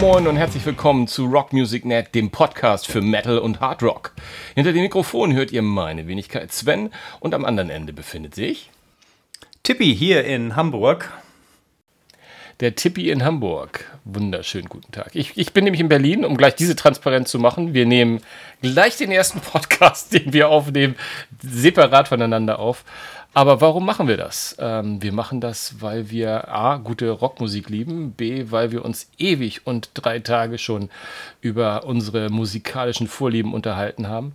Moin 0.00 0.28
und 0.28 0.36
herzlich 0.36 0.64
willkommen 0.64 1.08
zu 1.08 1.26
Rock 1.26 1.52
Music 1.52 1.84
Net, 1.84 2.14
dem 2.14 2.30
Podcast 2.30 2.86
für 2.86 3.00
Metal 3.00 3.38
und 3.38 3.58
Hard 3.58 3.82
Rock. 3.82 4.12
Hinter 4.54 4.72
dem 4.72 4.82
Mikrofon 4.82 5.32
hört 5.32 5.50
ihr 5.50 5.60
meine 5.60 6.06
Wenigkeit 6.06 6.52
Sven 6.52 6.90
und 7.18 7.34
am 7.34 7.44
anderen 7.44 7.68
Ende 7.68 7.92
befindet 7.92 8.32
sich 8.32 8.70
Tippi 9.64 9.92
hier 9.92 10.24
in 10.24 10.54
Hamburg. 10.54 11.10
Der 12.60 12.74
Tippi 12.74 13.08
in 13.08 13.24
Hamburg. 13.24 13.84
Wunderschönen 14.04 14.68
guten 14.68 14.90
Tag. 14.90 15.14
Ich, 15.14 15.38
ich 15.38 15.52
bin 15.52 15.62
nämlich 15.62 15.80
in 15.80 15.88
Berlin, 15.88 16.24
um 16.24 16.36
gleich 16.36 16.56
diese 16.56 16.74
Transparenz 16.74 17.30
zu 17.30 17.38
machen. 17.38 17.72
Wir 17.72 17.86
nehmen 17.86 18.20
gleich 18.60 18.96
den 18.96 19.12
ersten 19.12 19.38
Podcast, 19.52 20.12
den 20.12 20.32
wir 20.32 20.48
aufnehmen, 20.48 20.96
separat 21.40 22.08
voneinander 22.08 22.58
auf. 22.58 22.84
Aber 23.32 23.60
warum 23.60 23.86
machen 23.86 24.08
wir 24.08 24.16
das? 24.16 24.56
Ähm, 24.58 25.00
wir 25.00 25.12
machen 25.12 25.40
das, 25.40 25.80
weil 25.80 26.10
wir 26.10 26.48
A, 26.48 26.78
gute 26.78 27.10
Rockmusik 27.10 27.68
lieben, 27.68 28.10
B, 28.14 28.46
weil 28.50 28.72
wir 28.72 28.84
uns 28.84 29.08
ewig 29.18 29.64
und 29.64 29.90
drei 29.94 30.18
Tage 30.18 30.58
schon 30.58 30.90
über 31.40 31.84
unsere 31.84 32.28
musikalischen 32.28 33.06
Vorlieben 33.06 33.54
unterhalten 33.54 34.08
haben. 34.08 34.32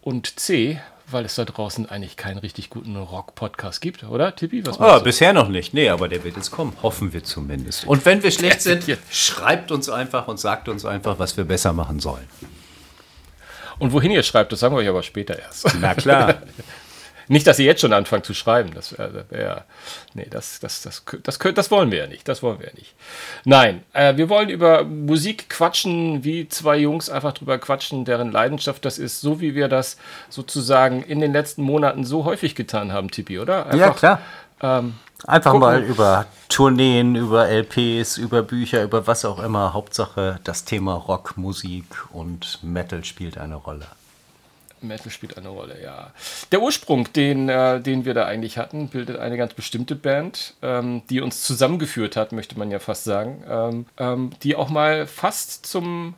Und 0.00 0.40
C, 0.40 0.80
weil 1.08 1.24
es 1.24 1.34
da 1.34 1.44
draußen 1.44 1.88
eigentlich 1.88 2.16
keinen 2.16 2.38
richtig 2.38 2.70
guten 2.70 2.96
Rock-Podcast 2.96 3.80
gibt, 3.80 4.04
oder, 4.04 4.34
Tippi? 4.34 4.66
Was 4.66 4.80
ah, 4.80 4.98
bisher 4.98 5.32
noch 5.32 5.48
nicht. 5.48 5.74
Nee, 5.74 5.88
aber 5.88 6.08
der 6.08 6.24
wird 6.24 6.36
jetzt 6.36 6.50
kommen. 6.50 6.76
Hoffen 6.82 7.12
wir 7.12 7.22
zumindest. 7.22 7.86
Und 7.86 8.04
wenn 8.04 8.22
wir 8.22 8.30
schlecht 8.30 8.62
sind, 8.62 8.84
schreibt 9.10 9.70
uns 9.70 9.88
einfach 9.88 10.28
und 10.28 10.38
sagt 10.38 10.68
uns 10.68 10.84
einfach, 10.84 11.18
was 11.18 11.36
wir 11.36 11.44
besser 11.44 11.72
machen 11.72 12.00
sollen. 12.00 12.26
Und 13.78 13.92
wohin 13.92 14.10
ihr 14.10 14.22
schreibt, 14.22 14.52
das 14.52 14.60
sagen 14.60 14.74
wir 14.74 14.80
euch 14.80 14.88
aber 14.88 15.02
später 15.02 15.38
erst. 15.38 15.68
Na 15.80 15.94
klar. 15.94 16.42
Nicht, 17.28 17.46
dass 17.46 17.58
ihr 17.58 17.66
jetzt 17.66 17.80
schon 17.80 17.92
anfangt 17.92 18.24
zu 18.24 18.34
schreiben. 18.34 18.72
Das 18.74 18.96
wäre, 18.96 19.24
wär, 19.30 19.64
nee, 20.14 20.26
das, 20.30 20.60
das, 20.60 20.82
das, 20.82 21.04
das, 21.04 21.38
das, 21.38 21.54
das 21.54 21.70
wollen 21.70 21.90
wir 21.90 21.98
ja 21.98 22.06
nicht. 22.06 22.28
Das 22.28 22.42
wollen 22.42 22.58
wir 22.60 22.66
ja 22.66 22.74
nicht. 22.74 22.94
Nein, 23.44 23.82
äh, 23.92 24.16
wir 24.16 24.28
wollen 24.28 24.48
über 24.48 24.84
Musik 24.84 25.48
quatschen, 25.48 26.24
wie 26.24 26.48
zwei 26.48 26.76
Jungs 26.78 27.10
einfach 27.10 27.32
drüber 27.32 27.58
quatschen, 27.58 28.04
deren 28.04 28.30
Leidenschaft 28.30 28.84
das 28.84 28.98
ist, 28.98 29.20
so 29.20 29.40
wie 29.40 29.54
wir 29.54 29.68
das 29.68 29.96
sozusagen 30.28 31.02
in 31.02 31.20
den 31.20 31.32
letzten 31.32 31.62
Monaten 31.62 32.04
so 32.04 32.24
häufig 32.24 32.54
getan 32.54 32.92
haben, 32.92 33.10
Tippi, 33.10 33.38
oder? 33.38 33.66
Einfach, 33.66 33.78
ja, 33.78 33.90
klar. 33.90 34.20
Ähm, 34.62 34.94
Einfach 35.26 35.52
gucken. 35.52 35.66
mal 35.66 35.82
über 35.82 36.26
Tourneen, 36.48 37.16
über 37.16 37.48
LPs, 37.48 38.18
über 38.18 38.42
Bücher, 38.42 38.82
über 38.82 39.06
was 39.06 39.24
auch 39.24 39.42
immer. 39.42 39.72
Hauptsache 39.72 40.40
das 40.44 40.64
Thema 40.64 40.94
Rock, 40.94 41.36
Musik 41.36 41.84
und 42.12 42.62
Metal 42.62 43.04
spielt 43.04 43.38
eine 43.38 43.56
Rolle. 43.56 43.86
Metal 44.80 45.10
spielt 45.10 45.36
eine 45.36 45.48
Rolle, 45.48 45.82
ja. 45.82 46.12
Der 46.52 46.60
Ursprung, 46.60 47.12
den, 47.12 47.48
äh, 47.48 47.80
den 47.80 48.04
wir 48.04 48.14
da 48.14 48.26
eigentlich 48.26 48.58
hatten, 48.58 48.88
bildet 48.88 49.18
eine 49.18 49.36
ganz 49.36 49.54
bestimmte 49.54 49.94
Band, 49.94 50.54
ähm, 50.62 51.02
die 51.10 51.20
uns 51.20 51.42
zusammengeführt 51.42 52.16
hat, 52.16 52.32
möchte 52.32 52.58
man 52.58 52.70
ja 52.70 52.78
fast 52.78 53.04
sagen, 53.04 53.42
ähm, 53.48 53.86
ähm, 53.98 54.30
die 54.42 54.56
auch 54.56 54.68
mal 54.68 55.06
fast 55.06 55.66
zum, 55.66 56.14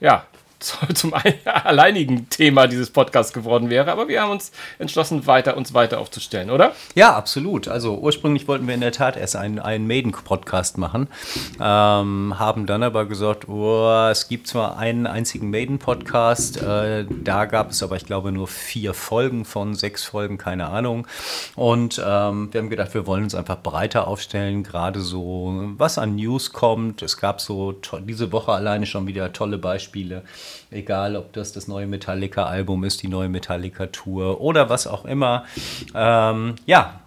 ja, 0.00 0.26
zum 0.60 1.14
alleinigen 1.44 2.28
Thema 2.28 2.66
dieses 2.66 2.90
Podcasts 2.90 3.32
geworden 3.32 3.70
wäre. 3.70 3.90
Aber 3.90 4.08
wir 4.08 4.22
haben 4.22 4.30
uns 4.30 4.52
entschlossen, 4.78 5.26
weiter, 5.26 5.56
uns 5.56 5.74
weiter 5.74 5.98
aufzustellen, 5.98 6.50
oder? 6.50 6.74
Ja, 6.94 7.14
absolut. 7.14 7.68
Also 7.68 7.98
ursprünglich 7.98 8.46
wollten 8.46 8.66
wir 8.66 8.74
in 8.74 8.80
der 8.80 8.92
Tat 8.92 9.16
erst 9.16 9.36
einen, 9.36 9.58
einen 9.58 9.86
Maiden-Podcast 9.86 10.78
machen, 10.78 11.08
ähm, 11.60 12.38
haben 12.38 12.66
dann 12.66 12.82
aber 12.82 13.06
gesagt, 13.06 13.48
oh, 13.48 14.08
es 14.10 14.28
gibt 14.28 14.46
zwar 14.46 14.78
einen 14.78 15.06
einzigen 15.06 15.50
Maiden-Podcast, 15.50 16.62
äh, 16.62 17.06
da 17.08 17.46
gab 17.46 17.70
es 17.70 17.82
aber, 17.82 17.96
ich 17.96 18.06
glaube, 18.06 18.32
nur 18.32 18.46
vier 18.46 18.94
Folgen 18.94 19.44
von 19.44 19.74
sechs 19.74 20.04
Folgen, 20.04 20.38
keine 20.38 20.68
Ahnung. 20.68 21.06
Und 21.56 21.98
ähm, 21.98 22.52
wir 22.52 22.60
haben 22.60 22.70
gedacht, 22.70 22.94
wir 22.94 23.06
wollen 23.06 23.24
uns 23.24 23.34
einfach 23.34 23.62
breiter 23.62 24.06
aufstellen, 24.06 24.62
gerade 24.62 25.00
so, 25.00 25.54
was 25.76 25.98
an 25.98 26.16
News 26.16 26.52
kommt. 26.52 27.02
Es 27.02 27.16
gab 27.16 27.40
so 27.40 27.72
diese 28.00 28.32
Woche 28.32 28.52
alleine 28.52 28.86
schon 28.86 29.06
wieder 29.06 29.32
tolle 29.32 29.58
Beispiele 29.58 30.22
egal 30.70 31.16
ob 31.16 31.32
das 31.32 31.52
das 31.52 31.68
neue 31.68 31.86
Metallica-Album 31.86 32.84
ist, 32.84 33.02
die 33.02 33.08
neue 33.08 33.28
Metallica-Tour 33.28 34.40
oder 34.40 34.68
was 34.68 34.86
auch 34.86 35.04
immer. 35.04 35.44
Ähm, 35.94 36.56
ja, 36.66 37.00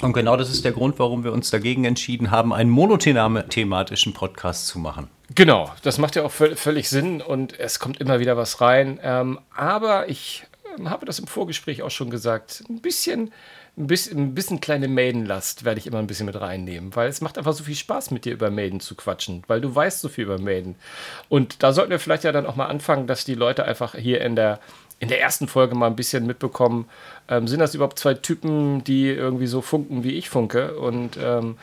und 0.00 0.12
genau 0.12 0.36
das 0.36 0.50
ist 0.50 0.64
der 0.64 0.72
Grund, 0.72 0.98
warum 0.98 1.24
wir 1.24 1.32
uns 1.32 1.50
dagegen 1.50 1.84
entschieden 1.84 2.30
haben, 2.30 2.52
einen 2.52 2.70
monothematischen 2.70 4.12
Podcast 4.12 4.66
zu 4.66 4.78
machen. 4.78 5.08
Genau, 5.34 5.70
das 5.82 5.98
macht 5.98 6.16
ja 6.16 6.24
auch 6.24 6.30
völlig 6.30 6.88
Sinn 6.88 7.20
und 7.20 7.58
es 7.58 7.78
kommt 7.78 8.00
immer 8.00 8.18
wieder 8.18 8.36
was 8.36 8.60
rein. 8.60 8.98
Ähm, 9.02 9.38
aber 9.54 10.08
ich 10.08 10.44
ähm, 10.78 10.88
habe 10.88 11.04
das 11.04 11.18
im 11.18 11.26
Vorgespräch 11.26 11.82
auch 11.82 11.90
schon 11.90 12.10
gesagt, 12.10 12.64
ein 12.68 12.80
bisschen 12.80 13.32
ein 13.78 13.86
bisschen, 13.86 14.18
ein 14.18 14.34
bisschen 14.34 14.60
kleine 14.60 14.88
Maiden-Last 14.88 15.64
werde 15.64 15.78
ich 15.78 15.86
immer 15.86 15.98
ein 15.98 16.06
bisschen 16.06 16.26
mit 16.26 16.40
reinnehmen, 16.40 16.94
weil 16.96 17.08
es 17.08 17.20
macht 17.20 17.38
einfach 17.38 17.52
so 17.52 17.64
viel 17.64 17.76
Spaß, 17.76 18.10
mit 18.10 18.24
dir 18.24 18.32
über 18.32 18.50
Maiden 18.50 18.80
zu 18.80 18.94
quatschen, 18.94 19.44
weil 19.46 19.60
du 19.60 19.74
weißt 19.74 20.00
so 20.00 20.08
viel 20.08 20.24
über 20.24 20.38
Maiden. 20.38 20.74
Und 21.28 21.62
da 21.62 21.72
sollten 21.72 21.90
wir 21.90 22.00
vielleicht 22.00 22.24
ja 22.24 22.32
dann 22.32 22.46
auch 22.46 22.56
mal 22.56 22.66
anfangen, 22.66 23.06
dass 23.06 23.24
die 23.24 23.34
Leute 23.34 23.64
einfach 23.64 23.94
hier 23.94 24.20
in 24.20 24.34
der, 24.34 24.58
in 24.98 25.08
der 25.08 25.20
ersten 25.20 25.46
Folge 25.46 25.76
mal 25.76 25.86
ein 25.86 25.96
bisschen 25.96 26.26
mitbekommen, 26.26 26.88
ähm, 27.28 27.46
sind 27.46 27.60
das 27.60 27.74
überhaupt 27.74 27.98
zwei 27.98 28.14
Typen, 28.14 28.82
die 28.82 29.08
irgendwie 29.08 29.46
so 29.46 29.62
funken, 29.62 30.02
wie 30.02 30.14
ich 30.14 30.28
funke? 30.28 30.76
Und 30.76 31.16
ähm, 31.22 31.56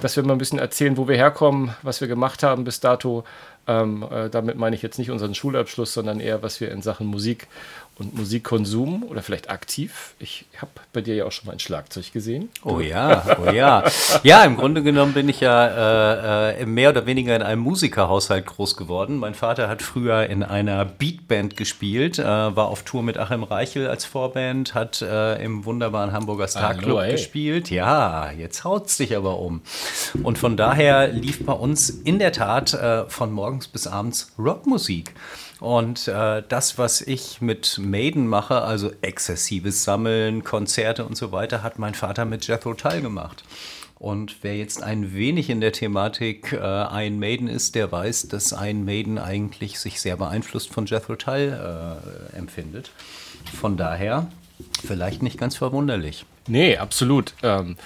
dass 0.00 0.14
wir 0.16 0.22
mal 0.22 0.34
ein 0.34 0.38
bisschen 0.38 0.60
erzählen, 0.60 0.96
wo 0.96 1.08
wir 1.08 1.16
herkommen, 1.16 1.74
was 1.82 2.00
wir 2.00 2.08
gemacht 2.08 2.42
haben 2.42 2.64
bis 2.64 2.80
dato. 2.80 3.24
Ähm, 3.66 4.06
äh, 4.08 4.30
damit 4.30 4.56
meine 4.56 4.76
ich 4.76 4.82
jetzt 4.82 4.98
nicht 4.98 5.10
unseren 5.10 5.34
Schulabschluss, 5.34 5.92
sondern 5.92 6.20
eher, 6.20 6.42
was 6.42 6.60
wir 6.60 6.70
in 6.70 6.82
Sachen 6.82 7.08
Musik 7.08 7.48
und 7.98 8.14
Musikkonsum 8.14 9.04
oder 9.04 9.22
vielleicht 9.22 9.48
aktiv. 9.48 10.14
Ich 10.18 10.44
habe 10.58 10.70
bei 10.92 11.00
dir 11.00 11.14
ja 11.14 11.24
auch 11.24 11.32
schon 11.32 11.46
mal 11.46 11.52
ein 11.52 11.58
Schlagzeug 11.60 12.12
gesehen. 12.12 12.50
Oh 12.62 12.80
ja, 12.80 13.38
oh 13.40 13.50
ja. 13.50 13.84
Ja, 14.22 14.44
im 14.44 14.56
Grunde 14.56 14.82
genommen 14.82 15.14
bin 15.14 15.30
ich 15.30 15.40
ja 15.40 16.50
äh, 16.52 16.62
äh, 16.62 16.66
mehr 16.66 16.90
oder 16.90 17.06
weniger 17.06 17.34
in 17.34 17.42
einem 17.42 17.62
Musikerhaushalt 17.62 18.44
groß 18.44 18.76
geworden. 18.76 19.16
Mein 19.16 19.34
Vater 19.34 19.68
hat 19.68 19.80
früher 19.80 20.26
in 20.26 20.42
einer 20.42 20.84
Beatband 20.84 21.56
gespielt, 21.56 22.18
äh, 22.18 22.24
war 22.24 22.68
auf 22.68 22.82
Tour 22.82 23.02
mit 23.02 23.16
Achim 23.16 23.42
Reichel 23.42 23.86
als 23.86 24.04
Vorband, 24.04 24.74
hat 24.74 25.00
äh, 25.00 25.42
im 25.42 25.64
wunderbaren 25.64 26.12
Hamburger 26.12 26.48
Star 26.48 26.74
Club 26.74 26.98
Hallo, 26.98 27.12
gespielt. 27.12 27.70
Ja, 27.70 28.30
jetzt 28.30 28.64
haut 28.64 28.88
es 28.88 28.98
dich 28.98 29.16
aber 29.16 29.38
um. 29.38 29.62
Und 30.22 30.36
von 30.36 30.58
daher 30.58 31.08
lief 31.08 31.46
bei 31.46 31.54
uns 31.54 31.88
in 31.88 32.18
der 32.18 32.32
Tat 32.32 32.74
äh, 32.74 33.08
von 33.08 33.32
morgens 33.32 33.68
bis 33.68 33.86
abends 33.86 34.32
Rockmusik. 34.38 35.14
Und 35.60 36.06
äh, 36.08 36.42
das, 36.46 36.76
was 36.76 37.00
ich 37.00 37.40
mit 37.40 37.78
Maiden 37.78 38.26
mache, 38.26 38.62
also 38.62 38.90
exzessives 39.00 39.84
Sammeln, 39.84 40.44
Konzerte 40.44 41.04
und 41.06 41.16
so 41.16 41.32
weiter, 41.32 41.62
hat 41.62 41.78
mein 41.78 41.94
Vater 41.94 42.24
mit 42.24 42.46
Jethro 42.46 42.74
Tull 42.74 43.00
gemacht. 43.00 43.42
Und 43.98 44.36
wer 44.42 44.56
jetzt 44.56 44.82
ein 44.82 45.14
wenig 45.14 45.48
in 45.48 45.62
der 45.62 45.72
Thematik 45.72 46.52
äh, 46.52 46.58
ein 46.58 47.18
Maiden 47.18 47.48
ist, 47.48 47.74
der 47.74 47.90
weiß, 47.90 48.28
dass 48.28 48.52
ein 48.52 48.84
Maiden 48.84 49.18
eigentlich 49.18 49.80
sich 49.80 50.02
sehr 50.02 50.18
beeinflusst 50.18 50.70
von 50.70 50.84
Jethro 50.84 51.16
Tull 51.16 52.02
äh, 52.34 52.36
empfindet. 52.36 52.90
Von 53.58 53.78
daher 53.78 54.26
vielleicht 54.86 55.22
nicht 55.22 55.38
ganz 55.38 55.56
verwunderlich. 55.56 56.26
Nee, 56.46 56.76
absolut. 56.76 57.32
Ähm, 57.42 57.76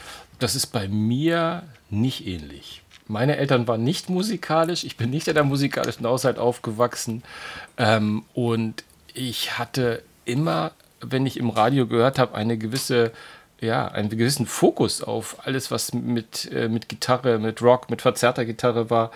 das 0.40 0.56
ist 0.56 0.68
bei 0.68 0.88
mir 0.88 1.62
nicht 1.90 2.26
ähnlich. 2.26 2.79
Meine 3.10 3.36
Eltern 3.36 3.66
waren 3.68 3.82
nicht 3.82 4.08
musikalisch. 4.08 4.84
Ich 4.84 4.96
bin 4.96 5.10
nicht 5.10 5.28
in 5.28 5.34
der 5.34 5.44
musikalischen 5.44 6.06
Haushalt 6.06 6.38
aufgewachsen. 6.38 7.22
Ähm, 7.76 8.24
und 8.34 8.84
ich 9.12 9.58
hatte 9.58 10.02
immer, 10.24 10.72
wenn 11.00 11.26
ich 11.26 11.36
im 11.36 11.50
Radio 11.50 11.86
gehört 11.86 12.18
habe, 12.18 12.34
eine 12.34 12.56
gewisse 12.56 13.12
ja, 13.60 13.88
einen 13.88 14.08
gewissen 14.08 14.46
Fokus 14.46 15.02
auf 15.02 15.46
alles, 15.46 15.70
was 15.70 15.92
mit, 15.92 16.50
äh, 16.50 16.68
mit 16.68 16.88
Gitarre, 16.88 17.38
mit 17.38 17.60
Rock, 17.60 17.90
mit 17.90 18.00
verzerrter 18.00 18.46
Gitarre 18.46 18.88
war. 18.88 19.10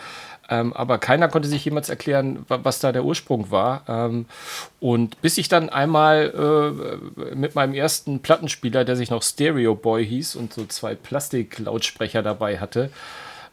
Ähm, 0.50 0.74
aber 0.74 0.98
keiner 0.98 1.28
konnte 1.28 1.48
sich 1.48 1.64
jemals 1.64 1.88
erklären, 1.88 2.44
was 2.48 2.78
da 2.78 2.92
der 2.92 3.04
Ursprung 3.04 3.50
war. 3.50 3.82
Ähm, 3.88 4.26
und 4.80 5.20
bis 5.22 5.38
ich 5.38 5.48
dann 5.48 5.70
einmal 5.70 7.00
äh, 7.16 7.34
mit 7.34 7.54
meinem 7.54 7.72
ersten 7.72 8.20
Plattenspieler, 8.20 8.84
der 8.84 8.96
sich 8.96 9.08
noch 9.08 9.22
Stereo 9.22 9.74
Boy 9.74 10.06
hieß 10.06 10.36
und 10.36 10.52
so 10.52 10.66
zwei 10.66 10.94
Plastiklautsprecher 10.94 12.22
dabei 12.22 12.58
hatte, 12.58 12.90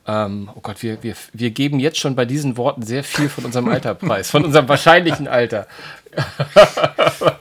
ähm, 0.08 0.50
oh 0.56 0.62
Gott, 0.62 0.82
wir, 0.82 1.04
wir, 1.04 1.16
wir 1.34 1.52
geben 1.52 1.80
jetzt 1.80 2.00
schon 2.00 2.16
bei 2.16 2.26
diesen 2.26 2.58
Worten 2.58 2.82
sehr 2.82 3.04
viel 3.04 3.30
von 3.30 3.46
unserem 3.46 3.68
Alter 3.70 3.94
preis, 3.94 4.32
von 4.32 4.44
unserem 4.44 4.68
wahrscheinlichen 4.68 5.28
Alter. 5.28 5.68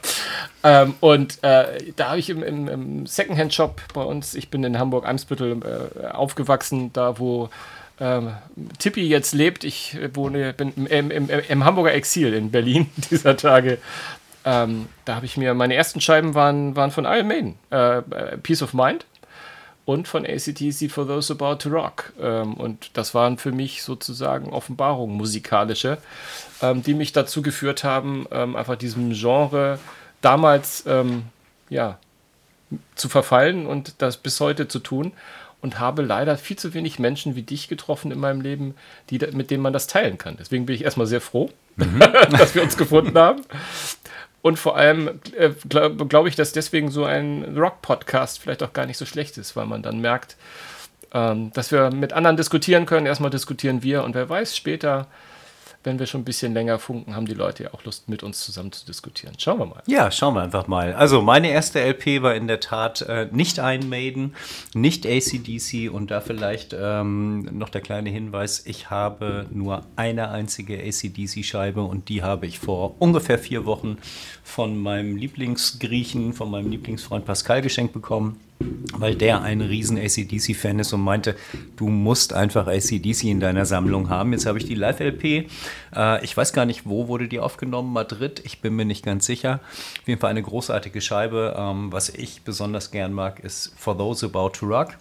ähm, 0.63 0.95
und 1.01 1.43
äh, 1.43 1.93
da 1.97 2.11
habe 2.11 2.19
ich 2.19 2.29
im, 2.29 2.43
im, 2.43 2.69
im 2.69 3.07
Secondhand-Shop 3.07 3.81
bei 3.95 4.03
uns, 4.03 4.35
ich 4.35 4.51
bin 4.51 4.63
in 4.65 4.79
Hamburg-Eimsbüttel 4.79 5.93
äh, 6.03 6.07
aufgewachsen, 6.09 6.93
da 6.93 7.19
wo 7.19 7.49
ähm, 7.99 8.35
Tippi 8.79 9.07
jetzt 9.07 9.33
lebt. 9.33 9.65
Ich 9.65 9.97
wohne, 10.13 10.53
bin 10.53 10.73
im, 10.75 11.11
im, 11.11 11.31
im, 11.31 11.65
Hamburger 11.65 11.95
Exil 11.95 12.35
in 12.35 12.51
Berlin 12.51 12.91
dieser 13.11 13.37
Tage. 13.37 13.79
Ähm, 14.45 14.87
da 15.05 15.17
habe 15.17 15.27
ich 15.27 15.37
mir, 15.37 15.55
meine 15.55 15.75
ersten 15.75 16.01
Scheiben 16.01 16.35
waren, 16.35 16.77
waren 16.77 16.91
von 16.91 17.05
Iron 17.05 17.29
Maiden. 17.29 17.59
Äh, 17.71 17.99
äh 17.99 18.37
Peace 18.39 18.63
of 18.63 18.75
Mind 18.75 19.05
und 19.91 20.07
von 20.07 20.25
ACTC 20.25 20.89
For 20.89 21.05
Those 21.05 21.33
About 21.33 21.57
to 21.57 21.69
Rock. 21.69 22.13
Ähm, 22.21 22.55
und 22.55 22.91
das 22.93 23.13
waren 23.13 23.39
für 23.39 23.51
mich 23.51 23.83
sozusagen 23.83 24.51
Offenbarungen 24.51 25.17
musikalische, 25.17 25.99
ähm, 26.63 26.85
die 26.85 26.95
mich 26.95 27.13
dazu 27.13 27.43
geführt 27.43 27.83
haben, 27.83 28.25
ähm, 28.31 28.55
einfach 28.55 28.77
diesem 28.77 29.11
Genre 29.13 29.81
damals 30.21 30.85
ähm, 30.87 31.25
ja, 31.71 31.99
zu 32.95 33.09
verfallen 33.09 33.67
und 33.67 33.95
das 33.99 34.17
bis 34.17 34.39
heute 34.39 34.69
zu 34.69 34.79
tun. 34.79 35.13
und 35.63 35.79
habe 35.79 36.01
leider 36.01 36.39
viel 36.39 36.57
zu 36.57 36.73
wenig 36.73 36.99
Menschen 36.99 37.35
wie 37.37 37.43
dich 37.43 37.69
getroffen 37.69 38.13
in 38.13 38.19
meinem 38.19 38.41
Leben, 38.41 38.75
die, 39.11 39.19
mit 39.33 39.51
denen 39.51 39.63
man 39.63 39.75
das 39.75 39.87
teilen 39.87 40.17
kann. 40.17 40.37
Deswegen 40.39 40.65
bin 40.65 40.75
ich 40.75 40.85
erstmal 40.85 41.07
sehr 41.07 41.21
froh, 41.21 41.51
mhm. 41.77 41.99
dass 42.31 42.55
wir 42.55 42.63
uns 42.63 42.79
gefunden 42.79 43.19
haben. 43.19 43.43
Und 44.43 44.59
vor 44.59 44.77
allem 44.77 45.21
äh, 45.37 45.51
glaube 45.69 46.07
glaub 46.07 46.27
ich, 46.27 46.35
dass 46.35 46.53
deswegen 46.53 46.91
so 46.91 47.05
ein 47.05 47.57
Rock-Podcast 47.57 48.39
vielleicht 48.39 48.63
auch 48.63 48.73
gar 48.73 48.87
nicht 48.87 48.97
so 48.97 49.05
schlecht 49.05 49.37
ist, 49.39 49.55
weil 49.55 49.67
man 49.67 49.83
dann 49.83 50.01
merkt, 50.01 50.37
ähm, 51.13 51.53
dass 51.53 51.73
wir 51.73 51.91
mit 51.91 52.13
anderen 52.13 52.37
diskutieren 52.37 52.87
können. 52.87 53.07
Erstmal 53.07 53.31
diskutieren 53.31 53.83
wir 53.83 54.03
und 54.05 54.15
wer 54.15 54.29
weiß, 54.29 54.57
später 54.57 55.09
wenn 55.83 55.99
wir 55.99 56.07
schon 56.07 56.21
ein 56.21 56.25
bisschen 56.25 56.53
länger 56.53 56.79
funken, 56.79 57.17
haben 57.17 57.27
die 57.27 57.35
Leute 57.35 57.65
ja 57.65 57.75
auch 57.75 57.85
Lust, 57.85 58.09
mit 58.09 58.23
uns 58.23 58.41
zusammen 58.41 58.71
zu 58.71 58.85
diskutieren. 58.85 59.35
Schauen 59.39 59.59
wir 59.59 59.67
mal. 59.67 59.83
Ja, 59.87 60.11
schauen 60.11 60.35
wir 60.35 60.43
einfach 60.43 60.67
mal. 60.67 60.93
Also 60.93 61.23
meine 61.23 61.51
erste 61.51 61.81
LP 61.81 62.23
war 62.23 62.35
in 62.35 62.49
der 62.49 62.61
Tat 62.61 63.01
äh, 63.03 63.29
nicht 63.31 63.59
Iron 63.59 63.89
Maiden, 63.89 64.35
nicht 64.75 65.07
ACDC 65.07 65.91
und 65.91 66.11
da 66.11 66.21
vielleicht 66.21 66.77
ähm, 66.79 67.49
noch 67.53 67.71
der 67.71 67.81
kleine 67.81 68.11
Hinweis, 68.11 68.67
ich 68.67 68.91
habe 68.91 69.47
nur 69.51 69.83
eine 69.97 70.31
einzige 70.31 70.79
ACDC-Scheibe 70.79 71.83
und 71.83 72.09
die 72.11 72.23
habe 72.23 72.47
ich 72.47 72.59
vor 72.59 72.97
ungefähr 72.99 73.39
vier 73.39 73.65
Wochen 73.65 73.97
von 74.43 74.77
meinem 74.77 75.17
Lieblingsgriechen, 75.17 76.35
von 76.35 76.51
meinem 76.51 76.71
Lieblingsfreund 76.71 77.25
Pascal 77.25 77.63
geschenkt 77.63 77.95
bekommen 77.95 78.39
weil 79.01 79.15
der 79.15 79.43
ein 79.43 79.61
riesen 79.61 79.99
ACDC-Fan 79.99 80.79
ist 80.79 80.93
und 80.93 81.01
meinte, 81.01 81.35
du 81.77 81.89
musst 81.89 82.33
einfach 82.33 82.67
ACDC 82.67 83.25
in 83.25 83.41
deiner 83.41 83.65
Sammlung 83.65 84.11
haben. 84.11 84.33
Jetzt 84.33 84.47
habe 84.47 84.59
ich 84.59 84.67
die 84.67 84.75
Live-LP. 84.75 85.49
Äh, 85.97 86.25
ich 86.25 86.37
weiß 86.37 86.53
gar 86.53 86.67
nicht, 86.67 86.87
wo 86.87 87.09
wurde 87.09 87.29
die 87.29 87.41
aufgenommen. 87.41 87.93
Madrid, 87.93 88.43
ich 88.45 88.61
bin 88.61 88.77
mir 88.77 88.85
nicht 88.85 89.05
ganz 89.05 89.27
sicher. 89.27 89.61
Auf 90.03 90.09
jeden 90.09 90.21
Fall 90.21 90.31
eine 90.31 90.43
großartige 90.43 91.01
Scheibe. 91.01 91.57
Ähm, 91.59 91.93
was 91.93 92.11
ich 92.11 92.43
besonders 92.43 92.91
gern 92.91 93.13
mag, 93.13 93.41
ist 93.41 93.73
For 93.77 93.97
Those 93.97 94.27
About 94.27 94.51
to 94.51 94.67
Rock. 94.67 94.97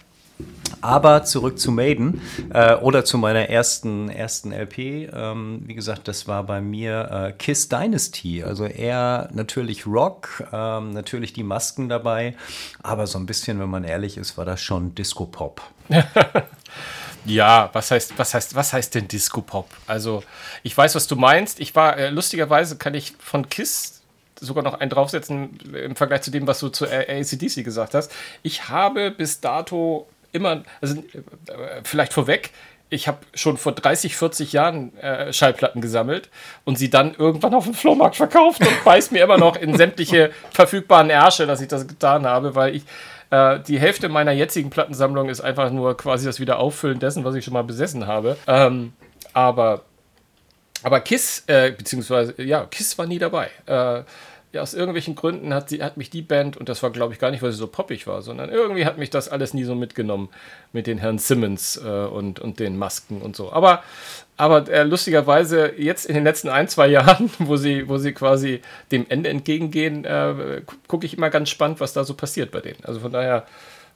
Aber 0.80 1.24
zurück 1.24 1.58
zu 1.58 1.72
Maiden 1.72 2.22
äh, 2.52 2.74
oder 2.76 3.04
zu 3.04 3.18
meiner 3.18 3.48
ersten, 3.48 4.08
ersten 4.08 4.52
LP. 4.52 5.10
Ähm, 5.12 5.62
wie 5.66 5.74
gesagt, 5.74 6.08
das 6.08 6.26
war 6.26 6.44
bei 6.44 6.60
mir 6.60 7.10
äh, 7.10 7.32
Kiss 7.32 7.68
Dynasty. 7.68 8.42
Also 8.42 8.64
eher 8.64 9.28
natürlich 9.32 9.86
Rock, 9.86 10.44
ähm, 10.52 10.90
natürlich 10.90 11.32
die 11.32 11.42
Masken 11.42 11.88
dabei. 11.88 12.34
Aber 12.82 13.06
so 13.06 13.18
ein 13.18 13.26
bisschen, 13.26 13.60
wenn 13.60 13.68
man 13.68 13.84
ehrlich 13.84 14.16
ist, 14.16 14.38
war 14.38 14.44
das 14.44 14.62
schon 14.62 14.94
Disco-Pop. 14.94 15.60
Ja, 17.24 17.70
was 17.72 17.90
heißt, 17.90 18.14
was 18.16 18.34
heißt, 18.34 18.54
was 18.54 18.72
heißt 18.72 18.94
denn 18.94 19.08
Disco 19.08 19.42
Pop? 19.42 19.68
Also, 19.86 20.22
ich 20.62 20.76
weiß, 20.76 20.94
was 20.94 21.06
du 21.06 21.16
meinst. 21.16 21.60
Ich 21.60 21.74
war, 21.74 21.96
äh, 21.96 22.10
lustigerweise 22.10 22.76
kann 22.76 22.94
ich 22.94 23.12
von 23.18 23.48
Kiss 23.48 24.00
sogar 24.40 24.64
noch 24.64 24.74
einen 24.74 24.90
draufsetzen 24.90 25.58
im 25.74 25.96
Vergleich 25.96 26.22
zu 26.22 26.30
dem, 26.30 26.46
was 26.46 26.60
du 26.60 26.70
zu 26.70 26.86
ACDC 26.86 27.62
gesagt 27.62 27.94
hast. 27.94 28.10
Ich 28.42 28.68
habe 28.70 29.10
bis 29.10 29.40
dato 29.40 30.08
immer, 30.32 30.62
also 30.80 30.96
äh, 30.96 31.80
vielleicht 31.84 32.12
vorweg, 32.12 32.50
ich 32.90 33.06
habe 33.06 33.18
schon 33.34 33.56
vor 33.56 33.72
30, 33.72 34.16
40 34.16 34.52
Jahren 34.52 34.96
äh, 34.98 35.32
Schallplatten 35.32 35.80
gesammelt 35.80 36.28
und 36.64 36.76
sie 36.76 36.90
dann 36.90 37.14
irgendwann 37.14 37.54
auf 37.54 37.64
dem 37.64 37.74
Flohmarkt 37.74 38.16
verkauft 38.16 38.60
und 38.60 38.84
beißt 38.84 39.12
mir 39.12 39.22
immer 39.22 39.38
noch 39.38 39.56
in 39.56 39.76
sämtliche 39.76 40.32
verfügbaren 40.50 41.08
Ärsche, 41.08 41.46
dass 41.46 41.60
ich 41.60 41.68
das 41.68 41.86
getan 41.86 42.26
habe, 42.26 42.56
weil 42.56 42.74
ich 42.74 42.82
äh, 43.30 43.60
die 43.60 43.78
Hälfte 43.78 44.08
meiner 44.08 44.32
jetzigen 44.32 44.70
Plattensammlung 44.70 45.28
ist 45.28 45.40
einfach 45.40 45.70
nur 45.70 45.96
quasi 45.96 46.26
das 46.26 46.40
Wiederauffüllen 46.40 46.98
dessen, 46.98 47.24
was 47.24 47.36
ich 47.36 47.44
schon 47.44 47.54
mal 47.54 47.62
besessen 47.62 48.08
habe. 48.08 48.36
Ähm, 48.48 48.92
aber, 49.32 49.82
aber 50.82 51.00
Kiss, 51.00 51.44
äh, 51.46 51.70
beziehungsweise, 51.70 52.42
ja, 52.42 52.66
Kiss 52.66 52.98
war 52.98 53.06
nie 53.06 53.20
dabei. 53.20 53.50
Äh, 53.66 54.02
ja, 54.52 54.62
aus 54.62 54.74
irgendwelchen 54.74 55.14
Gründen 55.14 55.54
hat, 55.54 55.68
sie, 55.68 55.82
hat 55.82 55.96
mich 55.96 56.10
die 56.10 56.22
Band, 56.22 56.56
und 56.56 56.68
das 56.68 56.82
war 56.82 56.90
glaube 56.90 57.12
ich 57.12 57.20
gar 57.20 57.30
nicht, 57.30 57.42
weil 57.42 57.52
sie 57.52 57.58
so 57.58 57.68
poppig 57.68 58.06
war, 58.06 58.20
sondern 58.22 58.50
irgendwie 58.50 58.84
hat 58.84 58.98
mich 58.98 59.10
das 59.10 59.28
alles 59.28 59.54
nie 59.54 59.64
so 59.64 59.76
mitgenommen 59.76 60.28
mit 60.72 60.86
den 60.86 60.98
Herrn 60.98 61.18
Simmons 61.18 61.76
äh, 61.76 61.88
und, 61.88 62.40
und 62.40 62.58
den 62.58 62.76
Masken 62.76 63.22
und 63.22 63.36
so. 63.36 63.52
Aber, 63.52 63.84
aber 64.36 64.68
äh, 64.68 64.82
lustigerweise 64.82 65.72
jetzt 65.76 66.06
in 66.06 66.14
den 66.14 66.24
letzten 66.24 66.48
ein, 66.48 66.66
zwei 66.66 66.86
Jahren, 66.88 67.30
wo 67.38 67.56
sie, 67.56 67.88
wo 67.88 67.98
sie 67.98 68.12
quasi 68.12 68.60
dem 68.90 69.06
Ende 69.08 69.30
entgegengehen, 69.30 70.04
äh, 70.04 70.62
gucke 70.88 71.06
ich 71.06 71.16
immer 71.16 71.30
ganz 71.30 71.48
spannend, 71.48 71.78
was 71.80 71.92
da 71.92 72.02
so 72.02 72.14
passiert 72.14 72.50
bei 72.50 72.60
denen. 72.60 72.84
Also 72.84 72.98
von 73.00 73.12
daher 73.12 73.46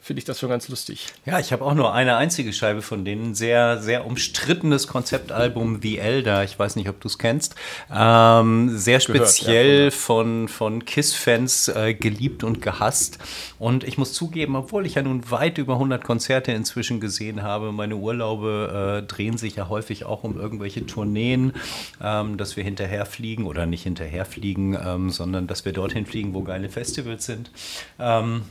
finde 0.04 0.18
ich 0.18 0.26
das 0.26 0.38
schon 0.38 0.50
ganz 0.50 0.68
lustig. 0.68 1.06
Ja, 1.24 1.38
ich 1.38 1.50
habe 1.50 1.64
auch 1.64 1.72
nur 1.72 1.94
eine 1.94 2.16
einzige 2.16 2.52
Scheibe 2.52 2.82
von 2.82 3.06
denen. 3.06 3.34
Sehr, 3.34 3.80
sehr 3.80 4.04
umstrittenes 4.04 4.86
Konzeptalbum 4.86 5.80
The 5.80 5.96
Elder. 5.96 6.44
Ich 6.44 6.58
weiß 6.58 6.76
nicht, 6.76 6.90
ob 6.90 7.00
du 7.00 7.08
es 7.08 7.16
kennst. 7.16 7.54
Ähm, 7.90 8.76
sehr 8.76 9.00
speziell 9.00 9.76
Gehört, 9.76 9.92
ja, 9.94 9.98
von, 9.98 10.48
von 10.48 10.84
KISS-Fans 10.84 11.68
äh, 11.68 11.94
geliebt 11.94 12.44
und 12.44 12.60
gehasst. 12.60 13.18
Und 13.58 13.82
ich 13.82 13.96
muss 13.96 14.12
zugeben, 14.12 14.56
obwohl 14.56 14.84
ich 14.84 14.96
ja 14.96 15.02
nun 15.02 15.30
weit 15.30 15.56
über 15.56 15.74
100 15.74 16.04
Konzerte 16.04 16.52
inzwischen 16.52 17.00
gesehen 17.00 17.42
habe, 17.42 17.72
meine 17.72 17.96
Urlaube 17.96 19.00
äh, 19.02 19.06
drehen 19.06 19.38
sich 19.38 19.56
ja 19.56 19.70
häufig 19.70 20.04
auch 20.04 20.22
um 20.22 20.38
irgendwelche 20.38 20.84
Tourneen, 20.84 21.54
ähm, 22.02 22.36
dass 22.36 22.58
wir 22.58 22.64
hinterherfliegen 22.64 23.46
oder 23.46 23.64
nicht 23.64 23.84
hinterherfliegen, 23.84 24.76
ähm, 24.84 25.08
sondern 25.08 25.46
dass 25.46 25.64
wir 25.64 25.72
dorthin 25.72 26.04
fliegen, 26.04 26.34
wo 26.34 26.42
geile 26.42 26.68
Festivals 26.68 27.24
sind. 27.24 27.50
Ähm, 27.98 28.42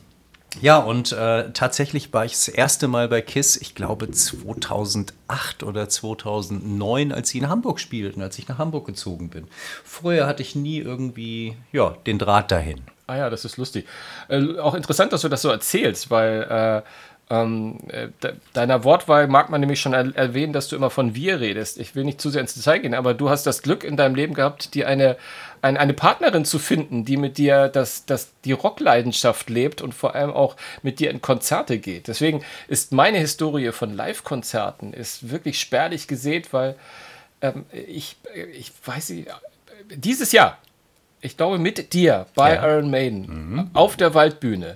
ja, 0.61 0.77
und 0.77 1.11
äh, 1.11 1.51
tatsächlich 1.51 2.13
war 2.13 2.25
ich 2.25 2.33
das 2.33 2.47
erste 2.47 2.87
Mal 2.87 3.07
bei 3.07 3.21
KISS, 3.21 3.57
ich 3.57 3.75
glaube 3.75 4.09
2008 4.09 5.63
oder 5.63 5.89
2009, 5.89 7.11
als 7.11 7.29
sie 7.29 7.39
in 7.39 7.49
Hamburg 7.49 7.79
spielten, 7.79 8.21
als 8.21 8.37
ich 8.39 8.47
nach 8.47 8.57
Hamburg 8.57 8.85
gezogen 8.85 9.29
bin. 9.29 9.47
Vorher 9.83 10.27
hatte 10.27 10.41
ich 10.41 10.55
nie 10.55 10.79
irgendwie 10.79 11.55
ja, 11.71 11.95
den 12.05 12.19
Draht 12.19 12.51
dahin. 12.51 12.81
Ah 13.07 13.17
ja, 13.17 13.29
das 13.29 13.45
ist 13.45 13.57
lustig. 13.57 13.85
Äh, 14.29 14.59
auch 14.59 14.75
interessant, 14.75 15.11
dass 15.11 15.21
du 15.21 15.29
das 15.29 15.41
so 15.41 15.49
erzählst, 15.49 16.09
weil 16.09 16.83
äh, 16.83 16.89
ähm, 17.29 17.79
äh, 17.87 18.09
deiner 18.53 18.83
Wortwahl 18.83 19.27
mag 19.27 19.49
man 19.49 19.59
nämlich 19.59 19.81
schon 19.81 19.93
er 19.93 20.15
erwähnen, 20.15 20.53
dass 20.53 20.67
du 20.67 20.75
immer 20.75 20.89
von 20.89 21.15
wir 21.15 21.39
redest. 21.39 21.79
Ich 21.79 21.95
will 21.95 22.03
nicht 22.03 22.21
zu 22.21 22.29
sehr 22.29 22.41
ins 22.41 22.53
Detail 22.53 22.79
gehen, 22.79 22.93
aber 22.93 23.13
du 23.13 23.29
hast 23.29 23.45
das 23.45 23.61
Glück 23.61 23.83
in 23.83 23.97
deinem 23.97 24.15
Leben 24.15 24.33
gehabt, 24.33 24.73
dir 24.73 24.87
eine, 24.87 25.17
ein, 25.63 25.77
eine 25.77 25.93
Partnerin 25.93 26.43
zu 26.43 26.59
finden, 26.59 27.05
die 27.05 27.15
mit 27.15 27.37
dir 27.37 27.69
das, 27.69 28.05
das, 28.05 28.31
die 28.43 28.51
Rockleidenschaft 28.51 29.49
lebt 29.49 29.81
und 29.81 29.93
vor 29.93 30.13
allem 30.13 30.31
auch 30.31 30.57
mit 30.81 30.99
dir 30.99 31.09
in 31.09 31.21
Konzerte 31.21 31.79
geht. 31.79 32.07
Deswegen 32.09 32.43
ist 32.67 32.91
meine 32.91 33.17
Historie 33.17 33.71
von 33.71 33.95
Live-Konzerten 33.95 34.93
wirklich 35.21 35.59
spärlich 35.59 36.07
gesät, 36.07 36.51
weil 36.51 36.75
ähm, 37.41 37.65
ich, 37.71 38.17
ich 38.53 38.73
weiß 38.83 39.11
nicht, 39.11 39.29
dieses 39.89 40.33
Jahr, 40.33 40.57
ich 41.21 41.37
glaube 41.37 41.59
mit 41.59 41.93
dir 41.93 42.25
bei 42.35 42.55
ja. 42.55 42.67
Iron 42.67 42.91
Maiden 42.91 43.21
mhm. 43.21 43.69
auf 43.73 43.95
der 43.95 44.13
Waldbühne, 44.13 44.75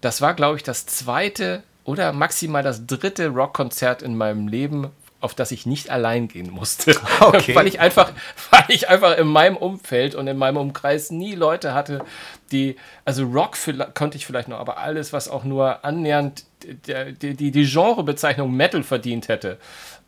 das 0.00 0.20
war, 0.20 0.34
glaube 0.34 0.56
ich, 0.56 0.64
das 0.64 0.84
zweite 0.86 1.62
oder 1.84 2.12
maximal 2.12 2.64
das 2.64 2.86
dritte 2.86 3.28
Rockkonzert 3.28 4.02
in 4.02 4.16
meinem 4.16 4.48
Leben, 4.48 4.90
auf 5.24 5.34
das 5.34 5.50
ich 5.50 5.64
nicht 5.64 5.90
allein 5.90 6.28
gehen 6.28 6.50
musste. 6.50 6.94
Okay. 7.20 7.54
weil, 7.54 7.66
ich 7.66 7.80
einfach, 7.80 8.12
weil 8.50 8.64
ich 8.68 8.88
einfach 8.88 9.16
in 9.16 9.26
meinem 9.26 9.56
Umfeld 9.56 10.14
und 10.14 10.26
in 10.26 10.36
meinem 10.36 10.58
Umkreis 10.58 11.10
nie 11.10 11.34
Leute 11.34 11.72
hatte, 11.72 12.04
die, 12.52 12.76
also 13.04 13.24
Rock 13.24 13.56
konnte 13.94 14.18
ich 14.18 14.26
vielleicht 14.26 14.48
noch, 14.48 14.58
aber 14.58 14.78
alles, 14.78 15.12
was 15.12 15.28
auch 15.28 15.44
nur 15.44 15.84
annähernd 15.84 16.44
die, 16.64 17.34
die, 17.34 17.50
die 17.50 17.64
Genrebezeichnung 17.64 18.52
Metal 18.52 18.82
verdient 18.82 19.28
hätte, 19.28 19.58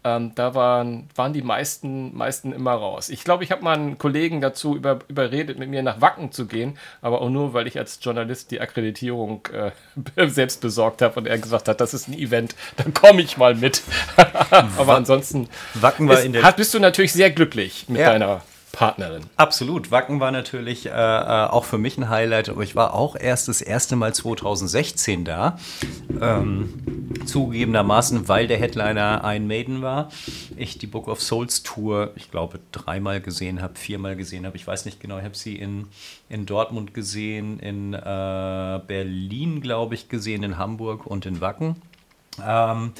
ähm, 0.06 0.32
da 0.36 0.54
waren, 0.54 1.08
waren 1.16 1.32
die 1.32 1.42
meisten, 1.42 2.16
meisten 2.16 2.52
immer 2.52 2.74
raus. 2.74 3.08
Ich 3.08 3.24
glaube, 3.24 3.42
ich 3.42 3.50
habe 3.50 3.64
mal 3.64 3.74
einen 3.74 3.98
Kollegen 3.98 4.40
dazu 4.40 4.76
über, 4.76 5.00
überredet, 5.08 5.58
mit 5.58 5.68
mir 5.68 5.82
nach 5.82 6.00
Wacken 6.00 6.30
zu 6.30 6.46
gehen, 6.46 6.78
aber 7.02 7.20
auch 7.22 7.28
nur, 7.28 7.54
weil 7.54 7.66
ich 7.66 7.76
als 7.76 7.98
Journalist 8.00 8.52
die 8.52 8.60
Akkreditierung 8.60 9.48
äh, 9.52 9.72
selbst 10.28 10.60
besorgt 10.60 11.02
habe 11.02 11.18
und 11.18 11.26
er 11.26 11.38
gesagt 11.38 11.66
hat, 11.66 11.80
das 11.80 11.92
ist 11.92 12.06
ein 12.06 12.14
Event, 12.14 12.54
dann 12.76 12.94
komme 12.94 13.20
ich 13.20 13.36
mal 13.36 13.56
mit. 13.56 13.82
aber 14.78 14.94
ansonsten 14.94 15.48
Wacken 15.74 16.08
war 16.08 16.20
ist, 16.20 16.24
in 16.24 16.32
der 16.32 16.52
bist 16.52 16.72
du 16.72 16.78
natürlich 16.78 17.12
sehr 17.12 17.32
glücklich 17.32 17.86
mit 17.88 18.00
ja. 18.00 18.10
deiner 18.10 18.42
Partnerin. 18.76 19.22
Absolut. 19.36 19.90
Wacken 19.90 20.20
war 20.20 20.30
natürlich 20.30 20.84
äh, 20.84 20.90
äh, 20.90 20.92
auch 20.92 21.64
für 21.64 21.78
mich 21.78 21.96
ein 21.96 22.10
Highlight, 22.10 22.50
aber 22.50 22.62
ich 22.62 22.76
war 22.76 22.92
auch 22.92 23.16
erst 23.16 23.48
das 23.48 23.62
erste 23.62 23.96
Mal 23.96 24.14
2016 24.14 25.24
da. 25.24 25.58
Ähm, 26.20 27.06
zugegebenermaßen, 27.24 28.28
weil 28.28 28.46
der 28.46 28.58
Headliner 28.58 29.24
ein 29.24 29.46
Maiden 29.46 29.80
war. 29.80 30.10
Ich 30.56 30.76
die 30.76 30.86
Book 30.86 31.08
of 31.08 31.22
Souls 31.22 31.62
Tour, 31.62 32.12
ich 32.16 32.30
glaube, 32.30 32.60
dreimal 32.70 33.22
gesehen 33.22 33.62
habe, 33.62 33.76
viermal 33.76 34.14
gesehen 34.14 34.44
habe. 34.44 34.56
Ich 34.56 34.66
weiß 34.66 34.84
nicht 34.84 35.00
genau, 35.00 35.16
ich 35.18 35.24
habe 35.24 35.36
sie 35.36 35.56
in, 35.56 35.86
in 36.28 36.44
Dortmund 36.44 36.92
gesehen, 36.92 37.58
in 37.58 37.94
äh, 37.94 38.80
Berlin, 38.86 39.62
glaube 39.62 39.94
ich, 39.94 40.10
gesehen, 40.10 40.42
in 40.42 40.58
Hamburg 40.58 41.06
und 41.06 41.24
in 41.24 41.40
Wacken. 41.40 41.76
Ähm, 42.44 42.92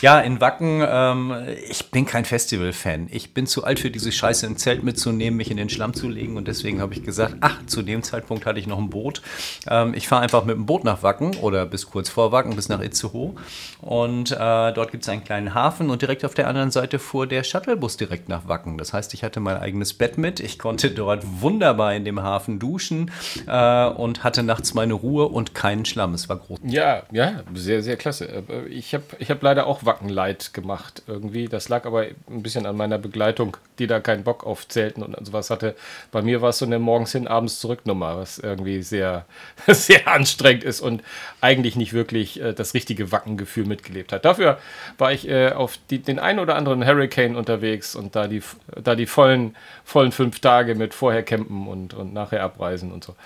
ja, 0.00 0.20
in 0.20 0.40
Wacken, 0.40 0.82
ähm, 0.86 1.34
ich 1.68 1.90
bin 1.90 2.06
kein 2.06 2.24
Festival-Fan. 2.24 3.08
Ich 3.10 3.34
bin 3.34 3.46
zu 3.46 3.64
alt 3.64 3.80
für 3.80 3.90
diese 3.90 4.12
Scheiße 4.12 4.46
im 4.46 4.56
Zelt 4.56 4.82
mitzunehmen, 4.82 5.36
mich 5.36 5.50
in 5.50 5.56
den 5.56 5.68
Schlamm 5.68 5.94
zu 5.94 6.08
legen 6.08 6.36
und 6.36 6.48
deswegen 6.48 6.80
habe 6.80 6.94
ich 6.94 7.02
gesagt, 7.02 7.36
ach, 7.40 7.64
zu 7.66 7.82
dem 7.82 8.02
Zeitpunkt 8.02 8.46
hatte 8.46 8.58
ich 8.58 8.66
noch 8.66 8.78
ein 8.78 8.90
Boot. 8.90 9.22
Ähm, 9.68 9.94
ich 9.94 10.08
fahre 10.08 10.22
einfach 10.22 10.44
mit 10.44 10.56
dem 10.56 10.66
Boot 10.66 10.84
nach 10.84 11.02
Wacken 11.02 11.36
oder 11.36 11.66
bis 11.66 11.86
kurz 11.86 12.08
vor 12.08 12.32
Wacken, 12.32 12.56
bis 12.56 12.68
nach 12.68 12.80
Itzehoe 12.80 13.34
und 13.80 14.30
äh, 14.30 14.36
dort 14.72 14.90
gibt 14.90 15.04
es 15.04 15.08
einen 15.08 15.24
kleinen 15.24 15.54
Hafen 15.54 15.90
und 15.90 16.02
direkt 16.02 16.24
auf 16.24 16.34
der 16.34 16.48
anderen 16.48 16.70
Seite 16.70 16.98
fuhr 16.98 17.26
der 17.26 17.44
Shuttlebus 17.44 17.96
direkt 17.96 18.28
nach 18.28 18.48
Wacken. 18.48 18.78
Das 18.78 18.92
heißt, 18.92 19.14
ich 19.14 19.24
hatte 19.24 19.40
mein 19.40 19.56
eigenes 19.56 19.94
Bett 19.94 20.18
mit, 20.18 20.40
ich 20.40 20.58
konnte 20.58 20.90
dort 20.90 21.24
wunderbar 21.40 21.94
in 21.94 22.04
dem 22.04 22.22
Hafen 22.22 22.58
duschen 22.58 23.10
äh, 23.46 23.86
und 23.86 24.24
hatte 24.24 24.42
nachts 24.42 24.74
meine 24.74 24.94
Ruhe 24.94 25.26
und 25.28 25.54
keinen 25.54 25.84
Schlamm. 25.84 26.14
Es 26.14 26.28
war 26.28 26.36
groß. 26.36 26.60
Ja, 26.64 27.02
ja, 27.10 27.42
sehr, 27.54 27.82
sehr 27.82 27.96
klasse. 27.96 28.44
Ich 28.68 28.83
ich 28.84 28.92
habe 28.92 29.04
ich 29.18 29.30
hab 29.30 29.42
leider 29.42 29.66
auch 29.66 29.86
Wackenleid 29.86 30.52
gemacht 30.52 31.02
irgendwie. 31.06 31.48
Das 31.48 31.70
lag 31.70 31.86
aber 31.86 32.02
ein 32.28 32.42
bisschen 32.42 32.66
an 32.66 32.76
meiner 32.76 32.98
Begleitung, 32.98 33.56
die 33.78 33.86
da 33.86 33.98
keinen 33.98 34.24
Bock 34.24 34.44
auf 34.44 34.68
Zelten 34.68 35.02
und 35.02 35.26
sowas 35.26 35.48
hatte. 35.48 35.74
Bei 36.12 36.20
mir 36.20 36.42
war 36.42 36.50
es 36.50 36.58
so 36.58 36.66
eine 36.66 36.78
morgens 36.78 37.12
hin, 37.12 37.26
abends 37.26 37.60
zurück 37.60 37.86
Nummer, 37.86 38.18
was 38.18 38.38
irgendwie 38.38 38.82
sehr, 38.82 39.24
sehr 39.66 40.06
anstrengend 40.06 40.64
ist 40.64 40.82
und 40.82 41.02
eigentlich 41.40 41.76
nicht 41.76 41.94
wirklich 41.94 42.40
äh, 42.42 42.52
das 42.52 42.74
richtige 42.74 43.10
Wackengefühl 43.10 43.64
mitgelebt 43.64 44.12
hat. 44.12 44.26
Dafür 44.26 44.58
war 44.98 45.12
ich 45.12 45.28
äh, 45.28 45.52
auf 45.52 45.78
die, 45.88 46.00
den 46.00 46.18
einen 46.18 46.38
oder 46.38 46.56
anderen 46.56 46.84
Hurricane 46.84 47.36
unterwegs 47.36 47.96
und 47.96 48.14
da 48.14 48.28
die, 48.28 48.42
da 48.82 48.94
die 48.94 49.06
vollen, 49.06 49.56
vollen 49.84 50.12
fünf 50.12 50.40
Tage 50.40 50.74
mit 50.74 50.92
vorher 50.92 51.22
campen 51.22 51.68
und, 51.68 51.94
und 51.94 52.12
nachher 52.12 52.42
abreisen 52.42 52.92
und 52.92 53.02
so. 53.02 53.16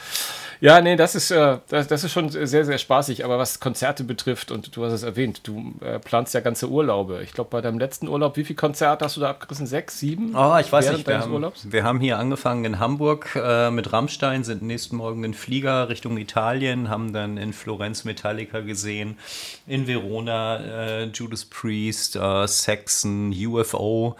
Ja, 0.60 0.80
nee, 0.80 0.96
das 0.96 1.14
ist, 1.14 1.30
äh, 1.30 1.58
das, 1.68 1.86
das, 1.86 2.04
ist 2.04 2.12
schon 2.12 2.30
sehr, 2.30 2.64
sehr 2.64 2.78
spaßig. 2.78 3.24
Aber 3.24 3.38
was 3.38 3.60
Konzerte 3.60 4.04
betrifft, 4.04 4.50
und 4.50 4.74
du 4.76 4.84
hast 4.84 4.92
es 4.92 5.02
erwähnt, 5.02 5.40
du 5.44 5.74
äh, 5.80 5.98
planst 5.98 6.34
ja 6.34 6.40
ganze 6.40 6.68
Urlaube. 6.68 7.20
Ich 7.22 7.32
glaube, 7.32 7.50
bei 7.50 7.60
deinem 7.60 7.78
letzten 7.78 8.08
Urlaub, 8.08 8.36
wie 8.36 8.44
viele 8.44 8.56
Konzerte 8.56 9.04
hast 9.04 9.16
du 9.16 9.20
da 9.20 9.30
abgerissen? 9.30 9.66
Sechs, 9.66 10.00
sieben? 10.00 10.34
Oh, 10.34 10.56
ich 10.58 10.70
weiß 10.70 10.92
nicht. 10.92 11.06
Wir 11.06 11.20
haben, 11.20 11.52
wir 11.64 11.84
haben, 11.84 12.00
hier 12.00 12.18
angefangen 12.18 12.64
in 12.64 12.78
Hamburg 12.78 13.36
äh, 13.36 13.70
mit 13.70 13.92
Rammstein, 13.92 14.44
sind 14.44 14.62
nächsten 14.62 14.96
Morgen 14.96 15.24
in 15.24 15.34
Flieger 15.34 15.88
Richtung 15.88 16.16
Italien, 16.18 16.88
haben 16.88 17.12
dann 17.12 17.36
in 17.36 17.52
Florenz 17.52 18.04
Metallica 18.04 18.60
gesehen, 18.60 19.18
in 19.66 19.86
Verona 19.86 21.02
äh, 21.02 21.04
Judas 21.06 21.44
Priest, 21.44 22.16
äh, 22.16 22.46
Saxon, 22.46 23.32
UFO 23.32 24.16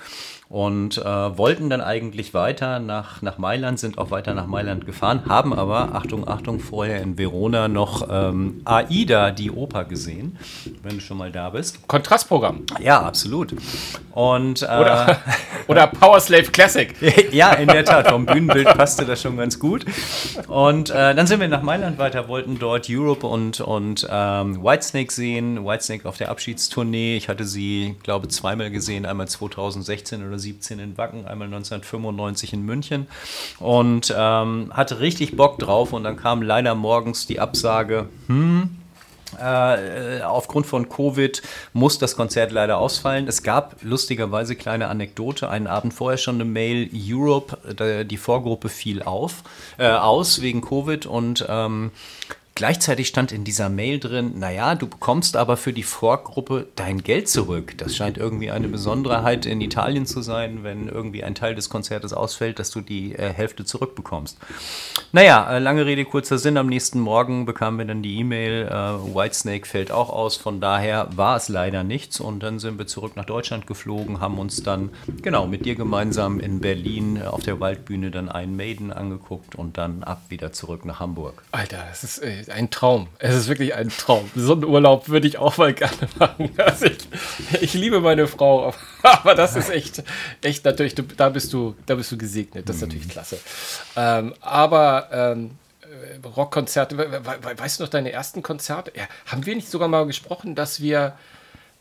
und 0.49 0.97
äh, 0.97 1.05
wollten 1.05 1.69
dann 1.69 1.83
eigentlich 1.83 2.33
weiter 2.33 2.79
nach, 2.79 3.21
nach 3.21 3.37
Mailand, 3.37 3.79
sind 3.79 3.99
auch 3.99 4.11
weiter 4.11 4.33
nach 4.33 4.47
Mailand 4.47 4.87
gefahren, 4.87 5.23
haben 5.29 5.53
aber, 5.53 5.95
Achtung, 5.95 6.27
Achtung, 6.27 6.59
vorher 6.59 7.03
in 7.03 7.19
Verona 7.19 7.69
noch 7.69 8.09
ähm, 8.11 8.63
AIDA, 8.65 9.31
die 9.31 9.51
Oper, 9.51 9.85
gesehen, 9.85 10.37
wenn 10.83 10.97
du 10.97 11.01
schon 11.01 11.19
mal 11.19 11.31
da 11.31 11.51
bist. 11.51 11.87
Kontrastprogramm. 11.87 12.65
Ja, 12.81 13.03
absolut. 13.03 13.55
Und, 14.13 14.63
äh, 14.63 14.67
oder, 14.67 15.19
oder 15.69 15.87
Power 15.87 16.21
Slave 16.21 16.45
Classic. 16.45 16.95
ja, 17.33 17.53
in 17.53 17.69
der 17.69 17.85
Tat, 17.85 18.09
vom 18.09 18.27
Bühnenbild 18.27 18.67
passte 18.67 19.05
das 19.05 19.23
schon 19.23 19.37
ganz 19.37 19.59
gut. 19.59 19.85
Und 20.49 20.91
äh, 20.91 21.15
dann 21.15 21.27
sind 21.27 21.41
wir 21.41 21.49
nach 21.49 21.63
Mailand 21.63 21.99
weiter, 21.99 22.29
wollten 22.29 22.59
dort 22.59 22.89
Europe 22.91 23.27
und, 23.27 23.61
und 23.61 24.07
ähm, 24.11 24.63
Whitesnake 24.63 25.13
sehen. 25.13 25.65
Whitesnake 25.65 26.09
auf 26.09 26.17
der 26.17 26.31
Abschiedstournee. 26.31 27.17
Ich 27.17 27.29
hatte 27.29 27.45
sie, 27.45 27.97
glaube 28.03 28.29
zweimal 28.29 28.71
gesehen, 28.71 29.07
einmal 29.07 29.29
2016 29.29 30.27
oder 30.27 30.38
17 30.39 30.79
in 30.79 30.99
Wacken, 30.99 31.27
einmal 31.27 31.47
1995 31.47 32.53
in 32.53 32.63
München 32.63 33.07
und 33.59 34.15
ähm, 34.17 34.73
hatte 34.75 35.01
richtig 35.01 35.37
Bock 35.37 35.59
drauf 35.59 35.93
und 35.93 36.05
dann 36.05 36.17
kam 36.17 36.43
leider 36.43 36.75
morgens 36.75 37.27
die 37.27 37.41
Absage, 37.41 38.09
hm, 38.27 38.71
äh, 39.39 40.23
aufgrund 40.23 40.67
von 40.67 40.89
Covid 40.89 41.43
muss 41.73 41.99
das 41.99 42.17
Konzert 42.17 42.51
leider 42.53 42.79
ausfallen. 42.79 43.29
Es 43.29 43.43
gab 43.43 43.77
lustigerweise 43.83 44.57
kleine 44.57 44.89
Anekdote, 44.89 45.49
einen 45.51 45.67
Abend 45.67 45.93
vorher 45.93 46.19
schon 46.19 46.37
eine 46.37 46.45
Mail, 46.45 46.89
Europe, 46.95 48.05
die 48.07 48.17
Vorgruppe 48.17 48.69
fiel 48.69 49.03
auf, 49.03 49.43
äh, 49.77 49.89
aus 49.89 50.41
wegen 50.41 50.63
Covid 50.63 51.07
und 51.07 51.45
ähm, 51.49 51.91
Gleichzeitig 52.59 53.07
stand 53.07 53.31
in 53.31 53.45
dieser 53.45 53.69
Mail 53.69 54.01
drin, 54.01 54.33
naja, 54.41 54.75
du 54.75 54.89
bekommst 54.89 55.37
aber 55.37 55.57
für 55.57 55.73
die 55.73 55.85
Vorgruppe 55.85 56.67
dein 56.75 57.05
Geld 57.05 57.29
zurück. 57.29 57.79
Das 57.79 57.95
scheint 57.95 58.19
irgendwie 58.19 58.51
eine 58.51 58.67
Besonderheit 58.67 59.47
in 59.47 59.61
Italien 59.61 60.07
zu 60.07 60.23
sein, 60.23 60.65
wenn 60.65 60.89
irgendwie 60.89 61.23
ein 61.23 61.37
Teil 61.37 61.55
des 61.55 61.71
Konzertes 61.71 62.13
ausfällt, 62.13 62.59
dass 62.59 62.73
du 62.73 62.81
die 62.81 63.15
äh, 63.15 63.33
Hälfte 63.33 63.65
zurückbekommst. 63.65 64.39
Naja, 65.13 65.49
äh, 65.53 65.61
lange 65.61 65.87
Rede, 65.87 66.05
kurzer 66.05 66.37
Sinn. 66.37 66.57
Am 66.57 66.67
nächsten 66.67 66.99
Morgen 66.99 67.47
bekamen 67.47 67.79
wir 67.79 67.85
dann 67.85 68.03
die 68.03 68.19
E-Mail, 68.19 68.67
äh, 68.67 69.15
Whitesnake 69.15 69.65
fällt 69.65 69.93
auch 69.93 70.11
aus. 70.11 70.37
Von 70.37 70.61
daher 70.61 71.11
war 71.15 71.37
es 71.37 71.49
leider 71.49 71.85
nichts. 71.85 72.19
Und 72.19 72.43
dann 72.43 72.59
sind 72.59 72.77
wir 72.77 72.89
zurück 72.89 73.15
nach 73.15 73.25
Deutschland 73.25 73.69
geflogen, 73.69 74.19
haben 74.19 74.37
uns 74.37 74.65
dann, 74.65 74.91
genau, 75.23 75.47
mit 75.47 75.65
dir 75.65 75.77
gemeinsam 75.77 76.41
in 76.41 76.59
Berlin 76.59 77.23
auf 77.23 77.45
der 77.45 77.61
Waldbühne 77.61 78.11
dann 78.11 78.29
einen 78.29 78.57
Maiden 78.57 78.93
angeguckt 78.93 79.55
und 79.55 79.79
dann 79.79 80.03
ab 80.03 80.23
wieder 80.29 80.51
zurück 80.51 80.85
nach 80.85 80.99
Hamburg. 80.99 81.45
Alter, 81.53 81.85
das 81.89 82.03
ist 82.03 82.48
äh, 82.49 82.53
ein 82.53 82.71
Traum. 82.71 83.09
Es 83.19 83.35
ist 83.35 83.49
wirklich 83.49 83.75
ein 83.75 83.89
Traum. 83.91 84.31
So 84.35 84.53
einen 84.53 84.65
Urlaub 84.65 85.09
würde 85.09 85.29
ich 85.29 85.39
auch 85.39 85.57
mal 85.57 85.73
gerne 85.75 86.09
machen. 86.19 86.51
Also 86.59 86.87
ich, 86.87 86.99
ich 87.61 87.75
liebe 87.75 88.01
meine 88.01 88.27
Frau, 88.27 88.75
aber 89.03 89.35
das 89.35 89.57
ist 89.57 89.71
echt, 89.71 90.03
echt 90.43 90.65
natürlich, 90.65 90.95
du, 90.95 91.03
da, 91.03 91.29
bist 91.29 91.53
du, 91.53 91.75
da 91.87 91.95
bist 91.95 92.13
du 92.13 92.19
gesegnet. 92.19 92.69
Das 92.69 92.77
ist 92.77 92.83
natürlich 92.83 93.09
klasse. 93.09 93.39
Ähm, 93.97 94.35
aber 94.41 95.09
ähm, 95.13 95.51
äh, 95.83 96.27
Rockkonzerte, 96.27 96.97
weißt 96.97 97.79
du 97.79 97.85
noch 97.85 97.91
deine 97.91 98.13
ersten 98.13 98.43
Konzerte? 98.43 98.93
Ja, 98.95 99.05
haben 99.27 99.47
wir 99.47 99.55
nicht 99.55 99.71
sogar 99.71 99.89
mal 99.89 100.07
gesprochen, 100.07 100.55
dass 100.55 100.81
wir 100.81 101.15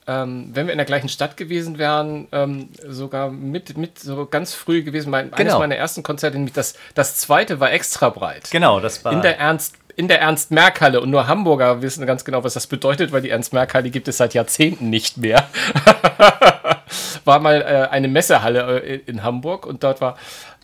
ähm, 0.07 0.51
wenn 0.53 0.67
wir 0.67 0.71
in 0.71 0.77
der 0.77 0.85
gleichen 0.85 1.09
Stadt 1.09 1.35
gewesen 1.35 1.77
wären, 1.77 2.27
ähm, 2.31 2.69
sogar 2.87 3.29
mit, 3.29 3.77
mit 3.77 3.99
so 3.99 4.25
ganz 4.25 4.53
früh 4.53 4.81
gewesen. 4.81 5.09
Mein, 5.09 5.31
genau. 5.31 5.41
Eines 5.41 5.59
meiner 5.59 5.75
ersten 5.75 6.01
Konzerte, 6.01 6.37
nämlich 6.37 6.53
das, 6.53 6.75
das 6.95 7.17
zweite 7.17 7.59
war 7.59 7.71
extra 7.71 8.09
breit. 8.09 8.49
Genau, 8.49 8.79
das 8.79 9.03
war. 9.03 9.11
In 9.11 9.21
der 9.21 9.37
Ernst 9.37 9.75
in 9.97 10.07
der 10.07 10.21
Ernst-Merck-Halle 10.21 11.01
und 11.01 11.09
nur 11.09 11.27
Hamburger 11.27 11.81
wissen 11.81 12.05
ganz 12.05 12.23
genau, 12.23 12.43
was 12.43 12.53
das 12.53 12.67
bedeutet, 12.67 13.11
weil 13.11 13.21
die 13.21 13.31
Ernst-Merck-Halle 13.31 13.89
gibt 13.89 14.07
es 14.07 14.17
seit 14.17 14.35
Jahrzehnten 14.35 14.89
nicht 14.89 15.17
mehr. 15.17 15.49
war 17.25 17.39
mal 17.39 17.61
äh, 17.61 17.87
eine 17.91 18.07
Messehalle 18.07 18.81
äh, 18.81 19.01
in 19.07 19.23
Hamburg 19.23 19.65
und 19.65 19.83
dort 19.83 19.99
war 19.99 20.15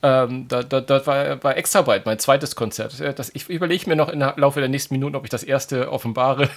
ähm, 0.04 0.48
dort, 0.48 0.72
dort, 0.72 0.90
dort 0.90 1.08
war, 1.08 1.44
war 1.44 1.58
Extrabreit, 1.58 2.06
mein 2.06 2.20
zweites 2.20 2.56
Konzert. 2.56 2.94
Das, 3.18 3.32
ich 3.34 3.50
überlege 3.50 3.90
mir 3.90 3.96
noch 3.96 4.10
im 4.10 4.20
Laufe 4.20 4.60
der 4.60 4.70
nächsten 4.70 4.94
Minuten, 4.94 5.16
ob 5.16 5.24
ich 5.24 5.30
das 5.30 5.44
erste 5.44 5.92
offenbare, 5.92 6.50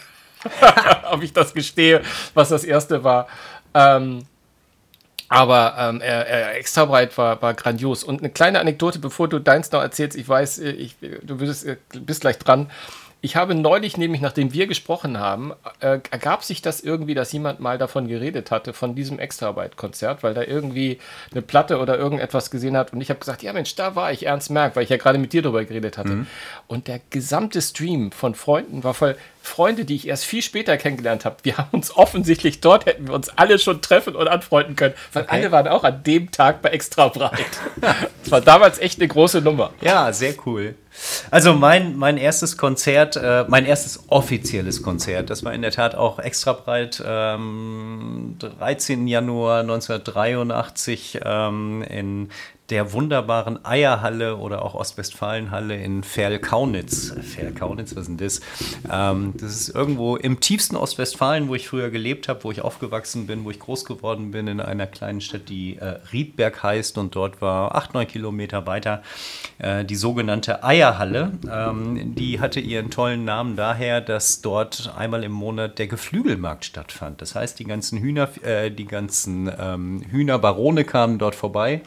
ob 1.11 1.23
ich 1.23 1.33
das 1.33 1.55
gestehe, 1.55 2.03
was 2.35 2.51
das 2.51 2.63
erste 2.63 3.05
war. 3.05 3.27
Ähm, 3.73 4.27
aber 5.29 5.75
ähm, 5.79 6.01
er, 6.01 6.27
er, 6.27 6.57
extra 6.57 6.85
breit 6.85 7.17
war, 7.19 7.41
war 7.43 7.55
grandios. 7.55 8.05
Und 8.05 8.21
eine 8.21 8.31
kleine 8.31 8.61
Anekdote, 8.61 8.99
bevor 8.99 9.29
du 9.29 9.39
deins 9.39 9.73
noch 9.73 9.83
erzählst, 9.83 10.17
ich 10.17 10.29
weiß, 10.29 10.59
äh, 10.61 10.71
ich, 10.71 10.97
du 11.01 11.37
bist, 11.39 11.67
äh, 11.67 11.77
bist 11.93 12.21
gleich 12.21 12.39
dran. 12.39 12.71
Ich 13.23 13.35
habe 13.35 13.57
neulich, 13.57 13.97
nämlich 13.97 14.21
nachdem 14.21 14.53
wir 14.53 14.69
gesprochen 14.69 15.19
haben, 15.19 15.53
äh, 15.81 15.99
ergab 16.11 16.45
sich 16.45 16.63
das 16.63 16.81
irgendwie, 16.81 17.15
dass 17.15 17.33
jemand 17.33 17.59
mal 17.59 17.77
davon 17.77 18.07
geredet 18.07 18.53
hatte, 18.53 18.73
von 18.73 18.95
diesem 18.95 19.19
Extraarbeit-Konzert, 19.19 20.23
weil 20.23 20.35
da 20.35 20.43
irgendwie 20.43 21.01
eine 21.33 21.43
Platte 21.43 21.79
oder 21.79 21.99
irgendetwas 21.99 22.51
gesehen 22.51 22.77
hat. 22.77 22.93
Und 22.93 23.01
ich 23.01 23.09
habe 23.09 23.19
gesagt, 23.19 23.43
ja 23.43 23.53
Mensch, 23.53 23.75
da 23.75 23.97
war 23.97 24.13
ich 24.13 24.27
Ernst 24.27 24.51
Merk, 24.51 24.77
weil 24.77 24.85
ich 24.85 24.91
ja 24.91 24.97
gerade 24.97 25.19
mit 25.19 25.33
dir 25.33 25.43
darüber 25.43 25.65
geredet 25.65 25.99
hatte. 25.99 26.11
Mhm. 26.11 26.27
Und 26.69 26.87
der 26.87 27.01
gesamte 27.11 27.61
Stream 27.63 28.13
von 28.13 28.37
Freunden 28.37 28.85
war 28.85 28.95
voll 28.95 29.17
Freunde, 29.47 29.85
die 29.85 29.95
ich 29.95 30.09
erst 30.09 30.25
viel 30.25 30.43
später 30.43 30.77
kennengelernt 30.77 31.25
habe. 31.25 31.37
Wir 31.43 31.57
haben 31.57 31.69
uns 31.73 31.97
offensichtlich 31.97 32.61
dort, 32.61 32.85
hätten 32.87 33.07
wir 33.07 33.15
uns 33.15 33.29
alle 33.31 33.59
schon 33.59 33.81
treffen 33.81 34.17
und 34.17 34.29
anfreunden 34.29 34.77
können, 34.77 34.95
weil 35.13 35.23
okay. 35.23 35.33
alle 35.33 35.53
waren 35.53 35.69
auch 35.69 35.85
an 35.85 36.03
dem 36.03 36.31
Tag 36.31 36.63
bei 36.63 36.71
Extra 36.71 37.09
Breit. 37.09 37.47
das 37.81 38.31
war 38.31 38.41
damals 38.41 38.79
echt 38.79 38.99
eine 38.99 39.09
große 39.09 39.41
Nummer. 39.41 39.73
Ja, 39.81 40.13
sehr 40.13 40.35
cool. 40.47 40.75
Also 41.31 41.53
mein, 41.53 41.97
mein 41.97 42.17
erstes 42.17 42.57
Konzert, 42.57 43.17
äh, 43.17 43.45
mein 43.49 43.67
erstes 43.67 44.05
offizielles 44.09 44.83
Konzert, 44.83 45.31
das 45.31 45.45
war 45.45 45.53
in 45.53 45.63
der 45.63 45.71
Tat 45.71 45.95
auch 45.95 46.19
extra 46.19 46.53
breit, 46.53 47.03
ähm, 47.07 48.37
13. 48.39 49.07
Januar 49.07 49.61
1983 49.61 51.21
ähm, 51.25 51.83
in 51.83 52.31
der 52.71 52.93
wunderbaren 52.93 53.65
Eierhalle 53.65 54.37
oder 54.37 54.63
auch 54.63 54.75
Ostwestfalenhalle 54.75 55.77
in 55.77 56.03
Ferl-Kaunitz. 56.03 57.15
Ferl-Kaunitz, 57.23 57.95
was 57.95 58.03
ist 58.03 58.09
denn 58.09 58.17
das? 58.17 58.41
Ähm, 58.91 59.35
das 59.37 59.53
ist 59.53 59.69
irgendwo 59.69 60.17
im 60.17 60.41
tiefsten 60.41 60.75
Ostwestfalen, 60.75 61.49
wo 61.49 61.55
ich 61.55 61.69
früher 61.69 61.91
gelebt 61.91 62.29
habe, 62.29 62.43
wo 62.43 62.51
ich 62.51 62.63
aufgewachsen 62.63 63.27
bin, 63.27 63.45
wo 63.45 63.51
ich 63.51 63.61
groß 63.61 63.85
geworden 63.85 64.33
bin, 64.33 64.49
in 64.49 64.61
einer 64.61 64.87
kleinen 64.87 65.21
Stadt, 65.21 65.49
die 65.49 65.77
äh, 65.77 66.01
Riedberg 66.13 66.63
heißt. 66.63 66.99
Und 66.99 67.15
dort 67.15 67.41
war 67.41 67.75
acht, 67.77 67.95
neun 67.95 68.09
Kilometer 68.09 68.67
weiter 68.67 69.03
äh, 69.59 69.85
die 69.85 69.97
sogenannte 69.97 70.65
Eierhalle. 70.65 71.33
Ähm, 71.51 72.15
die 72.17 72.41
hatte 72.41 72.59
ihren 72.59 72.91
tollen 72.91 73.25
Namen 73.25 73.55
daher, 73.55 74.01
dass 74.01 74.41
dort 74.41 74.93
einmal 74.97 75.23
im 75.23 75.33
Monat 75.33 75.79
der 75.79 75.87
Geflügelmarkt 75.87 76.65
stattfand. 76.65 77.23
Das 77.23 77.37
heißt, 77.37 77.59
die 77.61 77.65
ganzen 77.65 77.99
Hühner, 78.01 78.29
äh, 78.43 78.73
die 78.73 78.87
ganzen 78.87 79.51
ähm, 79.57 80.03
Hühnerbarone 80.11 80.85
kamen 80.85 81.19
dort 81.19 81.37
vorbei 81.37 81.83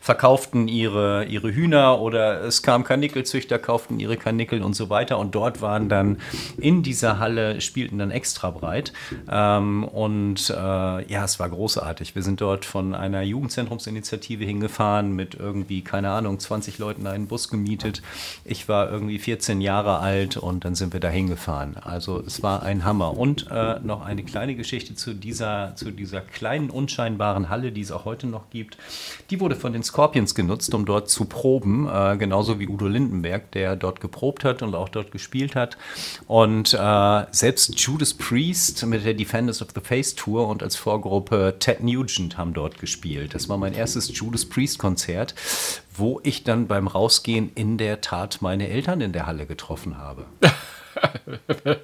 verkauften 0.00 0.68
ihre, 0.68 1.24
ihre 1.24 1.52
Hühner 1.54 2.00
oder 2.00 2.42
es 2.42 2.62
kamen 2.62 2.84
Karnickelzüchter, 2.84 3.58
kauften 3.58 3.98
ihre 4.00 4.16
Karnickel 4.16 4.62
und 4.62 4.74
so 4.74 4.90
weiter. 4.90 5.18
Und 5.18 5.34
dort 5.34 5.62
waren 5.62 5.88
dann 5.88 6.18
in 6.58 6.82
dieser 6.82 7.18
Halle, 7.18 7.60
spielten 7.60 7.98
dann 7.98 8.10
extra 8.10 8.50
breit. 8.50 8.92
Ähm, 9.30 9.84
und 9.84 10.50
äh, 10.50 10.54
ja, 10.54 11.24
es 11.24 11.38
war 11.40 11.48
großartig. 11.48 12.14
Wir 12.14 12.22
sind 12.22 12.40
dort 12.40 12.64
von 12.64 12.94
einer 12.94 13.22
Jugendzentrumsinitiative 13.22 14.44
hingefahren 14.44 15.12
mit 15.12 15.34
irgendwie, 15.34 15.82
keine 15.82 16.10
Ahnung, 16.10 16.38
20 16.38 16.78
Leuten 16.78 17.06
einen 17.06 17.26
Bus 17.26 17.48
gemietet. 17.48 18.02
Ich 18.44 18.68
war 18.68 18.90
irgendwie 18.90 19.18
14 19.18 19.60
Jahre 19.60 19.98
alt 19.98 20.36
und 20.36 20.64
dann 20.64 20.74
sind 20.74 20.92
wir 20.92 21.00
da 21.00 21.08
hingefahren. 21.08 21.76
Also 21.82 22.22
es 22.26 22.42
war 22.42 22.62
ein 22.62 22.84
Hammer. 22.84 23.16
Und 23.16 23.46
äh, 23.50 23.80
noch 23.80 24.04
eine 24.04 24.22
kleine 24.24 24.54
Geschichte 24.54 24.94
zu 24.94 25.14
dieser, 25.14 25.74
zu 25.76 25.90
dieser 25.90 26.20
kleinen, 26.20 26.70
unscheinbaren 26.70 27.48
Halle, 27.48 27.72
die 27.72 27.80
es 27.80 27.92
auch 27.92 28.04
heute 28.04 28.26
noch 28.26 28.50
gibt. 28.50 28.76
Die 29.30 29.40
wurde 29.40 29.56
von 29.64 29.72
den 29.72 29.82
Scorpions 29.82 30.34
genutzt, 30.34 30.74
um 30.74 30.84
dort 30.84 31.08
zu 31.08 31.24
proben, 31.24 31.88
äh, 31.88 32.18
genauso 32.18 32.60
wie 32.60 32.68
Udo 32.68 32.86
Lindenberg, 32.86 33.50
der 33.52 33.76
dort 33.76 34.02
geprobt 34.02 34.44
hat 34.44 34.60
und 34.60 34.74
auch 34.74 34.90
dort 34.90 35.10
gespielt 35.10 35.54
hat. 35.54 35.78
Und 36.26 36.74
äh, 36.74 37.24
selbst 37.30 37.80
Judas 37.80 38.12
Priest 38.12 38.84
mit 38.84 39.06
der 39.06 39.14
Defenders 39.14 39.62
of 39.62 39.68
the 39.74 39.80
Face 39.80 40.14
Tour 40.14 40.48
und 40.48 40.62
als 40.62 40.76
Vorgruppe 40.76 41.56
Ted 41.60 41.82
Nugent 41.82 42.36
haben 42.36 42.52
dort 42.52 42.78
gespielt. 42.78 43.34
Das 43.34 43.48
war 43.48 43.56
mein 43.56 43.72
erstes 43.72 44.14
Judas 44.14 44.44
Priest 44.44 44.78
Konzert, 44.78 45.34
wo 45.96 46.20
ich 46.24 46.44
dann 46.44 46.66
beim 46.66 46.86
Rausgehen 46.86 47.50
in 47.54 47.78
der 47.78 48.02
Tat 48.02 48.42
meine 48.42 48.68
Eltern 48.68 49.00
in 49.00 49.14
der 49.14 49.24
Halle 49.24 49.46
getroffen 49.46 49.96
habe. 49.96 50.26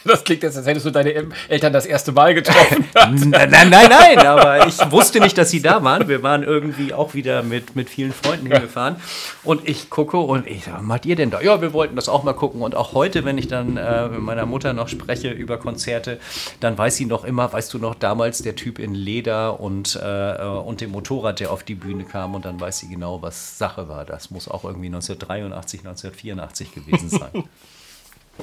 Das 0.04 0.24
klingt 0.24 0.42
jetzt, 0.42 0.56
als 0.56 0.66
hättest 0.66 0.86
du 0.86 0.90
deine 0.90 1.28
Eltern 1.48 1.72
das 1.72 1.86
erste 1.86 2.12
Mal 2.12 2.34
getroffen. 2.34 2.88
nein, 2.94 3.30
nein, 3.50 3.70
nein, 3.70 3.88
nein, 3.90 4.18
aber 4.18 4.66
ich 4.66 4.78
wusste 4.90 5.20
nicht, 5.20 5.36
dass 5.36 5.50
sie 5.50 5.60
da 5.60 5.82
waren. 5.84 6.08
Wir 6.08 6.22
waren 6.22 6.42
irgendwie 6.42 6.94
auch 6.94 7.14
wieder 7.14 7.42
mit, 7.42 7.76
mit 7.76 7.90
vielen 7.90 8.12
Freunden 8.12 8.46
hingefahren. 8.46 8.96
Und 9.44 9.68
ich 9.68 9.90
gucke 9.90 10.16
und 10.16 10.46
ich 10.46 10.64
sage, 10.64 10.82
macht 10.82 11.06
ihr 11.06 11.16
denn 11.16 11.30
da? 11.30 11.40
Ja, 11.40 11.60
wir 11.60 11.72
wollten 11.72 11.96
das 11.96 12.08
auch 12.08 12.22
mal 12.22 12.32
gucken. 12.32 12.62
Und 12.62 12.74
auch 12.74 12.94
heute, 12.94 13.24
wenn 13.24 13.38
ich 13.38 13.48
dann 13.48 13.76
äh, 13.76 14.08
mit 14.08 14.20
meiner 14.20 14.46
Mutter 14.46 14.72
noch 14.72 14.88
spreche 14.88 15.30
über 15.30 15.58
Konzerte, 15.58 16.18
dann 16.60 16.76
weiß 16.76 16.96
sie 16.96 17.06
noch 17.06 17.24
immer, 17.24 17.52
weißt 17.52 17.72
du 17.74 17.78
noch, 17.78 17.94
damals 17.94 18.42
der 18.42 18.56
Typ 18.56 18.78
in 18.78 18.94
Leder 18.94 19.60
und, 19.60 19.96
äh, 20.02 20.42
und 20.44 20.80
dem 20.80 20.90
Motorrad, 20.90 21.40
der 21.40 21.52
auf 21.52 21.62
die 21.62 21.74
Bühne 21.74 22.04
kam. 22.04 22.34
Und 22.34 22.44
dann 22.44 22.58
weiß 22.58 22.78
sie 22.78 22.88
genau, 22.88 23.20
was 23.22 23.58
Sache 23.58 23.88
war. 23.88 24.04
Das 24.04 24.30
muss 24.30 24.48
auch 24.48 24.64
irgendwie 24.64 24.86
1983, 24.86 25.80
1984 25.80 26.74
gewesen 26.74 27.10
sein. 27.10 27.44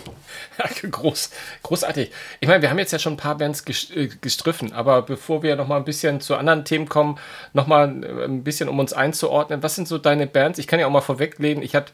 Groß, 0.91 1.31
großartig. 1.63 2.11
Ich 2.39 2.47
meine, 2.47 2.61
wir 2.61 2.69
haben 2.69 2.79
jetzt 2.79 2.91
ja 2.91 2.99
schon 2.99 3.13
ein 3.13 3.17
paar 3.17 3.37
Bands 3.37 3.63
äh, 3.93 4.07
gestriffen, 4.21 4.73
aber 4.73 5.01
bevor 5.01 5.43
wir 5.43 5.55
noch 5.55 5.67
mal 5.67 5.77
ein 5.77 5.85
bisschen 5.85 6.21
zu 6.21 6.35
anderen 6.35 6.65
Themen 6.65 6.89
kommen, 6.89 7.19
noch 7.53 7.67
mal 7.67 8.03
äh, 8.03 8.25
ein 8.25 8.43
bisschen, 8.43 8.69
um 8.69 8.79
uns 8.79 8.93
einzuordnen, 8.93 9.63
was 9.63 9.75
sind 9.75 9.87
so 9.87 9.97
deine 9.97 10.27
Bands? 10.27 10.59
Ich 10.59 10.67
kann 10.67 10.79
ja 10.79 10.87
auch 10.87 10.91
mal 10.91 11.01
vorweglegen, 11.01 11.61
ich 11.63 11.75
hatte, 11.75 11.91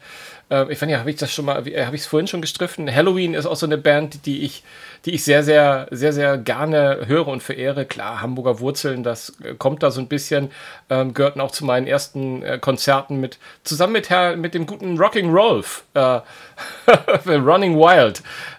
äh, 0.50 0.70
ich 0.72 0.78
fand 0.78 0.90
ja, 0.90 0.98
habe 0.98 1.10
ich 1.10 1.16
das 1.16 1.32
schon 1.32 1.44
mal, 1.44 1.66
äh, 1.66 1.84
habe 1.84 1.96
ich 1.96 2.02
es 2.02 2.06
vorhin 2.06 2.26
schon 2.26 2.40
gestriffen? 2.40 2.92
Halloween 2.92 3.34
ist 3.34 3.46
auch 3.46 3.56
so 3.56 3.66
eine 3.66 3.78
Band, 3.78 4.26
die 4.26 4.42
ich, 4.42 4.62
die 5.04 5.12
ich 5.14 5.24
sehr, 5.24 5.42
sehr, 5.42 5.86
sehr, 5.90 6.12
sehr 6.12 6.38
gerne 6.38 7.02
höre 7.06 7.28
und 7.28 7.42
verehre. 7.42 7.84
Klar, 7.84 8.22
Hamburger 8.22 8.60
Wurzeln, 8.60 9.02
das 9.02 9.34
kommt 9.58 9.82
da 9.82 9.90
so 9.90 10.00
ein 10.00 10.08
bisschen, 10.08 10.50
ähm, 10.90 11.14
gehörten 11.14 11.40
auch 11.40 11.50
zu 11.50 11.64
meinen 11.64 11.86
ersten 11.86 12.42
äh, 12.42 12.58
Konzerten 12.58 13.20
mit, 13.20 13.38
zusammen 13.64 13.92
mit, 13.94 14.10
Herr, 14.10 14.36
mit 14.36 14.54
dem 14.54 14.66
guten 14.66 14.98
Rocking 14.98 15.30
Rolf, 15.30 15.84
äh, 15.94 16.20
Running 17.26 17.76
Wild, 17.76 17.93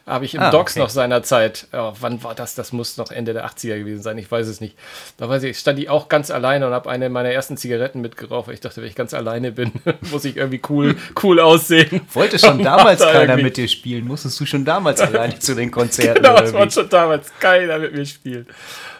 habe 0.05 0.25
ich 0.25 0.35
im 0.35 0.41
ah, 0.41 0.51
Docs 0.51 0.73
okay. 0.73 0.79
noch 0.79 0.89
seinerzeit, 0.89 1.67
oh, 1.73 1.93
wann 1.99 2.23
war 2.23 2.35
das? 2.35 2.55
Das 2.55 2.71
muss 2.71 2.97
noch 2.97 3.11
Ende 3.11 3.33
der 3.33 3.45
80er 3.47 3.79
gewesen 3.79 4.01
sein, 4.03 4.17
ich 4.17 4.29
weiß 4.29 4.47
es 4.47 4.61
nicht. 4.61 4.77
Da 5.17 5.27
weiß 5.27 5.43
ich, 5.43 5.57
stand 5.57 5.79
ich 5.79 5.89
auch 5.89 6.09
ganz 6.09 6.31
alleine 6.31 6.67
und 6.67 6.73
habe 6.73 6.89
eine 6.89 7.09
meiner 7.09 7.29
ersten 7.29 7.57
Zigaretten 7.57 8.01
mitgeraucht, 8.01 8.47
weil 8.47 8.53
ich 8.53 8.61
dachte, 8.61 8.81
wenn 8.81 8.89
ich 8.89 8.95
ganz 8.95 9.13
alleine 9.13 9.51
bin, 9.51 9.71
muss 10.11 10.25
ich 10.25 10.37
irgendwie 10.37 10.61
cool, 10.69 10.95
cool 11.23 11.39
aussehen. 11.39 12.01
Wollte 12.13 12.39
schon 12.39 12.63
damals 12.63 13.01
keiner 13.01 13.21
irgendwie. 13.21 13.43
mit 13.43 13.57
dir 13.57 13.67
spielen, 13.67 14.05
musstest 14.05 14.39
du 14.39 14.45
schon 14.45 14.65
damals 14.65 15.01
alleine 15.01 15.39
zu 15.39 15.55
den 15.55 15.71
Konzerten? 15.75 16.21
genau, 16.21 16.37
es 16.37 16.53
wollte 16.53 16.73
schon 16.73 16.89
damals 16.89 17.31
keiner 17.39 17.79
mit 17.79 17.93
mir 17.93 18.05
spielen. 18.05 18.47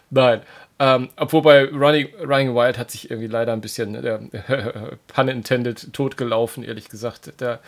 Nein. 0.10 0.42
Ähm, 0.78 1.10
obwohl 1.16 1.42
bei 1.42 1.66
Running, 1.66 2.10
Running 2.22 2.54
Wild 2.54 2.78
hat 2.78 2.92
sich 2.92 3.10
irgendwie 3.10 3.28
leider 3.30 3.54
ein 3.54 3.62
bisschen, 3.62 3.96
äh, 3.96 4.20
pun 5.08 5.28
intended, 5.30 5.94
totgelaufen, 5.94 6.64
ehrlich 6.64 6.90
gesagt. 6.90 7.32
Da 7.38 7.60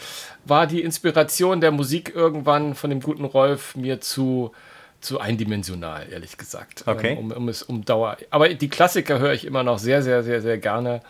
war 0.44 0.68
die 0.68 0.82
Inspiration 0.82 1.62
der 1.62 1.72
Musik 1.72 2.14
irgendwann 2.14 2.76
von 2.76 2.90
dem 2.90 3.00
guten 3.00 3.24
Rolf 3.24 3.78
mir 3.78 4.02
zu, 4.02 4.52
zu 5.00 5.22
eindimensional, 5.22 6.08
ehrlich 6.12 6.38
gesagt. 6.38 6.84
Okay. 6.86 7.14
Ähm, 7.14 7.18
um, 7.18 7.32
um, 7.32 7.50
es 7.50 7.64
um 7.64 7.86
Dauer. 7.86 8.18
Aber 8.30 8.50
die 8.50 8.70
Klassiker 8.70 9.20
höre 9.20 9.34
ich 9.34 9.46
immer 9.46 9.64
noch 9.64 9.80
sehr, 9.80 10.02
sehr, 10.02 10.24
sehr, 10.24 10.42
sehr 10.42 10.58
gerne. 10.58 11.02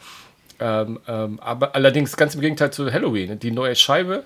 Ähm, 0.59 0.99
ähm, 1.07 1.39
aber 1.39 1.73
allerdings 1.73 2.15
ganz 2.15 2.35
im 2.35 2.41
Gegenteil 2.41 2.71
zu 2.71 2.91
Halloween. 2.91 3.39
Die 3.39 3.51
neue 3.51 3.75
Scheibe, 3.75 4.23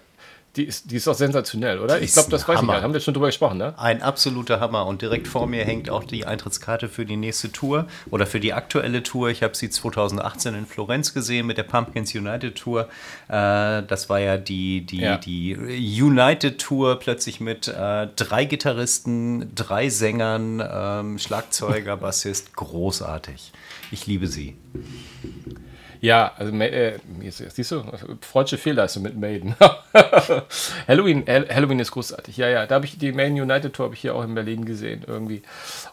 die 0.57 0.66
ist, 0.66 0.92
die 0.92 0.98
ist 0.98 1.07
doch 1.07 1.14
sensationell, 1.14 1.79
oder? 1.79 1.98
Die 1.98 2.03
ich 2.03 2.11
glaube, 2.11 2.29
das 2.29 2.46
weiß 2.46 2.57
Hammer. 2.57 2.74
ich 2.74 2.77
nicht. 2.77 2.83
Haben 2.83 2.94
wir 2.94 3.00
schon 3.00 3.14
drüber 3.14 3.27
gesprochen, 3.27 3.57
ne? 3.57 3.74
Ein 3.77 4.01
absoluter 4.01 4.59
Hammer. 4.59 4.85
Und 4.85 5.01
direkt 5.01 5.29
vor 5.29 5.48
mir 5.48 5.64
hängt 5.64 5.90
auch 5.90 6.03
die 6.03 6.25
Eintrittskarte 6.25 6.90
für 6.90 7.05
die 7.05 7.16
nächste 7.16 7.53
Tour 7.53 7.87
oder 8.09 8.25
für 8.25 8.42
die 8.42 8.51
aktuelle 8.51 9.01
Tour. 9.01 9.29
Ich 9.29 9.44
habe 9.44 9.55
sie 9.55 9.70
2018 9.70 10.53
in 10.53 10.66
Florenz 10.66 11.14
gesehen 11.14 11.48
mit 11.48 11.57
der 11.57 11.64
Pumpkins 11.64 12.14
United 12.14 12.57
Tour. 12.57 12.90
Äh, 13.29 13.83
das 13.83 14.09
war 14.09 14.20
ja 14.20 14.35
die, 14.35 14.81
die, 14.85 15.00
ja. 15.00 15.18
die 15.18 15.55
United 15.55 16.59
Tour 16.59 17.00
plötzlich 17.00 17.40
mit 17.40 17.70
äh, 17.70 18.07
drei 18.18 18.44
Gitarristen, 18.44 19.55
drei 19.55 19.87
Sängern, 19.90 20.61
ähm, 20.70 21.18
Schlagzeuger, 21.18 21.96
Bassist. 22.01 22.53
Großartig. 22.55 23.53
Ich 23.92 24.05
liebe 24.05 24.27
sie. 24.27 24.57
Ja, 26.01 26.31
also 26.35 26.51
äh, 26.57 26.98
siehst 27.29 27.72
du, 27.72 27.83
freudsche 28.22 28.57
Fehlleistung 28.57 29.03
mit 29.03 29.16
Maiden. 29.16 29.55
Halloween, 30.87 31.24
Halloween 31.27 31.79
ist 31.79 31.92
großartig. 31.92 32.37
Ja, 32.37 32.50
ja, 32.50 32.66
da 32.66 32.75
habe 32.75 32.85
ich 32.85 32.98
die 32.98 33.11
Maiden 33.11 33.40
United 33.40 33.72
Tour 33.72 33.85
habe 33.85 33.94
ich 33.94 34.01
hier 34.01 34.16
auch 34.16 34.24
in 34.24 34.33
Berlin 34.33 34.66
gesehen 34.66 35.03
irgendwie. 35.05 35.44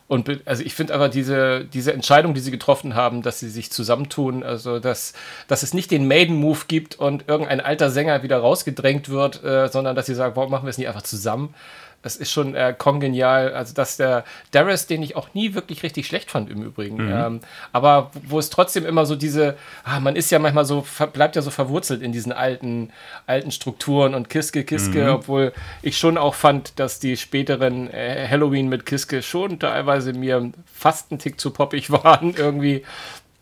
Und 0.06 0.40
also 0.46 0.62
ich 0.62 0.74
finde 0.74 0.94
aber 0.94 1.10
diese, 1.10 1.66
diese 1.66 1.92
Entscheidung, 1.92 2.32
die 2.32 2.40
sie 2.40 2.50
getroffen 2.50 2.94
haben, 2.94 3.20
dass 3.20 3.38
sie 3.38 3.50
sich 3.50 3.70
zusammentun, 3.70 4.42
also 4.42 4.78
dass, 4.78 5.12
dass 5.46 5.62
es 5.62 5.74
nicht 5.74 5.90
den 5.90 6.08
Maiden-Move 6.08 6.60
gibt 6.68 6.98
und 6.98 7.28
irgendein 7.28 7.60
alter 7.60 7.90
Sänger 7.90 8.22
wieder 8.22 8.38
rausgedrängt 8.38 9.10
wird, 9.10 9.44
äh, 9.44 9.68
sondern 9.68 9.94
dass 9.94 10.06
sie 10.06 10.14
sagen, 10.14 10.36
warum 10.36 10.50
machen 10.50 10.64
wir 10.64 10.70
es 10.70 10.78
nicht 10.78 10.88
einfach 10.88 11.02
zusammen? 11.02 11.54
Das 12.02 12.16
ist 12.16 12.30
schon 12.30 12.54
äh, 12.54 12.74
kongenial. 12.76 13.52
Also, 13.52 13.74
dass 13.74 13.96
der 13.96 14.24
Darius, 14.52 14.86
den 14.86 15.02
ich 15.02 15.16
auch 15.16 15.34
nie 15.34 15.54
wirklich 15.54 15.82
richtig 15.82 16.06
schlecht 16.06 16.30
fand 16.30 16.48
im 16.48 16.62
Übrigen, 16.62 17.04
mhm. 17.04 17.12
ähm, 17.12 17.40
aber 17.72 18.12
wo 18.26 18.38
es 18.38 18.50
trotzdem 18.50 18.86
immer 18.86 19.04
so 19.04 19.16
diese, 19.16 19.56
ah, 19.84 19.98
man 19.98 20.14
ist 20.14 20.30
ja 20.30 20.38
manchmal 20.38 20.64
so, 20.64 20.86
bleibt 21.12 21.34
ja 21.34 21.42
so 21.42 21.50
verwurzelt 21.50 22.00
in 22.02 22.12
diesen 22.12 22.32
alten, 22.32 22.90
alten 23.26 23.50
Strukturen 23.50 24.14
und 24.14 24.30
Kiske, 24.30 24.64
Kiske, 24.64 25.04
mhm. 25.04 25.10
obwohl 25.10 25.52
ich 25.82 25.98
schon 25.98 26.18
auch 26.18 26.34
fand, 26.34 26.78
dass 26.78 27.00
die 27.00 27.16
späteren 27.16 27.90
äh, 27.90 28.28
Halloween 28.28 28.68
mit 28.68 28.86
Kiske 28.86 29.22
schon 29.22 29.58
teilweise 29.58 30.12
mir 30.12 30.52
fast 30.72 31.10
ein 31.10 31.18
Tick 31.18 31.40
zu 31.40 31.50
poppig 31.50 31.90
waren 31.90 32.34
irgendwie. 32.34 32.84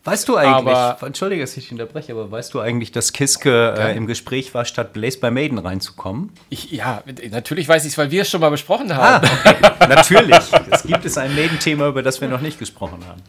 Weißt 0.07 0.29
du 0.29 0.37
eigentlich, 0.37 0.73
aber, 0.73 1.05
entschuldige, 1.05 1.41
dass 1.41 1.57
ich 1.57 1.69
unterbreche, 1.69 2.13
aber 2.13 2.31
weißt 2.31 2.53
du 2.53 2.61
eigentlich, 2.61 2.93
dass 2.93 3.11
Kiske 3.11 3.75
äh, 3.77 3.97
im 3.97 4.07
Gespräch 4.07 4.53
war, 4.53 4.63
statt 4.63 4.93
Blaze 4.93 5.19
bei 5.19 5.31
Maiden 5.31 5.57
reinzukommen? 5.57 6.31
Ich, 6.49 6.71
ja, 6.71 7.03
natürlich 7.29 7.67
weiß 7.67 7.83
ich 7.83 7.91
es, 7.91 7.97
weil 7.97 8.09
wir 8.09 8.21
es 8.21 8.29
schon 8.29 8.39
mal 8.39 8.49
besprochen 8.49 8.95
haben. 8.95 9.27
Ah, 9.27 9.31
okay. 9.45 9.87
natürlich. 9.89 10.39
Es 10.71 10.83
gibt 10.83 11.03
es 11.03 11.17
ein 11.17 11.35
Maiden-Thema, 11.35 11.89
über 11.89 12.03
das 12.03 12.21
wir 12.21 12.29
noch 12.29 12.39
nicht 12.39 12.57
gesprochen 12.57 13.03
haben. 13.05 13.21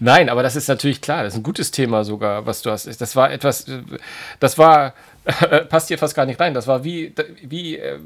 Nein, 0.00 0.28
aber 0.28 0.42
das 0.42 0.54
ist 0.54 0.68
natürlich 0.68 1.00
klar. 1.00 1.24
Das 1.24 1.32
ist 1.32 1.40
ein 1.40 1.42
gutes 1.42 1.70
Thema 1.70 2.04
sogar, 2.04 2.44
was 2.44 2.60
du 2.60 2.70
hast. 2.70 3.00
Das 3.00 3.16
war 3.16 3.32
etwas, 3.32 3.64
das 4.40 4.58
war, 4.58 4.92
passt 5.70 5.88
hier 5.88 5.96
fast 5.96 6.14
gar 6.14 6.26
nicht 6.26 6.40
rein. 6.40 6.52
Das 6.52 6.66
war 6.66 6.84
wie, 6.84 7.14
wie 7.42 7.78
äh, 7.78 8.00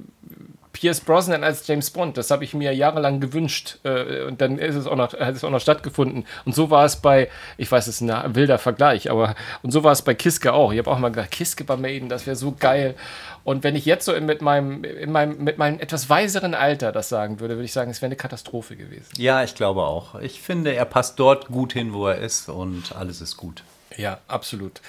Pierce 0.78 1.00
Brosnan 1.00 1.42
als 1.42 1.66
James 1.66 1.90
Bond. 1.90 2.16
Das 2.16 2.30
habe 2.30 2.44
ich 2.44 2.54
mir 2.54 2.72
jahrelang 2.72 3.18
gewünscht 3.18 3.78
äh, 3.82 4.22
und 4.22 4.40
dann 4.40 4.58
ist 4.58 4.76
es 4.76 4.86
auch 4.86 4.94
noch, 4.94 5.12
hat 5.12 5.34
es 5.34 5.42
auch 5.42 5.50
noch 5.50 5.60
stattgefunden. 5.60 6.24
Und 6.44 6.54
so 6.54 6.70
war 6.70 6.84
es 6.84 6.96
bei, 6.96 7.28
ich 7.56 7.70
weiß, 7.70 7.88
es 7.88 8.00
ist 8.00 8.08
ein 8.08 8.34
wilder 8.34 8.58
Vergleich, 8.58 9.10
aber 9.10 9.34
und 9.62 9.72
so 9.72 9.82
war 9.82 9.92
es 9.92 10.02
bei 10.02 10.14
Kiske 10.14 10.52
auch. 10.52 10.72
Ich 10.72 10.78
habe 10.78 10.90
auch 10.90 10.98
mal 10.98 11.10
gedacht, 11.10 11.32
Kiske 11.32 11.64
bei 11.64 11.76
Maiden, 11.76 12.08
das 12.08 12.26
wäre 12.26 12.36
so 12.36 12.54
geil. 12.56 12.94
Und 13.42 13.64
wenn 13.64 13.74
ich 13.74 13.86
jetzt 13.86 14.04
so 14.04 14.18
mit 14.20 14.40
meinem, 14.40 14.84
in 14.84 15.10
meinem, 15.10 15.42
mit 15.42 15.58
meinem 15.58 15.80
etwas 15.80 16.08
weiseren 16.08 16.54
Alter 16.54 16.92
das 16.92 17.08
sagen 17.08 17.40
würde, 17.40 17.54
würde 17.54 17.64
ich 17.64 17.72
sagen, 17.72 17.90
es 17.90 18.00
wäre 18.00 18.08
eine 18.08 18.16
Katastrophe 18.16 18.76
gewesen. 18.76 19.08
Ja, 19.16 19.42
ich 19.42 19.54
glaube 19.54 19.82
auch. 19.82 20.14
Ich 20.20 20.40
finde, 20.40 20.74
er 20.74 20.84
passt 20.84 21.18
dort 21.18 21.48
gut 21.48 21.72
hin, 21.72 21.92
wo 21.92 22.06
er 22.06 22.18
ist 22.18 22.48
und 22.48 22.94
alles 22.94 23.20
ist 23.20 23.36
gut. 23.36 23.64
Ja, 23.98 24.20
absolut. 24.28 24.80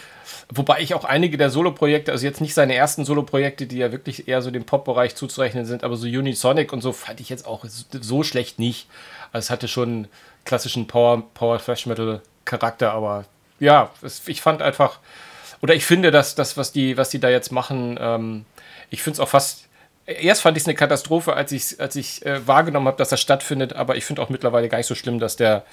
Wobei 0.54 0.82
ich 0.82 0.94
auch 0.94 1.04
einige 1.04 1.36
der 1.36 1.50
Solo-Projekte, 1.50 2.12
also 2.12 2.28
jetzt 2.28 2.42
nicht 2.42 2.54
seine 2.54 2.76
ersten 2.76 3.06
Solo-Projekte, 3.06 3.66
die 3.66 3.80
ja 3.80 3.92
wirklich 3.92 4.28
eher 4.28 4.44
so 4.44 4.52
dem 4.52 4.66
Pop-Bereich 4.66 5.16
zuzurechnen 5.16 5.66
sind, 5.66 5.84
aber 5.84 5.98
so 5.98 6.06
Unisonic 6.06 6.72
und 6.72 6.82
so 6.82 6.94
fand 6.94 7.20
ich 7.20 7.28
jetzt 7.28 7.48
auch 7.48 7.66
so 7.66 8.22
schlecht 8.24 8.60
nicht. 8.60 8.88
Also 9.34 9.46
es 9.46 9.50
hatte 9.50 9.68
schon 9.68 10.08
klassischen 10.46 10.86
Power, 10.86 11.24
Power 11.34 11.58
Thrash 11.58 11.88
Metal 11.88 12.22
Charakter, 12.46 12.94
aber 12.94 13.26
ja, 13.60 13.90
es, 14.04 14.28
ich 14.28 14.42
fand 14.42 14.62
einfach, 14.62 15.00
oder 15.64 15.74
ich 15.74 15.86
finde, 15.86 16.12
dass 16.12 16.36
das, 16.36 16.56
was 16.56 16.72
die, 16.72 16.96
was 16.96 17.10
die 17.10 17.20
da 17.20 17.30
jetzt 17.30 17.52
machen, 17.52 17.98
ähm, 18.00 18.46
ich 18.92 19.02
finde 19.02 19.16
es 19.16 19.20
auch 19.22 19.30
fast 19.30 19.66
erst 20.06 20.42
fand 20.42 20.58
ich 20.58 20.64
es 20.64 20.68
eine 20.68 20.76
Katastrophe, 20.76 21.34
als 21.34 21.52
ich, 21.52 21.80
als 21.80 21.96
ich 21.96 22.26
äh, 22.26 22.46
wahrgenommen 22.48 22.88
habe, 22.88 22.98
dass 22.98 23.10
das 23.10 23.22
stattfindet, 23.22 23.74
aber 23.74 23.96
ich 23.96 24.06
finde 24.06 24.22
auch 24.22 24.30
mittlerweile 24.30 24.70
gar 24.70 24.78
nicht 24.78 24.88
so 24.88 24.96
schlimm, 24.96 25.20
dass 25.20 25.36
der, 25.36 25.66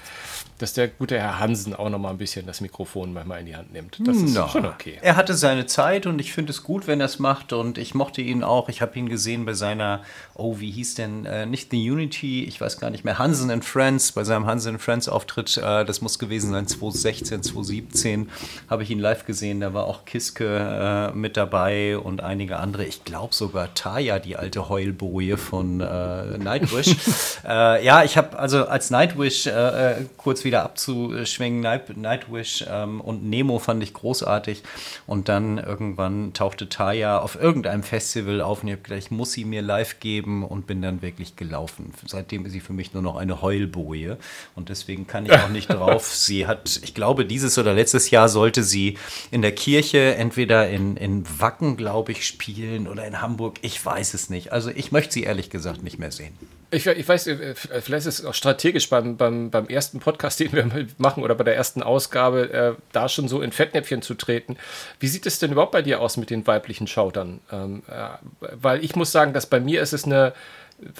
dass 0.59 0.73
der 0.73 0.89
gute 0.89 1.19
Herr 1.19 1.39
Hansen 1.39 1.75
auch 1.75 1.91
noch 1.91 1.99
mal 1.99 2.11
ein 2.11 2.19
bisschen 2.19 2.47
das 2.47 2.61
Mikrofon 2.61 3.13
manchmal 3.13 3.41
in 3.41 3.47
die 3.47 3.57
Hand 3.57 3.73
nimmt. 3.73 3.99
Das 4.05 4.17
ist 4.17 4.35
no. 4.35 4.49
schon 4.49 4.65
okay. 4.65 4.99
Er 5.03 5.17
hatte 5.17 5.35
seine 5.35 5.67
Zeit 5.67 6.07
und 6.07 6.19
ich 6.19 6.33
finde 6.33 6.51
es 6.51 6.63
gut, 6.63 6.87
wenn 6.87 7.01
er 7.01 7.07
es 7.07 7.19
macht 7.19 7.53
und 7.53 7.77
ich 7.79 7.95
mochte 7.95 8.23
ihn 8.23 8.43
auch. 8.43 8.69
Ich 8.69 8.81
habe 8.81 8.99
ihn 8.99 9.09
gesehen 9.09 9.45
bei 9.45 9.53
seiner, 9.53 10.03
oh, 10.35 10.59
wie 10.59 10.71
hieß 10.71 10.95
denn, 10.95 11.27
äh, 11.27 11.45
nicht 11.45 11.71
The 11.71 11.91
Unity, 11.91 12.45
ich 12.45 12.61
weiß 12.61 12.79
gar 12.79 12.91
nicht 12.91 13.05
mehr, 13.05 13.19
Hansen 13.19 13.51
and 13.51 13.65
Friends, 13.65 14.13
bei 14.13 14.25
seinem 14.25 14.47
Hansen 14.47 14.75
and 14.75 14.83
Friends 14.83 15.09
Auftritt, 15.09 15.59
äh, 15.59 15.85
das 15.85 16.01
muss 16.01 16.19
gewesen 16.19 16.53
sein, 16.53 16.67
2016, 16.67 17.43
2017, 17.43 18.31
habe 18.71 18.83
ich 18.83 18.91
ihn 18.91 18.99
live 18.99 19.27
gesehen. 19.27 19.61
Da 19.61 19.75
war 19.75 19.85
auch 19.85 20.07
Kiske 20.07 21.13
äh, 21.13 21.17
mit 21.17 21.37
dabei 21.37 21.99
und 21.99 22.23
einige 22.23 22.59
andere. 22.59 22.85
Ich 22.85 23.05
glaube 23.05 23.35
sogar 23.35 23.75
Taya, 23.75 24.19
die 24.19 24.37
alte 24.37 24.69
Heulboje 24.71 25.37
von 25.37 25.81
äh, 25.81 26.39
Nightwish. 26.39 26.97
äh, 27.47 27.85
ja, 27.85 28.05
ich 28.05 28.17
habe 28.17 28.39
also 28.39 28.67
als 28.67 28.91
Nightwish, 28.91 29.47
äh, 29.47 30.07
kurz 30.17 30.45
wieder 30.47 30.63
abzuschwingen, 30.63 31.61
Night, 31.61 31.95
Nightwish 31.97 32.65
ähm, 32.69 33.03
und 33.03 33.29
Nemo 33.29 33.59
fand 33.59 33.83
ich 33.83 33.93
großartig. 33.93 34.63
Und 35.07 35.29
dann 35.29 35.59
irgendwann 35.59 36.33
tauchte 36.33 36.69
Taya 36.69 37.19
auf 37.19 37.37
irgendeinem 37.37 37.83
Festival 37.83 38.41
auf 38.41 38.63
und 38.63 38.69
ich 38.69 38.73
habe 38.73 38.83
gedacht, 38.83 38.99
ich 38.99 39.11
muss 39.11 39.33
sie 39.33 39.45
mir 39.45 39.61
live 39.61 40.01
geben 40.01 40.45
und 40.45 40.67
bin 40.67 40.81
dann 40.81 41.03
wirklich 41.03 41.37
gelaufen. 41.37 41.93
Seitdem 42.07 42.47
ist 42.47 42.53
sie 42.53 42.61
für 42.61 42.73
mich 42.73 42.95
nur 42.95 43.03
noch 43.03 43.17
eine 43.17 43.43
Heulboje 43.43 44.17
und 44.55 44.71
deswegen 44.71 45.07
kann 45.07 45.27
ich 45.27 45.33
auch 45.33 45.51
nicht 45.51 45.69
drauf. 45.73 46.07
Sie 46.07 46.47
hat, 46.47 46.81
ich 46.83 46.95
glaube, 46.95 47.27
dieses 47.27 47.59
oder 47.59 47.75
letztes 47.75 48.11
Jahr 48.11 48.29
sollte 48.29 48.63
sie 48.63 48.97
in 49.31 49.43
der 49.43 49.53
Kirche 49.53 50.15
entweder 50.15 50.69
in, 50.69 50.97
in 50.97 51.25
Wacken, 51.41 51.77
glaube 51.77 52.13
ich, 52.13 52.27
spielen 52.27 52.89
oder 52.89 53.07
in 53.07 53.21
Hamburg. 53.21 53.59
Ich 53.63 53.85
weiß 53.85 54.15
es 54.15 54.31
nicht. 54.31 54.53
Also 54.53 54.71
ich 54.71 54.93
möchte 54.93 55.13
sie 55.15 55.25
ehrlich 55.25 55.51
gesagt 55.51 55.83
nicht 55.83 55.99
mehr 55.99 56.13
sehen. 56.13 56.35
Ich, 56.77 56.87
ich, 56.87 57.09
weiß, 57.09 57.27
äh, 57.29 57.55
vielleicht 57.55 58.07
ist 58.07 58.21
es 58.21 58.25
auch 58.25 58.35
strategisch 58.35 58.91
beim, 58.91 59.17
beim, 59.17 59.51
beim 59.51 59.67
ersten 59.69 59.99
Podcast, 59.99 60.41
den 60.41 60.53
wir 60.53 60.87
machen 60.99 61.23
oder 61.23 61.35
bei 61.35 61.45
der 61.45 61.57
ersten 61.57 61.83
Ausgabe, 61.83 62.53
äh, 62.53 62.75
da 62.93 63.09
schon 63.09 63.29
so 63.29 63.41
in 63.41 63.53
Fettnäpfchen 63.53 64.03
zu 64.03 64.15
treten. 64.15 64.57
Wie 65.01 65.09
sieht 65.09 65.27
es 65.27 65.39
denn 65.39 65.53
überhaupt 65.53 65.73
bei 65.73 65.83
dir 65.83 66.01
aus 66.01 66.17
mit 66.17 66.31
den 66.31 66.47
weiblichen 66.47 66.87
Schautern? 66.87 67.41
Ähm, 67.51 67.83
äh, 67.89 68.49
weil 68.61 68.85
ich 68.85 68.95
muss 68.95 69.11
sagen, 69.11 69.33
dass 69.33 69.47
bei 69.47 69.61
mir 69.61 69.81
ist 69.81 69.93
es 69.93 70.05
eine 70.05 70.35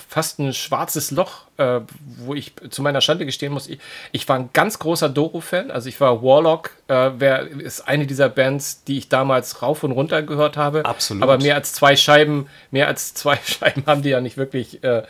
fast 0.09 0.39
ein 0.39 0.55
schwarzes 0.55 1.11
Loch, 1.11 1.43
äh, 1.59 1.81
wo 2.17 2.35
ich 2.35 2.53
zu 2.71 2.81
meiner 2.81 3.03
Schande 3.03 3.27
gestehen 3.27 3.53
muss. 3.53 3.69
Ich, 3.69 3.79
ich 4.13 4.27
war 4.27 4.39
ein 4.39 4.51
ganz 4.53 4.79
großer 4.79 5.09
Doro-Fan. 5.09 5.71
Also 5.71 5.89
ich 5.89 6.01
war 6.01 6.23
Warlock, 6.23 6.71
äh, 6.89 7.11
wer 7.19 7.47
ist 7.47 7.87
eine 7.87 8.07
dieser 8.07 8.31
Bands, 8.31 8.85
die 8.85 8.97
ich 8.97 9.09
damals 9.09 9.61
rauf 9.61 9.83
und 9.83 9.93
runter 9.93 10.23
gehört 10.23 10.57
habe. 10.57 10.85
Absolut. 10.85 11.23
Aber 11.23 11.39
mehr 11.39 11.57
als 11.57 11.75
zwei 11.75 11.95
Scheiben, 11.95 12.49
mehr 12.71 12.87
als 12.87 13.13
zwei 13.13 13.39
Scheiben 13.45 13.85
haben 13.87 14.03
die 14.03 14.11
ja 14.11 14.21
nicht 14.21 14.39
wirklich. 14.39 14.83
Äh, 14.83 15.03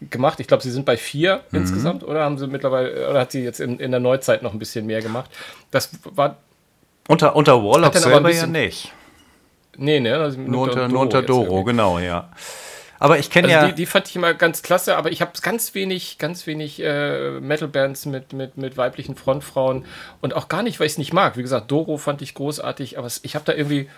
gemacht. 0.00 0.40
Ich 0.40 0.46
glaube, 0.46 0.62
sie 0.62 0.70
sind 0.70 0.84
bei 0.84 0.96
vier 0.96 1.42
mhm. 1.50 1.60
insgesamt, 1.60 2.04
oder 2.04 2.24
haben 2.24 2.38
sie 2.38 2.46
mittlerweile, 2.46 3.08
oder 3.10 3.20
hat 3.20 3.32
sie 3.32 3.42
jetzt 3.42 3.60
in, 3.60 3.78
in 3.78 3.90
der 3.90 4.00
Neuzeit 4.00 4.42
noch 4.42 4.52
ein 4.52 4.58
bisschen 4.58 4.86
mehr 4.86 5.02
gemacht? 5.02 5.30
Das 5.70 5.90
war. 6.04 6.36
Unter, 7.08 7.34
unter 7.36 7.62
Warlock 7.62 7.96
selber 7.96 8.20
bisschen, 8.20 8.54
ja 8.54 8.60
nicht. 8.60 8.92
Nee, 9.76 10.00
ne? 10.00 10.16
Also 10.16 10.40
nur, 10.40 10.62
unter, 10.62 10.76
Doro, 10.76 10.88
nur 10.88 11.00
unter 11.00 11.22
Doro, 11.22 11.64
genau, 11.64 11.98
ja. 11.98 12.28
Aber 12.98 13.18
ich 13.18 13.30
kenne 13.30 13.48
also 13.48 13.58
ja. 13.58 13.66
Die, 13.68 13.74
die, 13.74 13.86
fand 13.86 14.08
ich 14.08 14.16
immer 14.16 14.34
ganz 14.34 14.62
klasse, 14.62 14.96
aber 14.96 15.12
ich 15.12 15.20
habe 15.20 15.30
ganz 15.40 15.74
wenig, 15.74 16.18
ganz 16.18 16.46
wenig 16.46 16.82
äh, 16.82 17.38
Metal-Bands 17.40 18.06
mit, 18.06 18.32
mit, 18.32 18.56
mit 18.56 18.76
weiblichen 18.76 19.14
Frontfrauen 19.14 19.84
und 20.20 20.34
auch 20.34 20.48
gar 20.48 20.64
nicht, 20.64 20.80
weil 20.80 20.86
ich 20.86 20.94
es 20.94 20.98
nicht 20.98 21.12
mag. 21.12 21.36
Wie 21.36 21.42
gesagt, 21.42 21.70
Doro 21.70 21.96
fand 21.96 22.22
ich 22.22 22.34
großartig, 22.34 22.98
aber 22.98 23.08
ich 23.22 23.34
habe 23.36 23.44
da 23.44 23.54
irgendwie 23.54 23.88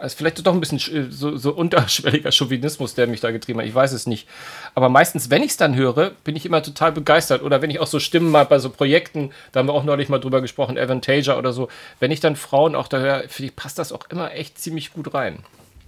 also 0.00 0.16
vielleicht 0.16 0.44
doch 0.44 0.54
ein 0.54 0.60
bisschen 0.60 0.78
äh, 0.78 1.10
so, 1.10 1.36
so, 1.36 1.52
unterschwelliger 1.52 2.32
Chauvinismus, 2.32 2.94
der 2.94 3.06
mich 3.06 3.20
da 3.20 3.30
getrieben 3.30 3.60
hat. 3.60 3.66
Ich 3.66 3.74
weiß 3.74 3.92
es 3.92 4.06
nicht. 4.06 4.26
Aber 4.74 4.88
meistens, 4.88 5.30
wenn 5.30 5.42
ich 5.42 5.50
es 5.50 5.56
dann 5.56 5.76
höre, 5.76 6.12
bin 6.24 6.36
ich 6.36 6.46
immer 6.46 6.62
total 6.62 6.92
begeistert. 6.92 7.42
Oder 7.42 7.62
wenn 7.62 7.70
ich 7.70 7.80
auch 7.80 7.86
so 7.86 8.00
Stimmen 8.00 8.30
mal 8.30 8.46
bei 8.46 8.58
so 8.58 8.70
Projekten, 8.70 9.30
da 9.52 9.60
haben 9.60 9.66
wir 9.66 9.74
auch 9.74 9.84
neulich 9.84 10.08
mal 10.08 10.18
drüber 10.18 10.40
gesprochen, 10.40 10.78
Avantasia 10.78 11.36
oder 11.36 11.52
so, 11.52 11.68
wenn 12.00 12.10
ich 12.10 12.20
dann 12.20 12.34
Frauen 12.34 12.74
auch 12.74 12.88
da 12.88 12.98
höre, 12.98 13.20
finde 13.28 13.50
ich, 13.50 13.56
passt 13.56 13.78
das 13.78 13.92
auch 13.92 14.08
immer 14.10 14.32
echt 14.32 14.58
ziemlich 14.58 14.92
gut 14.92 15.12
rein. 15.12 15.40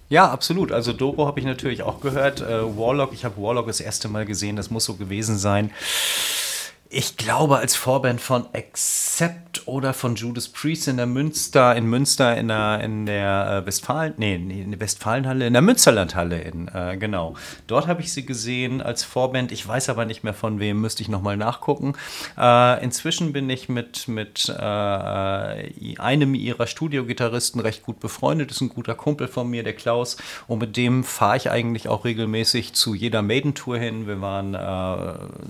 Ja, 0.09 0.29
absolut. 0.29 0.71
Also 0.71 0.93
Doro 0.93 1.25
habe 1.25 1.39
ich 1.39 1.45
natürlich 1.45 1.81
auch 1.81 1.99
gehört. 1.99 2.41
Äh, 2.41 2.77
Warlock, 2.77 3.13
ich 3.13 3.25
habe 3.25 3.41
Warlock 3.41 3.67
das 3.67 3.79
erste 3.79 4.09
Mal 4.09 4.25
gesehen, 4.25 4.55
das 4.55 4.69
muss 4.69 4.85
so 4.85 4.93
gewesen 4.93 5.37
sein 5.37 5.71
ich 6.93 7.17
glaube, 7.17 7.57
als 7.57 7.75
Vorband 7.75 8.21
von 8.21 8.45
Accept 8.53 9.67
oder 9.67 9.95
von 9.95 10.15
Judas 10.15 10.47
Priest 10.47 10.87
in 10.87 10.97
der 10.97 11.07
Münster, 11.07 11.75
in 11.75 11.87
Münster 11.87 12.37
in 12.37 12.49
der, 12.49 12.81
in 12.81 13.07
der 13.07 13.63
äh, 13.63 13.65
Westfalen, 13.65 14.13
nee, 14.17 14.35
in 14.35 14.69
der 14.69 14.79
Westfalenhalle, 14.79 15.47
in 15.47 15.53
der 15.53 15.63
Münsterlandhalle, 15.63 16.39
in, 16.41 16.67
äh, 16.67 16.97
genau. 16.97 17.33
Dort 17.65 17.87
habe 17.87 18.01
ich 18.01 18.13
sie 18.13 18.25
gesehen 18.25 18.79
als 18.81 19.03
Vorband. 19.03 19.51
Ich 19.51 19.67
weiß 19.67 19.89
aber 19.89 20.05
nicht 20.05 20.23
mehr 20.23 20.35
von 20.35 20.59
wem, 20.59 20.81
müsste 20.81 21.01
ich 21.01 21.09
nochmal 21.09 21.35
nachgucken. 21.35 21.95
Äh, 22.37 22.83
inzwischen 22.83 23.33
bin 23.33 23.49
ich 23.49 23.69
mit, 23.69 24.07
mit 24.07 24.49
äh, 24.49 25.97
einem 25.97 26.35
ihrer 26.35 26.67
Studiogitarristen 26.67 27.59
recht 27.59 27.83
gut 27.83 27.99
befreundet. 27.99 28.51
Ist 28.51 28.61
ein 28.61 28.69
guter 28.69 28.93
Kumpel 28.93 29.27
von 29.27 29.49
mir, 29.49 29.63
der 29.63 29.73
Klaus. 29.73 30.17
Und 30.47 30.59
mit 30.59 30.77
dem 30.77 31.03
fahre 31.03 31.37
ich 31.37 31.49
eigentlich 31.49 31.87
auch 31.87 32.05
regelmäßig 32.05 32.73
zu 32.73 32.93
jeder 32.93 33.23
Maiden-Tour 33.23 33.79
hin. 33.79 34.05
Wir 34.05 34.21
waren 34.21 34.53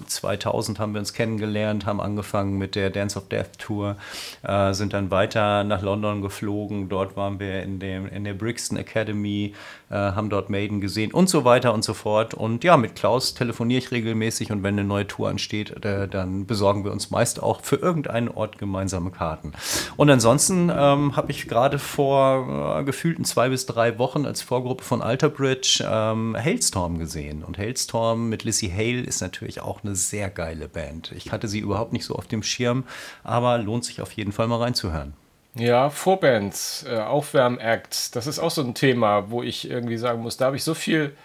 2000, 0.07 0.77
äh, 0.77 0.81
haben 0.81 0.93
wir 0.93 0.99
uns 0.99 1.11
kennengelernt 1.11 1.32
kennengelernt, 1.37 1.85
haben 1.85 1.99
angefangen 1.99 2.57
mit 2.57 2.75
der 2.75 2.89
Dance 2.89 3.17
of 3.17 3.27
Death 3.29 3.57
Tour, 3.57 3.97
äh, 4.43 4.73
sind 4.73 4.93
dann 4.93 5.11
weiter 5.11 5.63
nach 5.63 5.81
London 5.81 6.21
geflogen. 6.21 6.89
Dort 6.89 7.17
waren 7.17 7.39
wir 7.39 7.63
in, 7.63 7.79
dem, 7.79 8.07
in 8.07 8.23
der 8.23 8.33
Brixton 8.33 8.77
Academy, 8.77 9.53
äh, 9.93 10.13
haben 10.13 10.29
dort 10.29 10.49
Maiden 10.49 10.81
gesehen 10.81 11.13
und 11.13 11.29
so 11.29 11.45
weiter 11.45 11.73
und 11.73 11.83
so 11.83 11.93
fort. 11.93 12.33
Und 12.33 12.63
ja, 12.63 12.77
mit 12.77 12.95
Klaus 12.95 13.35
telefoniere 13.35 13.77
ich 13.77 13.91
regelmäßig 13.91 14.51
und 14.51 14.63
wenn 14.63 14.73
eine 14.73 14.87
neue 14.87 15.05
Tour 15.05 15.29
ansteht, 15.29 15.85
äh, 15.85 16.07
dann 16.07 16.47
besorgen 16.47 16.83
wir 16.83 16.91
uns 16.91 17.11
meist 17.11 17.41
auch 17.41 17.61
für 17.61 17.75
irgendeinen 17.75 18.29
Ort 18.29 18.57
gemeinsame 18.57 19.11
Karten. 19.11 19.53
Und 19.95 20.09
ansonsten 20.09 20.71
ähm, 20.75 21.15
habe 21.15 21.31
ich 21.31 21.47
gerade 21.47 21.77
vor 21.77 22.79
äh, 22.79 22.83
gefühlten 22.83 23.23
zwei 23.23 23.49
bis 23.49 23.67
drei 23.67 23.99
Wochen 23.99 24.25
als 24.25 24.41
Vorgruppe 24.41 24.83
von 24.83 25.01
Alter 25.01 25.29
Bridge 25.29 25.85
ähm, 25.87 26.35
Hailstorm 26.37 26.97
gesehen. 26.97 27.43
Und 27.43 27.57
Hailstorm 27.57 28.29
mit 28.29 28.43
Lissy 28.43 28.69
Hale 28.69 29.01
ist 29.01 29.21
natürlich 29.21 29.61
auch 29.61 29.83
eine 29.83 29.95
sehr 29.95 30.29
geile 30.29 30.67
Band. 30.67 31.11
Ich 31.15 31.31
hatte 31.31 31.47
sie 31.47 31.59
überhaupt 31.59 31.93
nicht 31.93 32.05
so 32.05 32.15
auf 32.15 32.27
dem 32.27 32.41
Schirm, 32.41 32.83
aber 33.23 33.59
lohnt 33.59 33.85
sich 33.85 34.01
auf 34.01 34.11
jeden 34.13 34.31
Fall 34.31 34.47
mal 34.47 34.57
reinzuhören. 34.59 35.13
Ja, 35.55 35.89
Vorbands, 35.89 36.85
äh, 36.89 36.97
Aufwärmacts, 36.97 38.11
das 38.11 38.25
ist 38.25 38.39
auch 38.39 38.49
so 38.49 38.63
ein 38.63 38.73
Thema, 38.73 39.29
wo 39.29 39.43
ich 39.43 39.69
irgendwie 39.69 39.97
sagen 39.97 40.21
muss, 40.21 40.37
da 40.37 40.45
habe 40.45 40.55
ich 40.55 40.63
so 40.63 40.73
viel, 40.73 41.15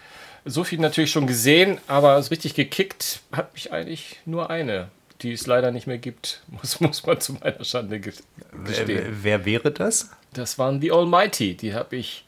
so 0.45 0.63
viel 0.63 0.79
natürlich 0.79 1.11
schon 1.11 1.25
gesehen, 1.25 1.79
aber 1.87 2.21
so 2.21 2.29
richtig 2.29 2.53
gekickt 2.53 3.21
hat 3.31 3.53
mich 3.53 3.71
eigentlich 3.71 4.19
nur 4.25 4.51
eine, 4.51 4.89
die 5.21 5.33
es 5.33 5.47
leider 5.47 5.71
nicht 5.71 5.87
mehr 5.87 5.97
gibt, 5.97 6.43
muss, 6.47 6.79
muss 6.79 7.05
man 7.05 7.19
zu 7.19 7.33
meiner 7.33 7.63
Schande 7.63 7.99
gestehen. 7.99 8.27
Wer, 8.51 9.23
wer 9.23 9.45
wäre 9.45 9.71
das? 9.71 10.11
Das 10.33 10.59
waren 10.59 10.79
The 10.79 10.91
Almighty, 10.91 11.55
die 11.55 11.73
habe 11.73 11.95
ich 11.95 12.25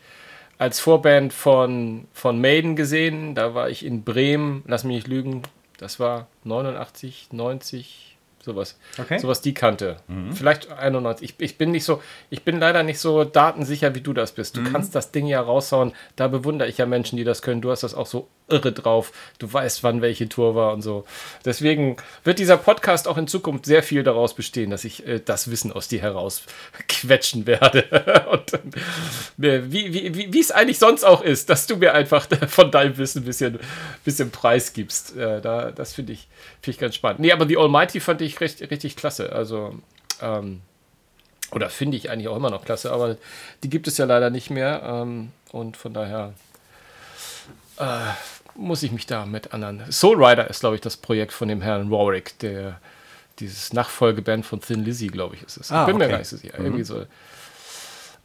als 0.58 0.80
Vorband 0.80 1.34
von, 1.34 2.08
von 2.14 2.42
Maiden 2.42 2.76
gesehen, 2.76 3.36
da 3.36 3.54
war 3.54 3.70
ich 3.70 3.86
in 3.86 4.04
Bremen, 4.04 4.64
lass 4.66 4.84
mich 4.84 4.96
nicht 4.96 5.08
lügen, 5.08 5.44
das 5.78 6.00
war 6.00 6.28
89, 6.46 7.30
90, 7.32 8.11
sowas. 8.44 8.78
Okay. 8.98 9.20
Sowas 9.20 9.42
die 9.42 9.54
Kante. 9.54 9.98
Mhm. 10.08 10.34
Vielleicht 10.34 10.72
91. 10.72 11.30
Ich, 11.30 11.36
ich 11.40 11.58
bin 11.58 11.72
nicht 11.72 11.84
so, 11.84 12.02
ich 12.30 12.44
bin 12.44 12.60
leider 12.60 12.84
nicht 12.84 13.00
so 13.00 13.24
datensicher, 13.24 13.96
wie 13.96 14.02
du 14.02 14.14
das 14.14 14.32
bist. 14.32 14.58
Du 14.58 14.62
mhm. 14.62 14.72
kannst 14.72 14.96
das 14.96 15.12
Ding 15.12 15.28
ja 15.28 15.42
raushauen. 15.42 15.94
Da 16.16 16.28
bewundere 16.28 16.68
ich 16.68 16.78
ja 16.78 16.86
Menschen, 16.86 17.18
die 17.18 17.24
das 17.24 17.42
können. 17.42 17.62
Du 17.62 17.72
hast 17.72 17.84
das 17.84 17.94
auch 17.94 18.08
so 18.08 18.28
irre 18.50 18.72
drauf. 18.72 19.12
Du 19.40 19.52
weißt, 19.52 19.84
wann 19.84 20.02
welche 20.02 20.28
Tour 20.28 20.56
war 20.56 20.74
und 20.74 20.82
so. 20.82 21.06
Deswegen 21.46 21.98
wird 22.24 22.40
dieser 22.40 22.58
Podcast 22.58 23.08
auch 23.08 23.18
in 23.18 23.28
Zukunft 23.28 23.66
sehr 23.66 23.84
viel 23.84 24.04
daraus 24.04 24.34
bestehen, 24.34 24.72
dass 24.72 24.84
ich 24.84 25.08
äh, 25.08 25.20
das 25.24 25.50
Wissen 25.50 25.72
aus 25.72 25.88
dir 25.88 26.02
heraus 26.02 26.44
quetschen 26.88 27.46
werde. 27.48 27.86
und 28.32 28.54
äh, 29.44 29.72
wie, 29.72 29.94
wie, 29.94 30.16
wie, 30.16 30.34
wie 30.34 30.40
es 30.40 30.52
eigentlich 30.52 30.80
sonst 30.80 31.04
auch 31.04 31.22
ist, 31.22 31.50
dass 31.50 31.68
du 31.68 31.78
mir 31.78 31.94
einfach 31.94 32.28
von 32.48 32.72
deinem 32.72 32.98
Wissen 32.98 33.24
ein 33.24 33.26
bisschen, 33.26 33.60
bisschen 34.04 34.32
Preis 34.32 34.74
gibst. 34.74 35.16
Äh, 35.16 35.42
da, 35.42 35.72
das 35.72 35.94
finde 35.94 36.14
ich, 36.14 36.28
find 36.62 36.76
ich 36.76 36.80
ganz 36.80 36.96
spannend. 36.96 37.20
Nee, 37.22 37.32
aber 37.32 37.46
die 37.46 37.58
Almighty 37.58 38.00
fand 38.00 38.22
ich 38.22 38.31
recht, 38.40 38.62
richtig 38.62 38.96
klasse. 38.96 39.34
Also, 39.34 39.76
ähm, 40.22 40.62
oder 41.52 41.70
finde 41.70 41.98
ich 41.98 42.10
eigentlich 42.10 42.30
auch 42.30 42.38
immer 42.38 42.50
noch 42.50 42.64
klasse, 42.64 42.92
aber 42.92 43.18
die 43.64 43.70
gibt 43.70 43.88
es 43.88 43.98
ja 43.98 44.06
leider 44.06 44.30
nicht 44.30 44.50
mehr. 44.50 44.82
Ähm, 44.86 45.32
und 45.52 45.76
von 45.76 45.94
daher 45.94 46.34
äh, 47.78 48.12
muss 48.56 48.84
ich 48.84 48.92
mich 48.92 49.06
da 49.06 49.26
mit 49.26 49.54
anderen. 49.54 49.92
Soul 49.92 50.24
Rider 50.24 50.50
ist, 50.50 50.62
glaube 50.62 50.76
ich, 50.76 50.82
das 50.82 50.98
Projekt 50.98 51.34
von 51.34 51.48
dem 51.48 51.62
Herrn 51.62 51.92
Warwick, 51.92 52.40
der 52.40 52.80
dieses 53.40 53.74
Nachfolgeband 53.74 54.46
von 54.46 54.62
Thin 54.62 54.86
Lizzy, 54.86 55.08
glaube 55.08 55.36
ich, 55.36 55.44
ist 55.44 55.58
es. 55.58 55.72
Ah, 55.72 55.82
ich 55.82 55.88
bin 55.88 55.96
okay. 55.96 56.06
mir 56.06 56.12
gar 56.12 56.18
nicht 56.20 56.28
sicher. 56.28 56.60
Mhm. 56.60 56.66
Irgendwie 56.66 56.84
so. 56.84 57.06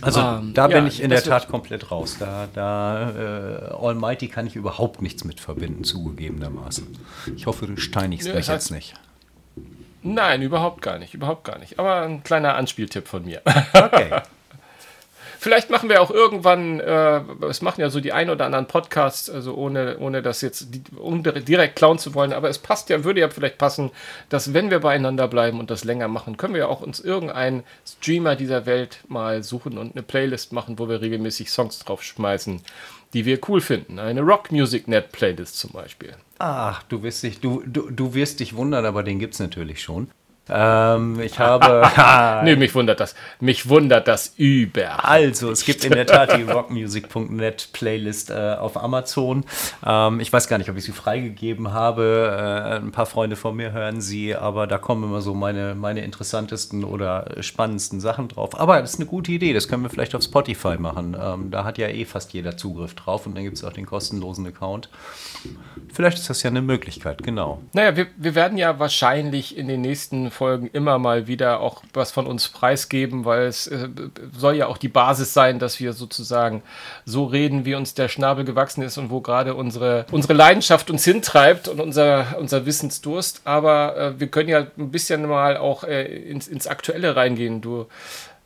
Also 0.02 0.20
ähm, 0.20 0.52
da 0.52 0.66
bin 0.66 0.76
ja, 0.76 0.86
ich 0.86 1.00
in 1.00 1.08
der 1.08 1.22
Tat 1.22 1.48
komplett 1.48 1.90
raus. 1.90 2.16
Da, 2.18 2.48
da 2.52 3.10
äh, 3.10 3.74
Almighty 3.74 4.28
kann 4.28 4.46
ich 4.46 4.54
überhaupt 4.54 5.00
nichts 5.00 5.24
mit 5.24 5.40
verbinden, 5.40 5.84
zugegebenermaßen. 5.84 6.86
Ich 7.34 7.46
hoffe, 7.46 7.66
du 7.66 7.78
steinigst 7.78 8.28
ja, 8.28 8.34
mich 8.34 8.46
jetzt 8.46 8.70
nicht. 8.70 8.94
Nein, 10.06 10.42
überhaupt 10.42 10.82
gar 10.82 10.98
nicht, 10.98 11.14
überhaupt 11.14 11.44
gar 11.44 11.58
nicht. 11.58 11.78
Aber 11.78 12.02
ein 12.02 12.22
kleiner 12.22 12.54
Anspieltipp 12.54 13.08
von 13.08 13.24
mir. 13.24 13.42
Okay. 13.72 14.10
Vielleicht 15.38 15.70
machen 15.70 15.88
wir 15.88 16.00
auch 16.00 16.10
irgendwann, 16.10 16.80
äh, 16.80 17.20
es 17.48 17.62
machen 17.62 17.80
ja 17.80 17.90
so 17.90 18.00
die 18.00 18.12
ein 18.12 18.30
oder 18.30 18.46
anderen 18.46 18.66
Podcasts, 18.66 19.30
also 19.30 19.54
ohne, 19.54 19.98
ohne 19.98 20.22
das 20.22 20.40
jetzt 20.40 20.66
um 20.96 21.22
direkt 21.22 21.76
klauen 21.76 21.98
zu 21.98 22.14
wollen, 22.14 22.32
aber 22.32 22.48
es 22.48 22.58
passt 22.58 22.88
ja, 22.88 23.04
würde 23.04 23.20
ja 23.20 23.28
vielleicht 23.28 23.58
passen, 23.58 23.90
dass 24.28 24.54
wenn 24.54 24.70
wir 24.70 24.80
beieinander 24.80 25.28
bleiben 25.28 25.60
und 25.60 25.70
das 25.70 25.84
länger 25.84 26.08
machen, 26.08 26.36
können 26.36 26.54
wir 26.54 26.62
ja 26.62 26.66
auch 26.66 26.80
uns 26.80 26.98
irgendeinen 26.98 27.64
Streamer 27.86 28.34
dieser 28.34 28.66
Welt 28.66 28.98
mal 29.08 29.42
suchen 29.42 29.78
und 29.78 29.94
eine 29.94 30.02
Playlist 30.02 30.52
machen, 30.52 30.78
wo 30.80 30.88
wir 30.88 31.00
regelmäßig 31.00 31.50
Songs 31.50 31.78
draufschmeißen, 31.80 32.62
die 33.12 33.24
wir 33.24 33.38
cool 33.48 33.60
finden. 33.60 33.98
Eine 33.98 34.22
Rock 34.22 34.52
Music 34.52 34.88
Net 34.88 35.12
Playlist 35.12 35.58
zum 35.58 35.72
Beispiel. 35.72 36.14
Ach, 36.38 36.82
du 36.84 37.02
wirst 37.02 37.22
dich, 37.22 37.40
du, 37.40 37.62
du, 37.66 37.90
du 37.90 38.14
wirst 38.14 38.40
dich 38.40 38.54
wundern, 38.56 38.84
aber 38.84 39.02
den 39.02 39.18
gibt 39.18 39.34
es 39.34 39.40
natürlich 39.40 39.82
schon. 39.82 40.08
Ähm, 40.48 41.20
ich 41.20 41.38
habe. 41.38 41.82
nee, 42.44 42.56
mich 42.56 42.74
wundert 42.74 43.00
das. 43.00 43.14
Mich 43.40 43.68
wundert 43.68 44.06
das 44.06 44.34
über. 44.36 45.04
Also, 45.04 45.50
es 45.50 45.64
gibt 45.64 45.84
in 45.84 45.92
der 45.92 46.06
Tat 46.06 46.36
die 46.36 46.42
rockmusic.net 46.50 47.70
Playlist 47.72 48.30
äh, 48.30 48.56
auf 48.58 48.76
Amazon. 48.76 49.44
Ähm, 49.84 50.20
ich 50.20 50.32
weiß 50.32 50.48
gar 50.48 50.58
nicht, 50.58 50.70
ob 50.70 50.76
ich 50.76 50.84
sie 50.84 50.92
freigegeben 50.92 51.72
habe. 51.72 52.36
Äh, 52.36 52.76
ein 52.76 52.92
paar 52.92 53.06
Freunde 53.06 53.36
von 53.36 53.56
mir 53.56 53.72
hören 53.72 54.00
sie, 54.00 54.36
aber 54.36 54.66
da 54.66 54.78
kommen 54.78 55.04
immer 55.04 55.20
so 55.20 55.34
meine, 55.34 55.74
meine 55.74 56.00
interessantesten 56.02 56.84
oder 56.84 57.36
spannendsten 57.40 58.00
Sachen 58.00 58.28
drauf. 58.28 58.58
Aber 58.58 58.80
das 58.80 58.94
ist 58.94 59.00
eine 59.00 59.06
gute 59.06 59.32
Idee. 59.32 59.52
Das 59.52 59.68
können 59.68 59.82
wir 59.82 59.90
vielleicht 59.90 60.14
auf 60.14 60.22
Spotify 60.22 60.76
machen. 60.78 61.16
Ähm, 61.20 61.50
da 61.50 61.64
hat 61.64 61.78
ja 61.78 61.88
eh 61.88 62.04
fast 62.04 62.32
jeder 62.32 62.56
Zugriff 62.56 62.94
drauf 62.94 63.26
und 63.26 63.36
dann 63.36 63.44
gibt 63.44 63.56
es 63.56 63.64
auch 63.64 63.72
den 63.72 63.86
kostenlosen 63.86 64.46
Account. 64.46 64.88
Vielleicht 65.92 66.18
ist 66.18 66.30
das 66.30 66.42
ja 66.42 66.50
eine 66.50 66.62
Möglichkeit, 66.62 67.22
genau. 67.22 67.62
Naja, 67.72 67.96
wir, 67.96 68.06
wir 68.16 68.34
werden 68.34 68.58
ja 68.58 68.78
wahrscheinlich 68.78 69.56
in 69.56 69.68
den 69.68 69.80
nächsten 69.80 70.30
Folgen 70.36 70.68
immer 70.72 70.98
mal 70.98 71.26
wieder 71.26 71.60
auch 71.60 71.82
was 71.92 72.12
von 72.12 72.26
uns 72.26 72.48
preisgeben, 72.48 73.24
weil 73.24 73.46
es 73.46 73.66
äh, 73.66 73.88
soll 74.36 74.56
ja 74.56 74.66
auch 74.66 74.78
die 74.78 74.88
Basis 74.88 75.32
sein, 75.32 75.58
dass 75.58 75.80
wir 75.80 75.92
sozusagen 75.92 76.62
so 77.04 77.24
reden, 77.24 77.64
wie 77.64 77.74
uns 77.74 77.94
der 77.94 78.08
Schnabel 78.08 78.44
gewachsen 78.44 78.82
ist 78.82 78.98
und 78.98 79.10
wo 79.10 79.20
gerade 79.20 79.54
unsere, 79.54 80.06
unsere 80.12 80.34
Leidenschaft 80.34 80.90
uns 80.90 81.04
hintreibt 81.04 81.68
und 81.68 81.80
unser, 81.80 82.36
unser 82.38 82.66
Wissensdurst. 82.66 83.40
Aber 83.44 83.96
äh, 83.96 84.20
wir 84.20 84.28
können 84.28 84.48
ja 84.48 84.66
ein 84.76 84.90
bisschen 84.90 85.26
mal 85.26 85.56
auch 85.56 85.84
äh, 85.84 86.04
ins, 86.04 86.46
ins 86.48 86.66
Aktuelle 86.66 87.16
reingehen. 87.16 87.60
Du 87.60 87.86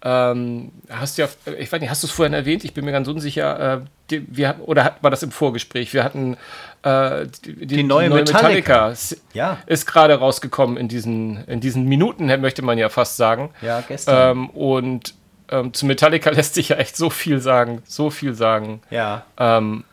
ähm, 0.03 0.73
hast 0.89 1.19
ja, 1.19 1.29
ich 1.59 1.71
weiß 1.71 1.81
nicht, 1.81 1.91
hast 1.91 2.03
du 2.03 2.07
es 2.07 2.13
vorhin 2.13 2.33
erwähnt? 2.33 2.65
Ich 2.65 2.73
bin 2.73 2.85
mir 2.85 2.93
ganz 2.93 3.07
unsicher. 3.07 3.75
Äh, 3.75 3.81
die, 4.11 4.25
wir, 4.35 4.57
oder 4.61 4.97
war 5.03 5.11
das 5.11 5.23
im 5.23 5.31
Vorgespräch? 5.31 5.93
Wir 5.93 6.05
hatten 6.05 6.37
äh, 6.83 7.27
die, 7.45 7.67
die, 7.67 7.83
neue, 7.83 8.05
die 8.05 8.11
neue 8.11 8.21
Metallica, 8.21 8.89
Metallica 8.89 8.95
ja. 9.35 9.59
ist 9.67 9.87
gerade 9.87 10.15
rausgekommen 10.15 10.79
in 10.79 10.89
diesen, 10.89 11.45
in 11.47 11.61
diesen 11.61 11.85
Minuten, 11.85 12.27
möchte 12.41 12.63
man 12.63 12.79
ja 12.79 12.89
fast 12.89 13.19
sagen. 13.19 13.51
Ja, 13.61 13.83
gestern. 13.87 14.39
Ähm, 14.39 14.51
und 14.51 15.15
ähm, 15.51 15.75
zu 15.75 15.85
Metallica 15.85 16.31
lässt 16.31 16.55
sich 16.55 16.71
ja 16.71 16.77
echt 16.77 16.97
so 16.97 17.11
viel 17.11 17.41
sagen, 17.41 17.83
so 17.85 18.09
viel 18.09 18.33
sagen. 18.33 18.81
Ja. 18.91 19.27
Ähm, 19.39 19.85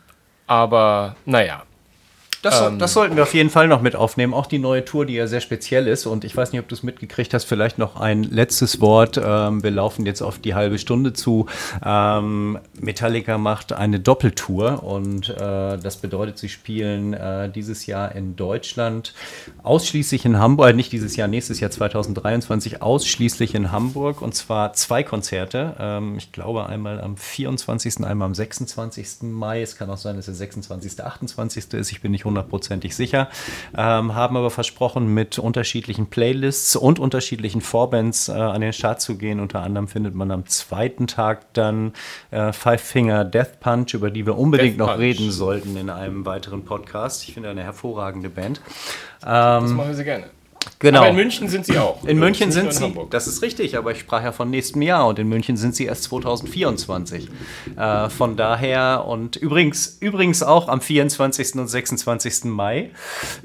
aber 0.48 1.18
naja, 1.26 1.64
das, 2.42 2.62
ähm, 2.62 2.78
das, 2.80 2.94
sollten 2.94 3.16
wir 3.16 3.24
auf 3.24 3.34
jeden 3.34 3.50
Fall 3.50 3.68
noch 3.68 3.82
mit 3.82 3.96
aufnehmen. 3.96 4.34
Auch 4.34 4.46
die 4.46 4.60
neue 4.60 4.86
Tour, 4.86 5.06
die 5.06 5.14
ja 5.14 5.28
sehr 5.28 5.42
speziell 5.42 5.88
ist. 5.88 6.06
Und 6.06 6.24
ich 6.24 6.36
weiß 6.36 6.52
nicht, 6.52 6.62
ob 6.62 6.68
du 6.68 6.76
es 6.76 6.84
mitgekriegt 6.84 7.34
hast. 7.34 7.46
Vielleicht 7.46 7.78
noch 7.78 8.00
ein 8.00 8.24
letztes 8.24 8.80
Wort. 8.80 9.20
Ähm, 9.24 9.64
wir 9.64 9.72
laufen 9.72 10.06
jetzt 10.06 10.22
auf 10.22 10.38
die 10.38 10.54
halbe 10.54 10.78
Stunde 10.78 11.14
zu. 11.14 11.48
Ähm, 11.84 12.60
Metallica 12.80 13.38
macht 13.38 13.74
eine 13.74 14.00
Doppeltour. 14.00 14.84
Und 14.84 15.30
äh, 15.30 15.78
das 15.78 15.98
bedeutet, 15.98 16.38
sie 16.38 16.50
spielen 16.50 17.14
äh, 17.14 17.50
dieses 17.50 17.86
Jahr 17.88 18.14
in 18.14 18.36
Deutschland 18.36 19.14
ausschließlich 19.64 20.26
in 20.26 20.38
Hamburg. 20.38 20.70
Äh, 20.70 20.74
nicht 20.74 20.92
dieses 20.92 21.16
Jahr, 21.16 21.28
nächstes 21.28 21.60
Jahr 21.60 21.72
2023 21.72 22.82
ausschließlich 22.84 23.56
in 23.56 23.72
Hamburg. 23.72 24.22
Und 24.22 24.36
zwar 24.36 24.74
zwei 24.74 25.02
Konzerte. 25.02 25.76
Ähm, 25.80 26.16
ich 26.18 26.32
glaube 26.32 26.68
einmal 26.68 27.02
am 27.02 27.18
24., 27.18 28.06
einmal 28.06 28.28
am 28.28 28.36
26. 28.36 29.24
Mai. 29.24 29.62
Es 29.64 29.76
kann 29.76 29.90
auch 29.90 29.98
sein, 29.98 30.18
dass 30.18 30.26
der 30.26 30.36
26., 30.36 31.04
28. 31.04 31.74
ist. 31.74 31.92
Ich 31.92 32.02
bin 32.02 32.12
nicht 32.12 32.27
hundertprozentig 32.28 32.96
sicher, 32.96 33.30
ähm, 33.76 34.14
haben 34.14 34.38
aber 34.38 34.52
versprochen, 34.52 35.14
mit 35.14 35.40
unterschiedlichen 35.40 36.08
Playlists 36.08 36.76
und 36.76 37.00
unterschiedlichen 37.00 37.62
Vorbands 37.62 38.30
äh, 38.30 38.34
an 38.34 38.62
den 38.62 38.74
Start 38.74 39.02
zu 39.02 39.18
gehen. 39.18 39.40
Unter 39.40 39.62
anderem 39.62 39.88
findet 39.88 40.14
man 40.14 40.30
am 40.32 40.46
zweiten 40.46 41.08
Tag 41.08 41.54
dann 41.54 41.94
äh, 42.32 42.54
Five 42.54 42.82
Finger 42.82 43.26
Death 43.26 43.60
Punch, 43.60 43.94
über 43.94 44.12
die 44.12 44.26
wir 44.26 44.38
unbedingt 44.38 44.74
Death 44.74 44.78
noch 44.78 44.88
Punch. 44.90 45.00
reden 45.00 45.32
sollten 45.32 45.76
in 45.76 45.90
einem 45.90 46.26
weiteren 46.26 46.64
Podcast. 46.64 47.24
Ich 47.24 47.34
finde 47.34 47.50
eine 47.50 47.64
hervorragende 47.64 48.30
Band. 48.30 48.62
Ähm, 49.26 49.64
das 49.64 49.72
machen 49.72 49.88
wir 49.88 49.96
sehr 49.96 50.06
gerne. 50.06 50.37
Genau. 50.80 51.00
Aber 51.00 51.10
in 51.10 51.16
München 51.16 51.50
sind 51.50 51.66
sie 51.66 51.78
auch. 51.78 52.04
In 52.06 52.20
München 52.20 52.52
sind 52.52 52.74
sie. 52.74 52.94
Das 53.10 53.28
ist 53.28 53.42
richtig, 53.42 53.78
aber 53.78 53.92
ich 53.92 54.00
sprach 54.00 54.24
ja 54.24 54.32
von 54.32 54.50
nächstem 54.50 54.82
Jahr 54.82 55.08
und 55.08 55.20
in 55.20 55.28
München 55.28 55.58
sind 55.58 55.76
sie 55.76 55.86
erst 55.86 56.04
2024. 56.04 57.30
Äh, 57.76 58.10
von 58.10 58.38
daher 58.38 59.06
und 59.08 59.36
übrigens, 59.36 59.98
übrigens 60.00 60.44
auch 60.44 60.68
am 60.68 60.82
24. 60.82 61.56
und 61.56 61.68
26. 61.68 62.46
Mai. 62.46 62.92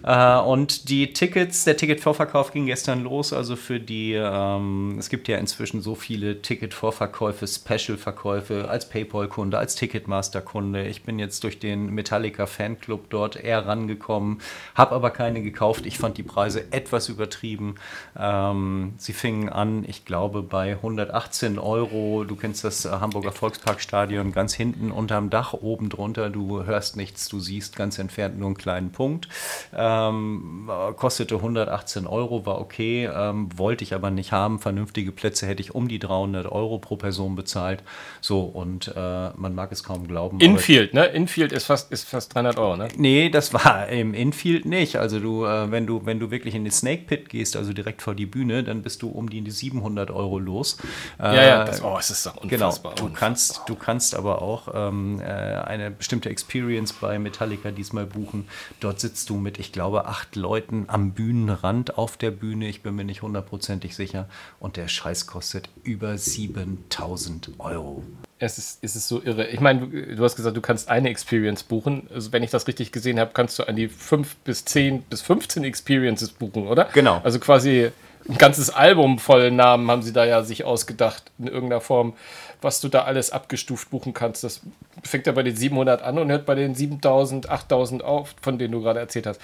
Äh, 0.02 0.38
und 0.38 0.88
die 0.88 1.12
Tickets, 1.12 1.64
der 1.64 1.76
Ticketvorverkauf 1.76 2.52
ging 2.52 2.66
gestern 2.66 3.02
los. 3.02 3.32
Also 3.32 3.56
für 3.56 3.80
die, 3.80 4.12
ähm, 4.14 4.96
es 4.98 5.08
gibt 5.08 5.28
ja 5.28 5.38
inzwischen 5.38 5.82
so 5.82 5.94
viele 5.94 6.42
Ticketvorverkäufe, 6.42 7.46
Special-Verkäufe 7.46 8.68
als 8.68 8.88
PayPal-Kunde, 8.88 9.58
als 9.58 9.74
Ticketmaster-Kunde. 9.76 10.86
Ich 10.86 11.02
bin 11.02 11.18
jetzt 11.18 11.44
durch 11.44 11.58
den 11.58 11.90
Metallica 11.90 12.46
Fanclub 12.46 13.10
dort 13.10 13.36
eher 13.36 13.66
rangekommen, 13.66 14.40
habe 14.74 14.94
aber 14.94 15.10
keine 15.10 15.42
gekauft. 15.42 15.86
Ich 15.86 15.98
fand 15.98 16.18
die 16.18 16.22
Preise 16.22 16.72
etwas 16.72 17.08
übertrieben. 17.12 17.76
Ähm, 18.18 18.94
sie 18.98 19.12
fingen 19.12 19.48
an, 19.48 19.84
ich 19.86 20.04
glaube, 20.04 20.42
bei 20.42 20.72
118 20.72 21.58
Euro. 21.58 22.24
Du 22.24 22.36
kennst 22.36 22.64
das 22.64 22.84
äh, 22.84 22.90
Hamburger 22.90 23.32
Volksparkstadion 23.32 24.32
ganz 24.32 24.54
hinten 24.54 24.90
unterm 24.90 25.30
Dach, 25.30 25.52
oben 25.52 25.88
drunter. 25.88 26.30
Du 26.30 26.64
hörst 26.64 26.96
nichts, 26.96 27.28
du 27.28 27.40
siehst 27.40 27.76
ganz 27.76 27.98
entfernt 27.98 28.38
nur 28.38 28.48
einen 28.48 28.56
kleinen 28.56 28.92
Punkt. 28.92 29.28
Ähm, 29.74 30.70
kostete 30.96 31.36
118 31.36 32.06
Euro, 32.06 32.46
war 32.46 32.60
okay, 32.60 33.08
ähm, 33.12 33.48
wollte 33.56 33.84
ich 33.84 33.94
aber 33.94 34.10
nicht 34.10 34.32
haben. 34.32 34.58
Vernünftige 34.58 35.12
Plätze 35.12 35.46
hätte 35.46 35.62
ich 35.62 35.74
um 35.74 35.88
die 35.88 35.98
300 35.98 36.50
Euro 36.50 36.78
pro 36.78 36.96
Person 36.96 37.34
bezahlt. 37.36 37.82
So, 38.20 38.40
und 38.40 38.92
äh, 38.96 39.30
man 39.36 39.54
mag 39.54 39.72
es 39.72 39.84
kaum 39.84 40.06
glauben. 40.08 40.40
Infield, 40.40 40.94
ne? 40.94 41.06
Infield 41.06 41.52
ist 41.52 41.64
fast, 41.64 41.92
ist 41.92 42.08
fast 42.08 42.34
300 42.34 42.58
Euro, 42.58 42.76
ne? 42.76 42.88
Nee, 42.96 43.30
das 43.30 43.52
war 43.52 43.88
im 43.88 44.14
Infield 44.14 44.64
nicht. 44.64 44.96
Also 44.96 45.20
du, 45.20 45.44
äh, 45.44 45.70
wenn 45.70 45.86
du, 45.86 46.06
wenn 46.06 46.18
du 46.18 46.30
wirklich 46.30 46.54
in 46.54 46.64
den 46.64 46.72
Snake 46.72 47.01
Pit 47.06 47.28
gehst, 47.28 47.56
also 47.56 47.72
direkt 47.72 48.02
vor 48.02 48.14
die 48.14 48.26
Bühne, 48.26 48.64
dann 48.64 48.82
bist 48.82 49.02
du 49.02 49.08
um 49.08 49.28
die 49.28 49.48
700 49.50 50.10
Euro 50.10 50.38
los. 50.38 50.78
Ja, 51.18 51.34
ja, 51.34 51.64
das, 51.64 51.82
oh, 51.82 51.96
es 51.98 52.10
ist 52.10 52.26
doch 52.26 52.40
genau, 52.42 52.66
unfassbar. 52.66 52.94
Genau, 52.94 53.08
du 53.08 53.14
kannst, 53.14 53.62
du 53.66 53.74
kannst 53.74 54.14
aber 54.14 54.42
auch 54.42 54.68
ähm, 54.74 55.20
äh, 55.20 55.24
eine 55.24 55.90
bestimmte 55.90 56.30
Experience 56.30 56.92
bei 56.92 57.18
Metallica 57.18 57.70
diesmal 57.70 58.06
buchen. 58.06 58.48
Dort 58.80 59.00
sitzt 59.00 59.30
du 59.30 59.36
mit, 59.36 59.58
ich 59.58 59.72
glaube, 59.72 60.06
acht 60.06 60.36
Leuten 60.36 60.84
am 60.88 61.12
Bühnenrand 61.12 61.98
auf 61.98 62.16
der 62.16 62.30
Bühne. 62.30 62.68
Ich 62.68 62.82
bin 62.82 62.94
mir 62.94 63.04
nicht 63.04 63.22
hundertprozentig 63.22 63.94
sicher. 63.94 64.28
Und 64.60 64.76
der 64.76 64.88
Scheiß 64.88 65.26
kostet 65.26 65.68
über 65.82 66.16
7000 66.16 67.52
Euro 67.58 68.02
es 68.42 68.58
ist, 68.58 68.78
es 68.82 68.96
ist 68.96 69.08
so 69.08 69.22
irre. 69.22 69.46
Ich 69.46 69.60
meine, 69.60 69.86
du, 69.86 70.16
du, 70.16 70.24
hast 70.24 70.34
gesagt, 70.34 70.56
du 70.56 70.60
kannst 70.60 70.88
eine 70.88 71.08
Experience 71.08 71.62
buchen. 71.62 72.08
Also 72.12 72.32
wenn 72.32 72.42
ich 72.42 72.50
das 72.50 72.66
richtig 72.66 72.90
gesehen 72.90 73.20
habe, 73.20 73.30
kannst 73.32 73.58
du 73.58 73.64
an 73.64 73.76
die 73.76 73.88
5 73.88 74.36
bis 74.36 74.64
10 74.64 75.02
bis 75.02 75.22
15 75.22 75.62
Experiences 75.62 76.30
buchen, 76.30 76.66
oder? 76.66 76.88
Genau. 76.92 77.20
Also 77.22 77.38
quasi 77.38 77.90
ein 78.28 78.38
ganzes 78.38 78.70
Album 78.70 79.18
voll 79.18 79.50
Namen 79.50 79.90
haben 79.90 80.02
sie 80.02 80.12
da 80.12 80.24
ja 80.24 80.42
sich 80.42 80.64
ausgedacht 80.64 81.30
in 81.38 81.46
irgendeiner 81.46 81.80
Form, 81.80 82.14
was 82.60 82.80
du 82.80 82.88
da 82.88 83.02
alles 83.02 83.30
abgestuft 83.30 83.90
buchen 83.90 84.12
kannst. 84.12 84.42
Das 84.42 84.60
fängt 85.04 85.26
ja 85.26 85.32
bei 85.32 85.44
den 85.44 85.56
700 85.56 86.02
an 86.02 86.18
und 86.18 86.30
hört 86.30 86.44
bei 86.44 86.56
den 86.56 86.74
7000, 86.74 87.48
8000 87.48 88.02
auf, 88.02 88.34
von 88.40 88.58
denen 88.58 88.72
du 88.72 88.82
gerade 88.82 89.00
erzählt 89.00 89.26
hast. 89.26 89.40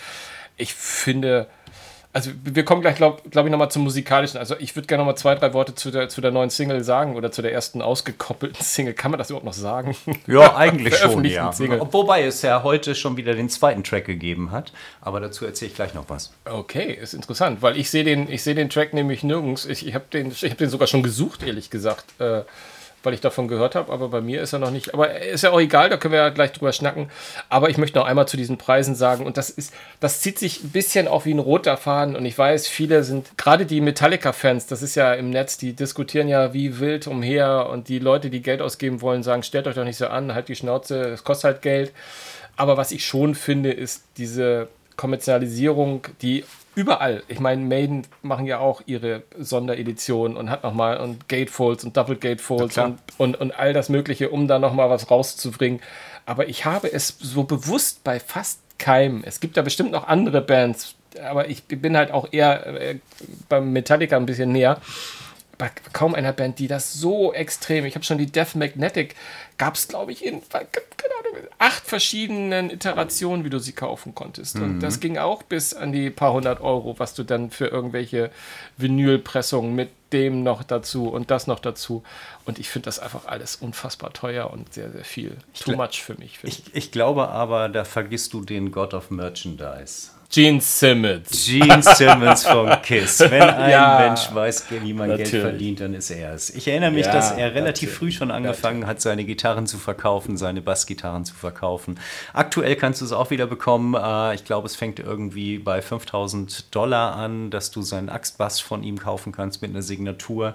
Ich 0.57 0.75
finde, 0.75 1.47
also 2.19 2.33
wir 2.43 2.65
kommen 2.65 2.81
gleich, 2.81 2.97
glaube 2.97 3.23
glaub 3.31 3.47
ich, 3.47 3.53
nochmal 3.53 3.71
zum 3.71 3.85
musikalischen. 3.85 4.39
Also 4.39 4.57
ich 4.59 4.75
würde 4.75 4.89
gerne 4.89 5.03
nochmal 5.03 5.17
zwei, 5.17 5.37
drei 5.37 5.53
Worte 5.53 5.77
zu 5.77 5.93
der, 5.93 6.09
zu 6.09 6.21
der 6.21 6.33
neuen 6.33 6.51
Single 6.51 6.83
sagen 6.83 7.15
oder 7.15 7.31
zu 7.31 7.43
der 7.43 7.53
ersten 7.53 7.81
ausgekoppelten 7.81 8.61
Single. 8.65 8.93
Kann 8.95 9.13
man 9.13 9.19
das 9.19 9.31
überhaupt 9.31 9.47
noch 9.47 9.53
sagen? 9.53 9.97
Ja, 10.27 10.57
eigentlich 10.57 10.97
schon, 10.97 11.25
ja. 11.25 11.53
Single. 11.53 11.81
Wobei 11.93 12.25
es 12.25 12.43
ja 12.43 12.65
heute 12.65 12.97
schon 12.97 13.17
wieder 13.17 13.35
den 13.35 13.49
zweiten 13.49 13.85
Track 13.85 14.07
gegeben 14.07 14.51
hat. 14.51 14.73
Aber 15.01 15.21
dazu 15.21 15.47
erzähle 15.47 15.71
ich 15.71 15.77
gleich 15.77 15.95
noch 15.95 16.07
was. 16.09 16.33
Okay, 16.45 16.93
ist 16.93 17.15
interessant, 17.15 17.63
weil 17.63 17.77
ich 17.77 17.89
sehe 17.89 18.03
den, 18.03 18.37
seh 18.37 18.55
den 18.55 18.69
Track 18.69 18.95
nämlich 18.95 19.23
nirgends. 19.23 19.65
Ich, 19.65 19.87
ich 19.87 19.95
habe 19.95 20.07
den, 20.13 20.33
hab 20.33 20.59
den 20.59 20.71
sogar 20.71 20.89
schon 20.89 21.05
gesucht, 21.05 21.45
ehrlich 21.45 21.71
gesagt. 21.71 22.21
Äh, 22.21 22.43
weil 23.03 23.15
ich 23.15 23.21
davon 23.21 23.49
gehört 23.49 23.75
habe, 23.75 23.93
aber 23.93 24.09
bei 24.09 24.21
mir 24.21 24.43
ist 24.43 24.53
er 24.53 24.59
noch 24.59 24.71
nicht. 24.71 24.95
Aber 24.95 25.21
ist 25.21 25.43
ja 25.43 25.51
auch 25.51 25.61
egal, 25.61 25.89
da 25.89 25.97
können 25.97 26.13
wir 26.13 26.21
ja 26.21 26.29
gleich 26.31 26.53
drüber 26.53 26.73
schnacken. 26.73 27.11
Aber 27.49 27.71
ich 27.71 27.79
möchte 27.79 27.99
noch 27.99 28.07
einmal 28.07 28.27
zu 28.27 28.37
diesen 28.37 28.59
Preisen 28.59 28.95
sagen, 28.95 29.25
und 29.25 29.37
das 29.37 29.51
ist, 29.51 29.73
das 30.01 30.21
zieht 30.21 30.39
sich 30.39 30.65
ein 30.65 30.71
bisschen 30.71 31.09
auch 31.09 31.25
wie 31.25 31.35
ein 31.35 31.39
roter 31.39 31.77
Faden. 31.77 32.17
Und 32.17 32.25
ich 32.25 32.37
weiß, 32.37 32.67
viele 32.67 33.05
sind, 33.05 33.37
gerade 33.39 33.67
die 33.67 33.81
Metallica-Fans, 33.81 34.67
das 34.67 34.83
ist 34.83 34.95
ja 34.95 35.15
im 35.15 35.31
Netz, 35.31 35.59
die 35.59 35.75
diskutieren 35.75 36.29
ja 36.29 36.53
wie 36.53 36.81
wild 36.81 37.07
umher 37.07 37.69
und 37.71 37.89
die 37.89 37.99
Leute, 37.99 38.31
die 38.31 38.43
Geld 38.43 38.61
ausgeben 38.61 39.01
wollen, 39.01 39.23
sagen, 39.23 39.43
stellt 39.43 39.67
euch 39.67 39.75
doch 39.75 39.85
nicht 39.85 39.99
so 39.99 40.09
an, 40.09 40.35
halt 40.35 40.49
die 40.49 40.57
Schnauze, 40.57 41.11
das 41.11 41.25
kostet 41.25 41.45
halt 41.45 41.63
Geld. 41.63 41.93
Aber 42.57 42.77
was 42.77 42.91
ich 42.91 43.07
schon 43.07 43.37
finde, 43.37 43.71
ist 43.71 44.05
diese 44.17 44.69
Kommerzialisierung, 44.99 46.03
die 46.21 46.45
überall. 46.75 47.23
Ich 47.29 47.41
meine, 47.41 47.63
Maiden 47.63 48.07
machen 48.21 48.45
ja 48.45 48.59
auch 48.59 48.83
ihre 48.85 49.23
Sonderedition 49.39 50.37
und 50.37 50.51
hat 50.51 50.63
nochmal 50.63 50.99
und 50.99 51.29
Gatefolds 51.29 51.85
und 51.85 51.97
Double 51.97 52.17
Gatefolds 52.17 52.77
ja, 52.77 52.85
und, 52.85 52.99
und, 53.17 53.41
und 53.41 53.59
all 53.59 53.73
das 53.73 53.89
Mögliche, 53.89 54.29
um 54.29 54.47
da 54.47 54.59
nochmal 54.59 54.91
was 54.91 55.11
rauszubringen. 55.11 55.81
Aber 56.27 56.49
ich 56.49 56.67
habe 56.67 56.93
es 56.93 57.17
so 57.19 57.45
bewusst 57.45 58.05
bei 58.05 58.21
fast 58.21 58.61
keinem. 58.79 59.23
Es 59.25 59.41
gibt 59.41 59.57
da 59.57 59.63
bestimmt 59.63 59.93
noch 59.93 60.07
andere 60.07 60.43
Bands, 60.43 60.95
aber 61.25 61.49
ich 61.49 61.65
bin 61.65 61.97
halt 61.97 62.11
auch 62.11 62.29
eher 62.33 62.67
äh, 62.67 62.97
beim 63.49 63.73
Metallica 63.73 64.17
ein 64.17 64.27
bisschen 64.27 64.53
näher. 64.53 64.81
Bei 65.59 65.71
kaum 65.93 66.15
einer 66.15 66.33
Band, 66.33 66.61
die 66.61 66.69
das 66.69 66.95
so 66.95 67.33
extrem. 67.33 67.85
Ich 67.85 67.97
habe 67.97 68.05
schon 68.05 68.17
die 68.17 68.31
Death 68.31 68.55
Magnetic, 68.55 69.17
gab 69.59 69.75
es, 69.75 69.89
glaube 69.89 70.13
ich, 70.13 70.25
in 70.25 70.41
keine 70.49 71.15
Ahnung, 71.19 71.49
acht 71.59 71.85
verschiedenen 71.85 72.71
Iterationen, 72.71 73.45
wie 73.45 73.51
du 73.51 73.59
sie 73.59 73.73
kaufen 73.73 74.15
konntest. 74.15 74.57
Mhm. 74.57 74.63
Und 74.63 74.81
das 74.81 75.01
ging 75.01 75.19
auch 75.19 75.43
bis 75.43 75.75
an 75.75 75.93
die 75.93 76.11
paar 76.11 76.33
hundert 76.33 76.61
Euro, 76.61 76.99
was 76.99 77.15
du 77.15 77.25
dann 77.25 77.51
für 77.51 77.67
irgendwelche 77.67 78.31
Vinylpressungen 78.77 79.75
mit 79.75 79.91
dem 80.13 80.43
noch 80.43 80.63
dazu 80.63 81.09
und 81.09 81.31
das 81.31 81.47
noch 81.49 81.59
dazu. 81.59 82.03
Und 82.45 82.59
ich 82.59 82.71
finde 82.71 82.87
das 82.87 83.01
einfach 83.01 83.27
alles 83.27 83.57
unfassbar 83.57 84.13
teuer 84.13 84.51
und 84.51 84.73
sehr, 84.73 84.91
sehr 84.91 85.05
viel. 85.05 85.37
Too 85.59 85.73
much 85.73 86.03
für 86.03 86.15
mich. 86.15 86.39
Ich, 86.45 86.75
ich 86.75 86.93
glaube 86.93 87.29
aber, 87.29 87.69
da 87.69 87.85
vergisst 87.85 88.33
du 88.33 88.45
den 88.45 88.71
God 88.71 88.95
of 88.95 89.11
Merchandise. 89.11 90.13
Gene 90.31 90.61
Simmons. 90.61 91.47
Gene 91.47 91.83
Simmons 91.83 92.45
von 92.47 92.69
Kiss. 92.83 93.19
Wenn 93.21 93.41
ein 93.41 93.71
ja, 93.71 93.99
Mensch 93.99 94.29
weiß, 94.35 94.67
wie 94.83 94.93
man 94.93 95.09
natürlich. 95.09 95.31
Geld 95.31 95.43
verdient, 95.43 95.81
dann 95.81 95.95
ist 95.95 96.11
er 96.11 96.35
es. 96.35 96.51
Ich 96.51 96.69
erinnere 96.69 96.91
mich, 96.91 97.07
ja, 97.07 97.13
dass 97.13 97.33
er 97.33 97.55
relativ 97.55 97.89
natürlich. 97.89 97.95
früh 97.95 98.13
schon 98.13 98.31
angefangen 98.31 98.87
hat, 98.87 99.01
seine 99.01 99.25
Gitarren 99.25 99.67
zu 99.67 99.79
verkaufen, 99.79 100.37
seine 100.37 100.61
Bassgitarren 100.61 101.25
zu 101.25 101.33
verkaufen. 101.33 101.99
Aktuell 102.35 102.77
kannst 102.77 103.01
du 103.01 103.07
es 103.07 103.13
auch 103.13 103.31
wieder 103.31 103.47
bekommen. 103.47 103.95
Äh, 103.95 104.35
ich 104.35 104.45
glaube, 104.45 104.67
es 104.67 104.77
fängt 104.77 104.99
irgendwie 104.99 105.59
bei 105.59 105.81
5000 105.81 106.75
Dollar 106.77 107.17
an, 107.17 107.49
dass 107.51 107.71
du 107.71 107.81
seinen 107.81 108.11
Axtbass 108.11 108.61
von 108.61 108.83
ihm 108.83 108.99
kaufen 108.99 109.33
kannst 109.33 109.63
mit 109.63 109.71
einer 109.71 109.83
Signatur. 109.83 110.55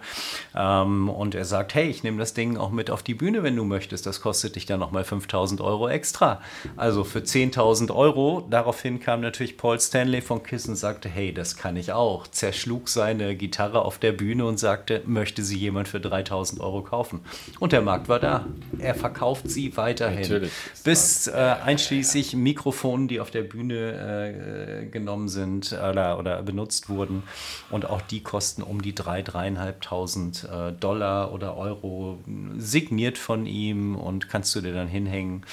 Ähm, 0.55 1.09
und 1.09 1.33
er 1.33 1.45
sagt, 1.45 1.73
hey, 1.73 1.89
ich 1.89 2.03
nehme 2.03 2.19
das 2.19 2.35
Ding 2.35 2.57
auch 2.57 2.69
mit 2.69 2.91
auf 2.91 3.01
die 3.01 3.15
Bühne, 3.15 3.41
wenn 3.41 3.55
du 3.55 3.63
möchtest. 3.63 4.05
Das 4.05 4.21
kostet 4.21 4.55
dich 4.55 4.67
dann 4.67 4.79
nochmal 4.79 5.03
5000 5.03 5.61
Euro 5.61 5.89
extra. 5.89 6.41
Also 6.77 7.03
für 7.03 7.19
10.000 7.19 7.91
Euro. 7.91 8.45
Daraufhin 8.51 8.99
kam 8.99 9.21
natürlich 9.21 9.57
Paul 9.63 9.79
Stanley 9.79 10.21
von 10.21 10.43
Kiss 10.43 10.67
und 10.67 10.75
sagte, 10.75 11.07
hey, 11.07 11.33
das 11.33 11.55
kann 11.55 11.77
ich 11.77 11.93
auch. 11.93 12.27
Zerschlug 12.27 12.89
seine 12.89 13.33
Gitarre 13.37 13.85
auf 13.85 13.97
der 13.97 14.11
Bühne 14.11 14.45
und 14.45 14.59
sagte, 14.59 15.01
möchte 15.05 15.41
sie 15.41 15.57
jemand 15.57 15.87
für 15.87 16.01
3000 16.01 16.59
Euro 16.59 16.81
kaufen? 16.81 17.21
Und 17.61 17.71
der 17.71 17.81
Markt 17.81 18.09
war 18.09 18.19
da. 18.19 18.45
Er 18.77 18.93
verkauft 18.93 19.49
sie 19.49 19.77
weiterhin. 19.77 20.19
Natürlich. 20.19 20.51
Bis 20.83 21.27
äh, 21.27 21.31
einschließlich 21.31 22.35
Mikrofonen, 22.35 23.07
die 23.07 23.21
auf 23.21 23.31
der 23.31 23.43
Bühne 23.43 24.81
äh, 24.81 24.85
genommen 24.87 25.29
sind 25.29 25.71
oder, 25.71 26.19
oder 26.19 26.43
benutzt 26.43 26.89
wurden. 26.89 27.23
Und 27.69 27.89
auch 27.89 28.01
die 28.01 28.21
kosten 28.21 28.63
um 28.63 28.81
die 28.81 28.91
3.000, 28.91 29.79
3.500 29.79 30.71
äh, 30.71 30.73
Dollar 30.73 31.33
oder 31.33 31.55
Euro 31.55 32.19
signiert 32.57 33.17
von 33.17 33.45
ihm 33.45 33.95
und 33.95 34.27
kannst 34.27 34.53
du 34.55 34.59
dir 34.59 34.73
dann 34.73 34.89
hinhängen. 34.89 35.45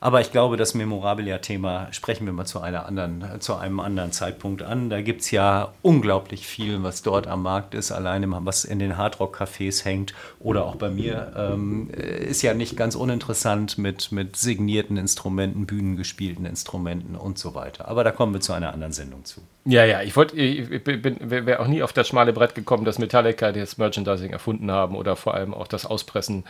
Aber 0.00 0.22
ich 0.22 0.32
glaube, 0.32 0.56
das 0.56 0.72
Memorabilia-Thema 0.72 1.88
sprechen 1.92 2.24
wir 2.24 2.32
mal 2.32 2.46
zu 2.46 2.58
einer 2.58 2.86
anderen 2.86 3.41
zu 3.42 3.56
einem 3.56 3.80
anderen 3.80 4.12
Zeitpunkt 4.12 4.62
an. 4.62 4.90
Da 4.90 5.02
gibt 5.02 5.22
es 5.22 5.30
ja 5.30 5.72
unglaublich 5.82 6.46
viel, 6.46 6.82
was 6.82 7.02
dort 7.02 7.26
am 7.26 7.42
Markt 7.42 7.74
ist, 7.74 7.92
alleine 7.92 8.26
was 8.44 8.64
in 8.64 8.78
den 8.78 8.96
Hardrock-Cafés 8.96 9.84
hängt 9.84 10.14
oder 10.38 10.64
auch 10.64 10.76
bei 10.76 10.90
mir. 10.90 11.32
Ähm, 11.36 11.90
ist 11.90 12.42
ja 12.42 12.54
nicht 12.54 12.76
ganz 12.76 12.94
uninteressant 12.94 13.78
mit, 13.78 14.12
mit 14.12 14.36
signierten 14.36 14.96
Instrumenten, 14.96 15.66
bühnengespielten 15.66 16.46
Instrumenten 16.46 17.16
und 17.16 17.38
so 17.38 17.54
weiter. 17.54 17.88
Aber 17.88 18.04
da 18.04 18.10
kommen 18.10 18.32
wir 18.32 18.40
zu 18.40 18.52
einer 18.52 18.72
anderen 18.72 18.92
Sendung 18.92 19.24
zu. 19.24 19.40
Ja, 19.64 19.84
ja, 19.84 20.02
ich 20.02 20.16
wollte, 20.16 20.34
ich 20.36 20.68
wäre 20.84 21.60
auch 21.60 21.68
nie 21.68 21.84
auf 21.84 21.92
das 21.92 22.08
schmale 22.08 22.32
Brett 22.32 22.56
gekommen, 22.56 22.84
dass 22.84 22.98
Metallica 22.98 23.52
das 23.52 23.78
Merchandising 23.78 24.32
erfunden 24.32 24.72
haben 24.72 24.96
oder 24.96 25.14
vor 25.14 25.34
allem 25.34 25.54
auch 25.54 25.68
das 25.68 25.86
Auspressen 25.86 26.42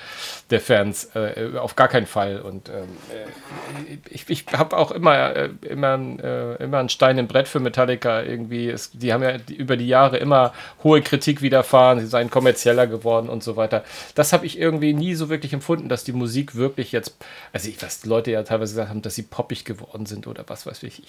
der 0.49 0.63
Fans. 0.63 1.15
Äh, 1.15 1.59
auf 1.59 1.77
gar 1.77 1.89
keinen 1.89 2.07
Fall. 2.07 2.41
Und 2.41 2.71
ähm, 2.71 2.89
äh, 3.11 3.99
ich, 4.09 4.31
ich 4.31 4.47
habe 4.55 4.79
auch 4.79 4.93
immer, 4.93 5.37
äh, 5.37 5.51
immer, 5.69 5.99
äh, 6.23 6.65
immer 6.65 6.79
ein 6.79 6.89
Stein 6.89 7.19
im 7.19 7.29
Brett 7.29 7.49
für 7.49 7.61
Metallica 7.61 8.23
irgendwie. 8.23 8.71
Es, 8.71 8.91
die 8.93 9.13
haben 9.13 9.23
ja 9.23 9.37
über 9.59 9.77
die 9.77 9.89
Jahre 9.89 10.17
immer 10.17 10.55
hohe 10.83 11.03
Kritik 11.03 11.43
widerfahren, 11.43 12.01
sie 12.01 12.07
seien 12.07 12.31
kommerzieller 12.31 12.87
geworden 12.87 13.29
und 13.29 13.43
so 13.43 13.57
weiter. 13.57 13.85
Das 14.15 14.33
habe 14.33 14.47
ich 14.47 14.59
irgendwie 14.59 14.95
nie 14.95 15.15
so 15.15 15.29
wirklich 15.29 15.53
empfunden, 15.53 15.91
dass 15.91 16.05
die 16.05 16.13
Musik 16.13 16.55
wirklich 16.55 16.93
jetzt, 16.93 17.15
also 17.53 17.69
ich, 17.69 17.83
was 17.83 18.07
Leute 18.07 18.31
ja 18.31 18.43
teilweise 18.43 18.73
gesagt 18.73 18.89
haben, 18.89 19.03
dass 19.03 19.17
sie 19.17 19.23
poppig 19.25 19.67
geworden 19.67 20.07
sind 20.07 20.27
oder 20.27 20.45
was 20.47 20.65
weiß 20.65 20.83
ich. 20.85 21.03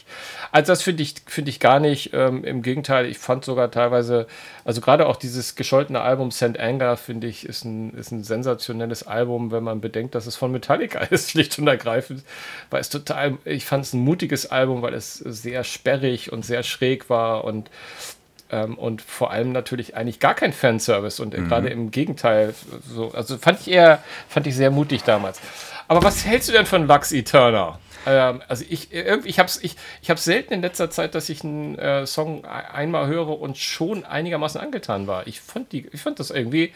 Also 0.51 0.73
das 0.73 0.81
finde 0.81 1.03
ich, 1.03 1.15
finde 1.27 1.49
ich 1.49 1.61
gar 1.61 1.79
nicht. 1.79 1.92
Ähm, 2.13 2.43
Im 2.43 2.61
Gegenteil, 2.61 3.05
ich 3.05 3.17
fand 3.17 3.45
sogar 3.45 3.71
teilweise, 3.71 4.27
also 4.65 4.81
gerade 4.81 5.07
auch 5.07 5.15
dieses 5.15 5.55
gescholtene 5.55 6.01
Album 6.01 6.31
St. 6.31 6.59
Anger, 6.59 6.97
finde 6.97 7.27
ich, 7.27 7.45
ist 7.45 7.65
ein, 7.65 7.93
ist 7.93 8.11
ein 8.11 8.23
sensationelles 8.23 9.05
Album, 9.05 9.51
wenn 9.51 9.63
man 9.63 9.81
bedenkt, 9.81 10.15
dass 10.15 10.25
es 10.25 10.35
von 10.35 10.51
Metallica 10.51 10.99
ist, 11.09 11.31
schlicht 11.31 11.57
und 11.59 11.67
ergreifend. 11.67 12.23
Weil 12.69 12.81
es 12.81 12.89
total, 12.89 13.37
ich 13.45 13.65
fand 13.65 13.85
es 13.85 13.93
ein 13.93 14.01
mutiges 14.01 14.51
Album, 14.51 14.81
weil 14.81 14.93
es 14.93 15.15
sehr 15.15 15.63
sperrig 15.63 16.31
und 16.31 16.45
sehr 16.45 16.63
schräg 16.63 17.09
war 17.09 17.43
und 17.43 17.69
ähm, 18.51 18.77
und 18.77 19.01
vor 19.01 19.31
allem 19.31 19.51
natürlich 19.51 19.95
eigentlich 19.95 20.19
gar 20.19 20.35
kein 20.35 20.53
Fanservice 20.53 21.19
und 21.19 21.37
mhm. 21.37 21.47
gerade 21.47 21.69
im 21.69 21.91
Gegenteil, 21.91 22.53
so, 22.87 23.11
also 23.11 23.37
fand 23.37 23.61
ich 23.61 23.71
eher, 23.71 24.03
fand 24.29 24.45
ich 24.47 24.55
sehr 24.55 24.69
mutig 24.69 25.03
damals. 25.03 25.39
Aber 25.87 26.03
was 26.03 26.25
hältst 26.25 26.49
du 26.49 26.53
denn 26.53 26.65
von 26.65 26.87
Lux 26.87 27.11
Eterna? 27.11 27.79
Ähm, 28.05 28.41
also 28.47 28.65
ich 28.67 28.93
irgendwie, 28.93 29.29
ich 29.29 29.39
habe 29.39 29.47
es 29.47 29.63
ich, 29.63 29.75
ich 30.01 30.09
hab's 30.09 30.23
selten 30.23 30.53
in 30.53 30.61
letzter 30.61 30.89
Zeit, 30.89 31.15
dass 31.15 31.29
ich 31.29 31.43
einen 31.43 31.77
äh, 31.77 32.05
Song 32.05 32.45
einmal 32.45 33.07
höre 33.07 33.39
und 33.39 33.57
schon 33.57 34.05
einigermaßen 34.05 34.59
angetan 34.59 35.07
war. 35.07 35.27
Ich 35.27 35.41
fand 35.41 35.71
die, 35.71 35.87
ich 35.91 36.01
fand 36.01 36.19
das 36.19 36.29
irgendwie 36.29 36.73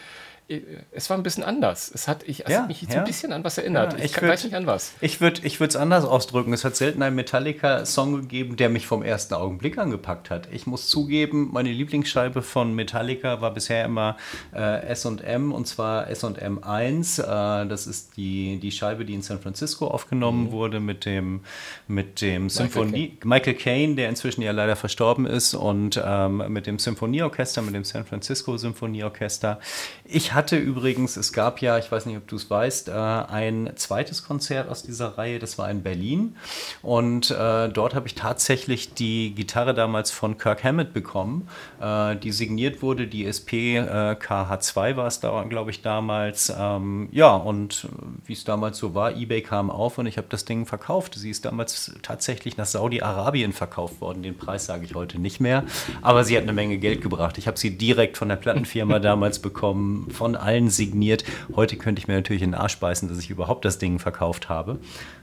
es 0.91 1.10
war 1.10 1.17
ein 1.17 1.23
bisschen 1.23 1.43
anders. 1.43 1.91
Es 1.93 2.07
hat, 2.07 2.23
ich, 2.23 2.45
es 2.45 2.51
ja, 2.51 2.62
hat 2.62 2.67
mich 2.69 2.81
ja. 2.81 2.91
so 2.91 2.97
ein 2.99 3.03
bisschen 3.03 3.33
an 3.33 3.43
was 3.43 3.57
erinnert. 3.57 3.93
Ja, 3.93 3.99
ich, 3.99 4.05
ich 4.05 4.21
würd, 4.21 4.31
weiß 4.31 4.43
nicht 4.45 4.55
an 4.55 4.65
was. 4.65 4.93
Ich 5.01 5.19
würde 5.19 5.41
es 5.45 5.75
anders 5.75 6.05
ausdrücken. 6.05 6.53
Es 6.53 6.63
hat 6.63 6.77
selten 6.77 7.01
einen 7.01 7.17
Metallica-Song 7.17 8.21
gegeben, 8.21 8.55
der 8.55 8.69
mich 8.69 8.88
vom 8.88 9.03
ersten 9.03 9.33
Augenblick 9.33 9.77
angepackt 9.77 10.29
hat. 10.29 10.47
Ich 10.53 10.65
muss 10.65 10.88
zugeben, 10.88 11.49
meine 11.51 11.69
Lieblingsscheibe 11.71 12.41
von 12.41 12.73
Metallica 12.73 13.41
war 13.41 13.53
bisher 13.53 13.83
immer 13.83 14.15
äh, 14.53 14.95
SM 14.95 15.51
und 15.51 15.67
zwar 15.67 16.07
SM 16.13 16.60
1. 16.62 17.19
Äh, 17.19 17.23
das 17.25 17.86
ist 17.86 18.15
die, 18.15 18.57
die 18.62 18.71
Scheibe, 18.71 19.03
die 19.03 19.15
in 19.15 19.21
San 19.21 19.41
Francisco 19.41 19.88
aufgenommen 19.88 20.45
mhm. 20.45 20.51
wurde 20.51 20.79
mit 20.79 21.03
dem, 21.03 21.41
mit 21.89 22.21
dem 22.21 22.49
Symphonie. 22.49 23.17
Michael 23.25 23.55
Caine, 23.55 23.95
der 23.95 24.07
inzwischen 24.07 24.41
ja 24.41 24.51
leider 24.51 24.77
verstorben 24.77 25.25
ist, 25.25 25.55
und 25.55 26.01
ähm, 26.01 26.43
mit 26.47 26.67
dem 26.67 26.79
Symphonieorchester, 26.79 27.62
mit 27.62 27.75
dem 27.75 27.83
San 27.83 28.05
Francisco 28.05 28.55
Symphonieorchester. 28.55 29.60
Ich 30.05 30.37
hatte 30.38 30.56
übrigens, 30.56 31.17
es 31.17 31.34
gab 31.34 31.62
ja, 31.62 31.78
ich 31.78 31.91
weiß 31.91 32.06
nicht, 32.06 32.15
ob 32.15 32.28
du 32.28 32.36
es 32.36 32.50
weißt, 32.50 32.89
äh, 32.89 32.91
ein 32.93 33.71
zweites 33.76 34.23
Konzert 34.23 34.69
aus 34.69 34.84
dieser 34.84 35.17
Reihe, 35.17 35.39
das 35.39 35.58
war 35.58 35.69
in 35.69 35.84
Berlin. 35.84 36.38
Und 36.82 37.32
äh, 37.32 37.67
dort 37.69 37.95
habe 37.95 38.08
ich 38.08 38.15
tatsächlich 38.15 38.93
die 38.93 39.34
Gitarre 39.34 39.73
damals 39.73 40.12
von 40.12 40.38
Kirk 40.38 40.63
Hammett 40.63 40.93
bekommen, 40.93 41.50
äh, 41.82 42.15
die 42.15 42.32
signiert 42.32 42.82
wurde, 42.82 43.08
die 43.08 43.26
SP 43.26 43.58
KH2 43.58 44.95
war 44.95 45.08
es 45.08 45.19
da, 45.19 45.43
glaube 45.43 45.71
ich, 45.71 45.82
damals. 45.82 46.54
Ähm, 46.56 47.10
ja, 47.12 47.36
und 47.36 47.88
wie 48.26 48.34
es 48.34 48.43
damals 48.43 48.78
so 48.78 48.93
war, 48.93 49.15
eBay 49.15 49.41
kam 49.41 49.71
auf 49.71 49.97
und 49.97 50.06
ich 50.06 50.17
habe 50.17 50.28
das 50.30 50.45
Ding 50.45 50.65
verkauft. 50.67 51.15
Sie 51.15 51.32
ist 51.32 51.45
damals 51.45 51.95
tatsächlich 52.04 52.58
nach 52.58 52.65
Saudi-Arabien 52.67 53.54
verkauft 53.54 54.02
worden. 54.02 54.21
Den 54.21 54.38
Preis 54.38 54.67
sage 54.67 54.86
ich 54.86 54.93
heute 54.93 55.19
nicht 55.19 55.39
mehr, 55.39 55.63
aber 56.04 56.23
sie 56.23 56.38
hat 56.38 56.43
eine 56.43 56.54
Menge 56.54 56.78
Geld 56.78 57.02
gebracht. 57.02 57.39
Ich 57.39 57.47
habe 57.47 57.58
sie 57.58 57.76
direkt 57.78 58.17
von 58.17 58.30
der 58.30 58.36
Plattenfirma 58.36 59.00
damals 59.08 59.39
bekommen, 59.39 60.12
von 60.12 60.26
von 60.27 60.35
allen 60.35 60.69
signiert. 60.69 61.23
Heute 61.55 61.77
könnte 61.77 62.01
ich 62.01 62.09
mir 62.09 62.15
natürlich 62.15 62.41
in 62.41 62.51
den 62.51 62.59
Arsch 62.59 62.79
beißen, 62.79 63.07
dass 63.07 63.17
ich 63.17 63.29
überhaupt 63.29 63.63
das 63.63 63.77
Ding 63.77 63.97
verkauft 63.97 64.49
habe. 64.49 64.77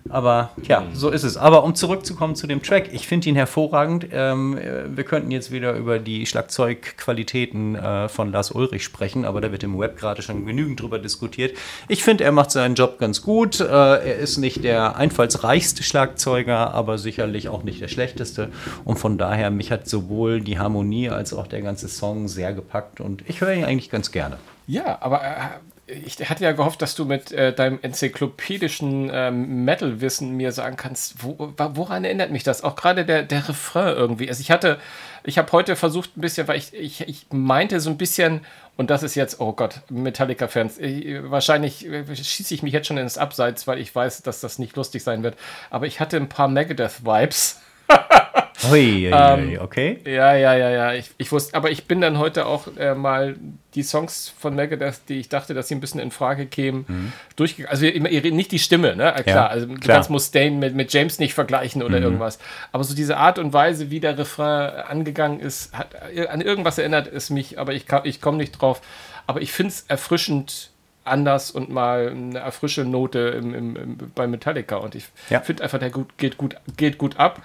Aber 0.08 0.50
ja, 0.66 0.84
so 0.94 1.10
ist 1.10 1.24
es. 1.24 1.36
Aber 1.36 1.62
um 1.62 1.74
zurückzukommen 1.74 2.36
zu 2.36 2.46
dem 2.46 2.62
Track, 2.62 2.88
ich 2.92 3.06
finde 3.06 3.28
ihn 3.28 3.36
hervorragend. 3.36 4.06
Ähm, 4.12 4.58
wir 4.88 5.04
könnten 5.04 5.30
jetzt 5.30 5.50
wieder 5.50 5.74
über 5.74 5.98
die 5.98 6.24
Schlagzeugqualitäten 6.24 7.74
äh, 7.74 8.08
von 8.08 8.32
Lars 8.32 8.50
Ulrich 8.50 8.82
sprechen, 8.82 9.26
aber 9.26 9.42
da 9.42 9.52
wird 9.52 9.62
im 9.62 9.78
Web 9.78 9.98
gerade 9.98 10.22
schon 10.22 10.46
genügend 10.46 10.80
drüber 10.80 10.98
diskutiert. 10.98 11.54
Ich 11.88 12.02
finde, 12.02 12.24
er 12.24 12.32
macht 12.32 12.50
seinen 12.50 12.74
Job 12.74 12.98
ganz 12.98 13.20
gut. 13.20 13.60
Äh, 13.60 13.66
er 13.66 14.16
ist 14.16 14.38
nicht 14.38 14.64
der 14.64 14.96
einfallsreichste 14.96 15.82
Schlagzeuger, 15.82 16.72
aber 16.72 16.96
sicherlich 16.96 17.50
auch 17.50 17.62
nicht 17.62 17.82
der 17.82 17.88
schlechteste. 17.88 18.48
Und 18.86 18.98
von 18.98 19.18
daher, 19.18 19.50
mich 19.50 19.70
hat 19.70 19.86
sowohl 19.86 20.40
die 20.40 20.58
Harmonie 20.58 21.10
als 21.10 21.34
auch 21.34 21.46
der 21.46 21.60
ganze 21.60 21.88
Song 21.88 22.26
sehr 22.28 22.54
gepackt 22.54 23.02
und 23.02 23.22
ich 23.28 23.42
höre 23.42 23.52
ihn 23.52 23.64
eigentlich 23.64 23.90
ganz 23.90 24.10
gerne. 24.10 24.38
Ja, 24.66 24.98
aber 25.00 25.22
äh, 25.22 25.94
ich 26.06 26.18
hatte 26.30 26.44
ja 26.44 26.52
gehofft, 26.52 26.80
dass 26.80 26.94
du 26.94 27.04
mit 27.04 27.30
äh, 27.32 27.52
deinem 27.52 27.78
enzyklopädischen 27.82 29.10
ähm, 29.12 29.64
Metal-Wissen 29.64 30.34
mir 30.36 30.52
sagen 30.52 30.76
kannst, 30.76 31.22
wo, 31.22 31.52
woran 31.56 32.04
erinnert 32.04 32.30
mich 32.30 32.42
das? 32.42 32.64
Auch 32.64 32.74
gerade 32.74 33.04
der, 33.04 33.22
der 33.22 33.48
Refrain 33.48 33.94
irgendwie. 33.94 34.28
Also 34.28 34.40
ich 34.40 34.50
hatte, 34.50 34.78
ich 35.24 35.36
habe 35.36 35.52
heute 35.52 35.76
versucht 35.76 36.16
ein 36.16 36.22
bisschen, 36.22 36.48
weil 36.48 36.56
ich, 36.56 36.72
ich, 36.72 37.02
ich 37.02 37.26
meinte 37.30 37.80
so 37.80 37.90
ein 37.90 37.98
bisschen, 37.98 38.40
und 38.76 38.90
das 38.90 39.02
ist 39.02 39.14
jetzt, 39.14 39.40
oh 39.40 39.52
Gott, 39.52 39.82
Metallica-Fans, 39.90 40.78
wahrscheinlich 40.78 41.86
äh, 41.86 42.16
schieße 42.16 42.54
ich 42.54 42.62
mich 42.62 42.72
jetzt 42.72 42.86
schon 42.86 42.96
ins 42.96 43.18
Abseits, 43.18 43.66
weil 43.66 43.78
ich 43.78 43.94
weiß, 43.94 44.22
dass 44.22 44.40
das 44.40 44.58
nicht 44.58 44.74
lustig 44.76 45.02
sein 45.02 45.22
wird. 45.22 45.36
Aber 45.70 45.86
ich 45.86 46.00
hatte 46.00 46.16
ein 46.16 46.28
paar 46.28 46.48
Megadeth-Vibes. 46.48 47.60
Ui, 48.70 49.06
ähm, 49.06 49.58
okay. 49.60 49.98
Ja, 50.06 50.34
ja, 50.34 50.54
ja, 50.54 50.70
ja. 50.70 50.92
Ich, 50.94 51.10
ich 51.18 51.30
wusste, 51.32 51.54
aber 51.54 51.70
ich 51.70 51.86
bin 51.86 52.00
dann 52.00 52.18
heute 52.18 52.46
auch 52.46 52.68
äh, 52.76 52.94
mal 52.94 53.36
die 53.74 53.82
Songs 53.82 54.32
von 54.38 54.54
Megadeth, 54.54 55.02
die 55.08 55.18
ich 55.18 55.28
dachte, 55.28 55.54
dass 55.54 55.68
sie 55.68 55.74
ein 55.74 55.80
bisschen 55.80 56.00
in 56.00 56.10
Frage 56.10 56.46
kämen, 56.46 56.84
mhm. 56.88 57.12
durchgegangen. 57.36 57.70
Also 57.70 57.84
nicht 57.84 58.52
die 58.52 58.58
Stimme, 58.58 58.96
ne? 58.96 59.12
Klar, 59.22 59.26
ja, 59.26 59.46
also 59.46 59.66
du 59.66 59.74
klar. 59.74 59.96
kannst 59.96 60.10
Mustaine 60.10 60.56
mit, 60.56 60.74
mit 60.74 60.92
James 60.92 61.18
nicht 61.18 61.34
vergleichen 61.34 61.82
oder 61.82 61.98
mhm. 61.98 62.04
irgendwas. 62.04 62.38
Aber 62.72 62.84
so 62.84 62.94
diese 62.94 63.16
Art 63.16 63.38
und 63.38 63.52
Weise, 63.52 63.90
wie 63.90 64.00
der 64.00 64.16
Refrain 64.16 64.70
angegangen 64.86 65.40
ist, 65.40 65.76
hat 65.76 65.88
an 66.28 66.40
irgendwas 66.40 66.78
erinnert 66.78 67.08
es 67.08 67.30
mich, 67.30 67.58
aber 67.58 67.74
ich, 67.74 67.86
ich 68.04 68.20
komme 68.20 68.38
nicht 68.38 68.52
drauf. 68.52 68.80
aber 69.26 69.42
ich 69.42 69.52
finde 69.52 69.70
es 69.70 69.84
erfrischend 69.88 70.70
anders 71.04 71.50
und 71.50 71.70
mal 71.70 72.08
eine 72.08 72.38
erfrischende 72.38 72.90
Note 72.90 73.18
im, 73.18 73.54
im, 73.54 73.76
im, 73.76 73.98
bei 74.14 74.26
Metallica. 74.26 74.76
Und 74.76 74.94
ich 74.94 75.04
ja. 75.30 75.40
finde 75.40 75.62
einfach, 75.62 75.78
der 75.78 75.90
gut, 75.90 76.16
geht, 76.18 76.36
gut, 76.36 76.56
geht 76.76 76.98
gut 76.98 77.18
ab. 77.18 77.42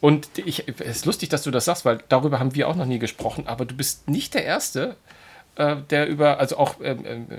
Und 0.00 0.28
ich, 0.36 0.68
es 0.68 0.96
ist 0.96 1.06
lustig, 1.06 1.30
dass 1.30 1.42
du 1.42 1.50
das 1.50 1.64
sagst, 1.64 1.84
weil 1.84 1.98
darüber 2.08 2.38
haben 2.38 2.54
wir 2.54 2.68
auch 2.68 2.76
noch 2.76 2.86
nie 2.86 2.98
gesprochen, 2.98 3.46
aber 3.46 3.64
du 3.64 3.74
bist 3.74 4.08
nicht 4.08 4.34
der 4.34 4.44
Erste, 4.44 4.96
äh, 5.56 5.76
der 5.88 6.08
über, 6.08 6.40
also 6.40 6.58
auch 6.58 6.80
äh, 6.80 6.96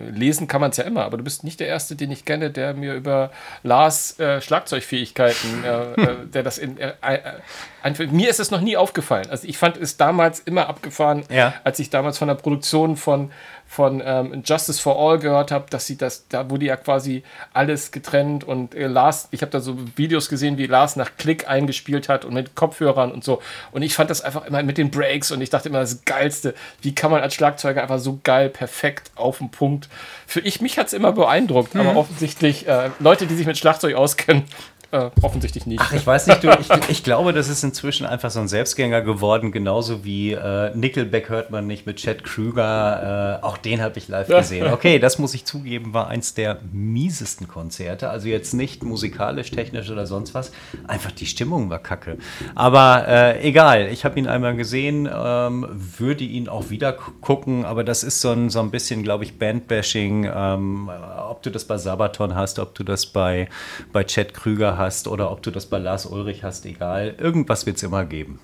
lesen 0.10 0.48
kann 0.48 0.62
man 0.62 0.72
es 0.72 0.78
ja 0.78 0.86
immer, 0.86 1.04
aber 1.04 1.18
du 1.18 1.24
bist 1.24 1.44
nicht 1.44 1.60
der 1.60 1.68
Erste, 1.68 1.98
den 1.98 2.12
ich 2.12 2.24
kenne, 2.24 2.50
der 2.50 2.74
mir 2.74 2.94
über 2.94 3.30
Lars 3.62 4.18
äh, 4.20 4.40
Schlagzeugfähigkeiten, 4.42 5.66
äh, 5.66 5.94
äh, 5.94 6.26
der 6.34 6.44
das 6.44 6.58
in, 6.58 6.78
einfach, 7.02 8.06
mir 8.08 8.30
ist 8.30 8.40
es 8.40 8.52
noch 8.52 8.62
nie 8.62 8.78
aufgefallen. 8.78 9.28
Also 9.30 9.48
ich 9.48 9.58
fand 9.58 9.76
es 9.76 9.98
damals 9.98 10.40
immer 10.40 10.70
abgefahren, 10.70 11.24
ja. 11.30 11.56
als 11.66 11.80
ich 11.80 11.90
damals 11.90 12.18
von 12.18 12.30
der 12.30 12.36
Produktion 12.36 12.96
von 12.96 13.32
von 13.68 14.02
ähm, 14.06 14.44
Justice 14.46 14.82
for 14.82 14.98
All 14.98 15.20
gehört 15.20 15.52
habe, 15.52 15.66
dass 15.70 15.86
sie 15.86 15.98
das, 15.98 16.28
da 16.30 16.50
wurde 16.50 16.66
ja 16.66 16.78
quasi 16.78 17.24
alles 17.54 17.92
getrennt 17.92 18.44
und 18.44 18.74
äh, 18.74 18.88
Lars, 18.88 19.28
ich 19.32 19.42
habe 19.42 19.52
da 19.52 19.60
so 19.60 19.76
Videos 19.98 20.30
gesehen, 20.30 20.58
wie 20.58 20.68
Lars 20.68 20.96
nach 20.96 21.12
Klick 21.18 21.50
eingespielt 21.50 22.08
hat 22.08 22.26
und 22.26 22.34
mit 22.34 22.56
Kopfhörern 22.56 23.12
und 23.12 23.24
so. 23.24 23.42
Und 23.72 23.82
ich 23.82 23.94
fand 23.94 24.10
das 24.10 24.22
einfach 24.22 24.46
immer 24.46 24.64
mit 24.64 24.78
den 24.78 24.92
Breaks 24.92 25.32
und 25.32 25.42
ich 25.42 25.50
dachte 25.50 25.70
immer, 25.70 25.80
das 25.80 26.06
Geilste, 26.06 26.54
wie 26.82 26.96
kann 26.96 27.12
man 27.12 27.22
als 27.22 27.34
Schlagzeuger 27.34 27.82
einfach 27.82 28.00
so 28.00 28.20
geil, 28.24 28.50
perfekt 28.50 29.12
auf 29.16 29.40
den 29.40 29.50
Punkt. 29.50 29.90
Für 30.28 30.40
ich, 30.40 30.62
mich 30.62 30.78
hat 30.78 30.88
es 30.88 30.94
immer 30.94 31.12
beeindruckt, 31.12 31.76
mhm. 31.76 31.82
aber 31.82 31.96
offensichtlich 31.98 32.68
äh, 32.68 32.92
Leute, 33.00 33.26
die 33.26 33.36
sich 33.36 33.48
mit 33.48 33.58
Schlagzeug 33.58 33.96
auskennen, 33.96 34.44
äh, 34.92 35.10
offensichtlich 35.22 35.66
nicht. 35.66 35.82
Ach, 35.82 35.94
ich 35.94 36.06
weiß 36.06 36.28
nicht, 36.28 36.44
du, 36.44 36.50
ich, 36.60 36.70
ich, 36.90 37.04
glaube, 37.04 37.34
das 37.34 37.50
ist 37.50 37.64
inzwischen 37.64 38.06
einfach 38.06 38.32
so 38.32 38.40
ein 38.40 38.48
Selbstgänger 38.48 39.02
geworden, 39.02 39.52
genauso 39.52 40.04
wie 40.04 40.32
äh, 40.32 40.76
Nickelback 40.76 41.30
hört 41.30 41.52
man 41.52 41.68
nicht 41.68 41.86
mit 41.86 41.98
Chad 41.98 42.24
Krüger. 42.24 43.40
Äh, 43.42 43.46
auch 43.46 43.58
den 43.58 43.82
habe 43.82 43.98
ich 43.98 44.08
live 44.08 44.28
gesehen. 44.28 44.72
Okay, 44.72 45.00
das 45.00 45.20
muss 45.20 45.34
ich 45.34 45.46
zugeben, 45.46 45.94
war 45.94 46.08
eins 46.08 46.34
der 46.34 46.60
miesesten 46.72 47.48
Konzerte. 47.48 48.10
Also 48.10 48.28
jetzt 48.28 48.54
nicht 48.54 48.84
musikalisch, 48.84 49.52
technisch 49.52 49.90
oder 49.90 50.06
sonst 50.06 50.34
was. 50.34 50.52
Einfach 50.88 51.12
die 51.12 51.26
Stimmung 51.26 51.70
war 51.70 51.80
kacke. 51.80 52.18
Aber 52.54 53.08
äh, 53.08 53.48
egal, 53.48 53.88
ich 53.88 54.06
habe 54.06 54.20
ihn 54.20 54.28
einmal 54.28 54.56
gesehen, 54.56 55.10
ähm, 55.12 55.68
würde 55.72 56.24
ihn 56.24 56.48
auch 56.48 56.70
wieder 56.70 56.94
gucken, 56.94 57.66
aber 57.66 57.84
das 57.84 58.04
ist 58.04 58.22
so 58.22 58.32
ein, 58.32 58.50
so 58.50 58.60
ein 58.60 58.72
bisschen, 58.72 59.04
glaube 59.04 59.24
ich, 59.24 59.38
Bandbashing. 59.38 60.30
Ähm, 60.34 60.90
ob 61.30 61.42
du 61.44 61.50
das 61.50 61.66
bei 61.66 61.78
Sabaton 61.78 62.36
hast, 62.36 62.60
ob 62.60 62.76
du 62.76 62.84
das 62.84 63.06
bei, 63.06 63.50
bei 63.92 64.04
Chad 64.04 64.34
Krüger 64.34 64.75
hast 64.78 64.96
hast 64.96 65.08
oder 65.08 65.32
ob 65.32 65.42
du 65.42 65.52
das 65.52 65.66
bei 65.66 65.78
Lars 65.78 66.06
Ulrich 66.06 66.44
hast, 66.44 66.66
egal. 66.66 67.16
Irgendwas 67.18 67.66
wird 67.66 67.78
es 67.78 67.84
immer 67.84 68.06
geben. 68.06 68.40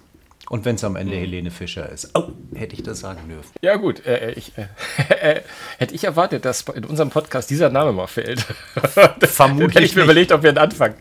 Und 0.50 0.66
wenn 0.66 0.76
es 0.76 0.84
am 0.84 0.98
Ende 0.98 1.16
mhm. 1.16 1.20
Helene 1.20 1.52
Fischer 1.52 1.88
ist. 1.90 2.12
Oh, 2.14 2.32
hätte 2.54 2.76
ich 2.76 2.84
das 2.84 3.00
sagen 3.00 3.22
dürfen. 3.30 3.52
Ja, 3.62 3.78
gut. 3.78 4.06
Äh, 4.06 4.32
äh 4.32 4.32
ich, 4.34 4.52
äh, 4.58 4.66
äh, 5.38 5.42
hätte 5.78 5.96
ich 5.96 6.04
erwartet, 6.04 6.44
dass 6.44 6.64
in 6.64 6.84
unserem 6.84 7.10
Podcast 7.10 7.50
dieser 7.50 7.70
Name 7.70 7.94
mal 7.94 8.08
fällt. 8.08 8.42
Vermutlich. 9.22 9.76
hätte 9.76 9.86
ich 9.86 9.96
mir 9.96 10.04
überlegt, 10.04 10.32
ob 10.32 10.44
wir 10.44 10.50
einen 10.50 10.58
Anfang. 10.58 10.96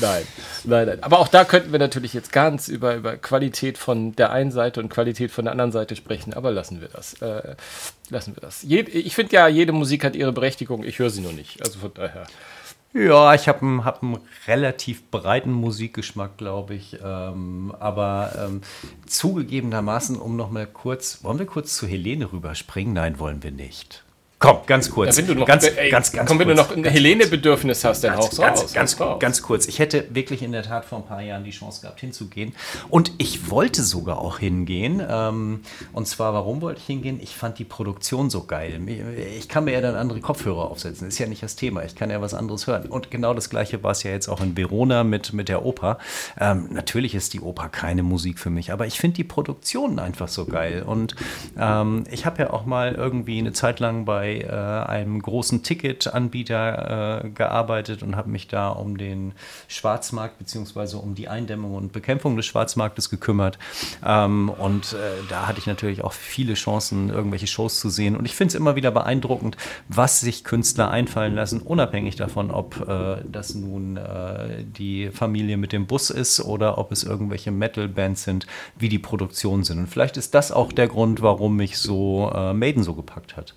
Nein, 0.00 0.22
nein, 0.64 0.86
nein. 0.86 1.02
Aber 1.02 1.18
auch 1.18 1.26
da 1.26 1.44
könnten 1.44 1.72
wir 1.72 1.80
natürlich 1.80 2.14
jetzt 2.14 2.32
ganz 2.32 2.68
über, 2.68 2.94
über 2.94 3.16
Qualität 3.16 3.76
von 3.76 4.14
der 4.14 4.30
einen 4.30 4.52
Seite 4.52 4.80
und 4.80 4.88
Qualität 4.88 5.32
von 5.32 5.46
der 5.46 5.52
anderen 5.52 5.72
Seite 5.72 5.96
sprechen, 5.96 6.32
aber 6.32 6.52
lassen 6.52 6.80
wir 6.80 6.88
das. 6.88 7.14
Äh, 7.14 7.56
lassen 8.10 8.36
wir 8.36 8.40
das. 8.40 8.62
Je, 8.62 8.80
ich 8.80 9.14
finde 9.16 9.34
ja, 9.34 9.48
jede 9.48 9.72
Musik 9.72 10.04
hat 10.04 10.14
ihre 10.14 10.32
Berechtigung, 10.32 10.84
ich 10.84 11.00
höre 11.00 11.10
sie 11.10 11.20
nur 11.20 11.32
nicht. 11.32 11.60
Also 11.62 11.80
von 11.80 11.92
daher. 11.94 12.26
Ja, 12.92 13.34
ich 13.34 13.46
habe 13.46 13.62
einen, 13.62 13.84
hab 13.84 14.02
relativ 14.48 15.10
breiten 15.10 15.52
Musikgeschmack, 15.52 16.36
glaube 16.38 16.74
ich. 16.74 16.98
Ähm, 17.02 17.72
aber 17.78 18.32
ähm, 18.36 18.62
zugegebenermaßen, 19.06 20.16
um 20.16 20.36
noch 20.36 20.50
mal 20.50 20.66
kurz, 20.66 21.22
wollen 21.22 21.38
wir 21.38 21.46
kurz 21.46 21.76
zu 21.76 21.86
Helene 21.86 22.32
rüberspringen? 22.32 22.94
Nein, 22.94 23.20
wollen 23.20 23.44
wir 23.44 23.52
nicht. 23.52 24.02
Komm, 24.42 24.60
ganz 24.64 24.90
kurz. 24.90 25.18
Ja, 25.18 25.22
wenn 25.22 25.34
du 25.34 25.40
noch, 25.40 25.46
ganz, 25.46 25.66
ey, 25.66 25.90
ganz, 25.90 26.12
ganz 26.12 26.26
komm, 26.26 26.38
wenn 26.38 26.46
kurz, 26.46 26.66
du 26.66 26.74
noch 26.74 26.74
ein 26.74 26.90
Helene-Bedürfnis 26.90 27.84
hast, 27.84 28.02
dann 28.02 28.16
hauch's 28.16 28.38
ganz, 28.38 28.62
raus. 28.62 28.72
Ganz, 28.72 28.96
ganz, 28.96 29.18
ganz 29.20 29.42
kurz. 29.42 29.68
Ich 29.68 29.78
hätte 29.78 30.06
wirklich 30.14 30.40
in 30.40 30.52
der 30.52 30.62
Tat 30.62 30.86
vor 30.86 30.96
ein 30.96 31.04
paar 31.04 31.20
Jahren 31.20 31.44
die 31.44 31.50
Chance 31.50 31.82
gehabt, 31.82 32.00
hinzugehen. 32.00 32.54
Und 32.88 33.12
ich 33.18 33.50
wollte 33.50 33.82
sogar 33.82 34.18
auch 34.18 34.38
hingehen. 34.38 35.02
Ähm, 35.06 35.60
und 35.92 36.08
zwar, 36.08 36.32
warum 36.32 36.62
wollte 36.62 36.80
ich 36.80 36.86
hingehen? 36.86 37.20
Ich 37.22 37.36
fand 37.36 37.58
die 37.58 37.64
Produktion 37.64 38.30
so 38.30 38.44
geil. 38.44 38.80
Ich 39.38 39.50
kann 39.50 39.64
mir 39.64 39.72
ja 39.72 39.82
dann 39.82 39.94
andere 39.94 40.20
Kopfhörer 40.20 40.70
aufsetzen. 40.70 41.06
Ist 41.06 41.18
ja 41.18 41.26
nicht 41.26 41.42
das 41.42 41.56
Thema. 41.56 41.84
Ich 41.84 41.94
kann 41.94 42.08
ja 42.08 42.22
was 42.22 42.32
anderes 42.32 42.66
hören. 42.66 42.86
Und 42.86 43.10
genau 43.10 43.34
das 43.34 43.50
Gleiche 43.50 43.82
war 43.82 43.90
es 43.90 44.04
ja 44.04 44.10
jetzt 44.10 44.28
auch 44.28 44.40
in 44.40 44.56
Verona 44.56 45.04
mit, 45.04 45.34
mit 45.34 45.50
der 45.50 45.66
Oper. 45.66 45.98
Ähm, 46.40 46.68
natürlich 46.70 47.14
ist 47.14 47.34
die 47.34 47.42
Oper 47.42 47.68
keine 47.68 48.02
Musik 48.02 48.38
für 48.38 48.48
mich, 48.48 48.72
aber 48.72 48.86
ich 48.86 48.98
finde 48.98 49.16
die 49.16 49.24
Produktion 49.24 49.98
einfach 49.98 50.28
so 50.28 50.46
geil. 50.46 50.82
Und 50.82 51.14
ähm, 51.58 52.04
ich 52.10 52.24
habe 52.24 52.44
ja 52.44 52.50
auch 52.54 52.64
mal 52.64 52.94
irgendwie 52.94 53.38
eine 53.38 53.52
Zeit 53.52 53.80
lang 53.80 54.06
bei 54.06 54.29
bei 54.30 54.40
äh, 54.40 54.90
einem 54.90 55.20
großen 55.20 55.62
Ticketanbieter 55.62 57.24
äh, 57.24 57.30
gearbeitet 57.30 58.02
und 58.02 58.16
habe 58.16 58.30
mich 58.30 58.48
da 58.48 58.68
um 58.68 58.96
den 58.96 59.32
Schwarzmarkt 59.68 60.38
bzw. 60.38 60.96
um 60.96 61.14
die 61.14 61.28
Eindämmung 61.28 61.74
und 61.74 61.92
Bekämpfung 61.92 62.36
des 62.36 62.46
Schwarzmarktes 62.46 63.10
gekümmert. 63.10 63.58
Ähm, 64.04 64.48
und 64.50 64.92
äh, 64.92 64.96
da 65.28 65.46
hatte 65.46 65.58
ich 65.58 65.66
natürlich 65.66 66.02
auch 66.04 66.12
viele 66.12 66.54
Chancen, 66.54 67.10
irgendwelche 67.10 67.46
Shows 67.46 67.80
zu 67.80 67.90
sehen. 67.90 68.16
Und 68.16 68.24
ich 68.24 68.34
finde 68.34 68.50
es 68.50 68.54
immer 68.54 68.76
wieder 68.76 68.90
beeindruckend, 68.90 69.56
was 69.88 70.20
sich 70.20 70.44
Künstler 70.44 70.90
einfallen 70.90 71.34
lassen, 71.34 71.60
unabhängig 71.60 72.16
davon, 72.16 72.50
ob 72.50 72.88
äh, 72.88 73.22
das 73.30 73.54
nun 73.54 73.96
äh, 73.96 74.64
die 74.64 75.10
Familie 75.10 75.56
mit 75.56 75.72
dem 75.72 75.86
Bus 75.86 76.10
ist 76.10 76.40
oder 76.40 76.78
ob 76.78 76.92
es 76.92 77.02
irgendwelche 77.02 77.50
Metal-Bands 77.50 78.24
sind, 78.24 78.46
wie 78.78 78.88
die 78.88 78.98
Produktionen 78.98 79.64
sind. 79.64 79.78
Und 79.78 79.86
vielleicht 79.88 80.16
ist 80.16 80.34
das 80.34 80.52
auch 80.52 80.72
der 80.72 80.88
Grund, 80.88 81.22
warum 81.22 81.56
mich 81.56 81.78
so 81.78 82.30
äh, 82.34 82.52
Maiden 82.52 82.82
so 82.82 82.94
gepackt 82.94 83.36
hat 83.36 83.54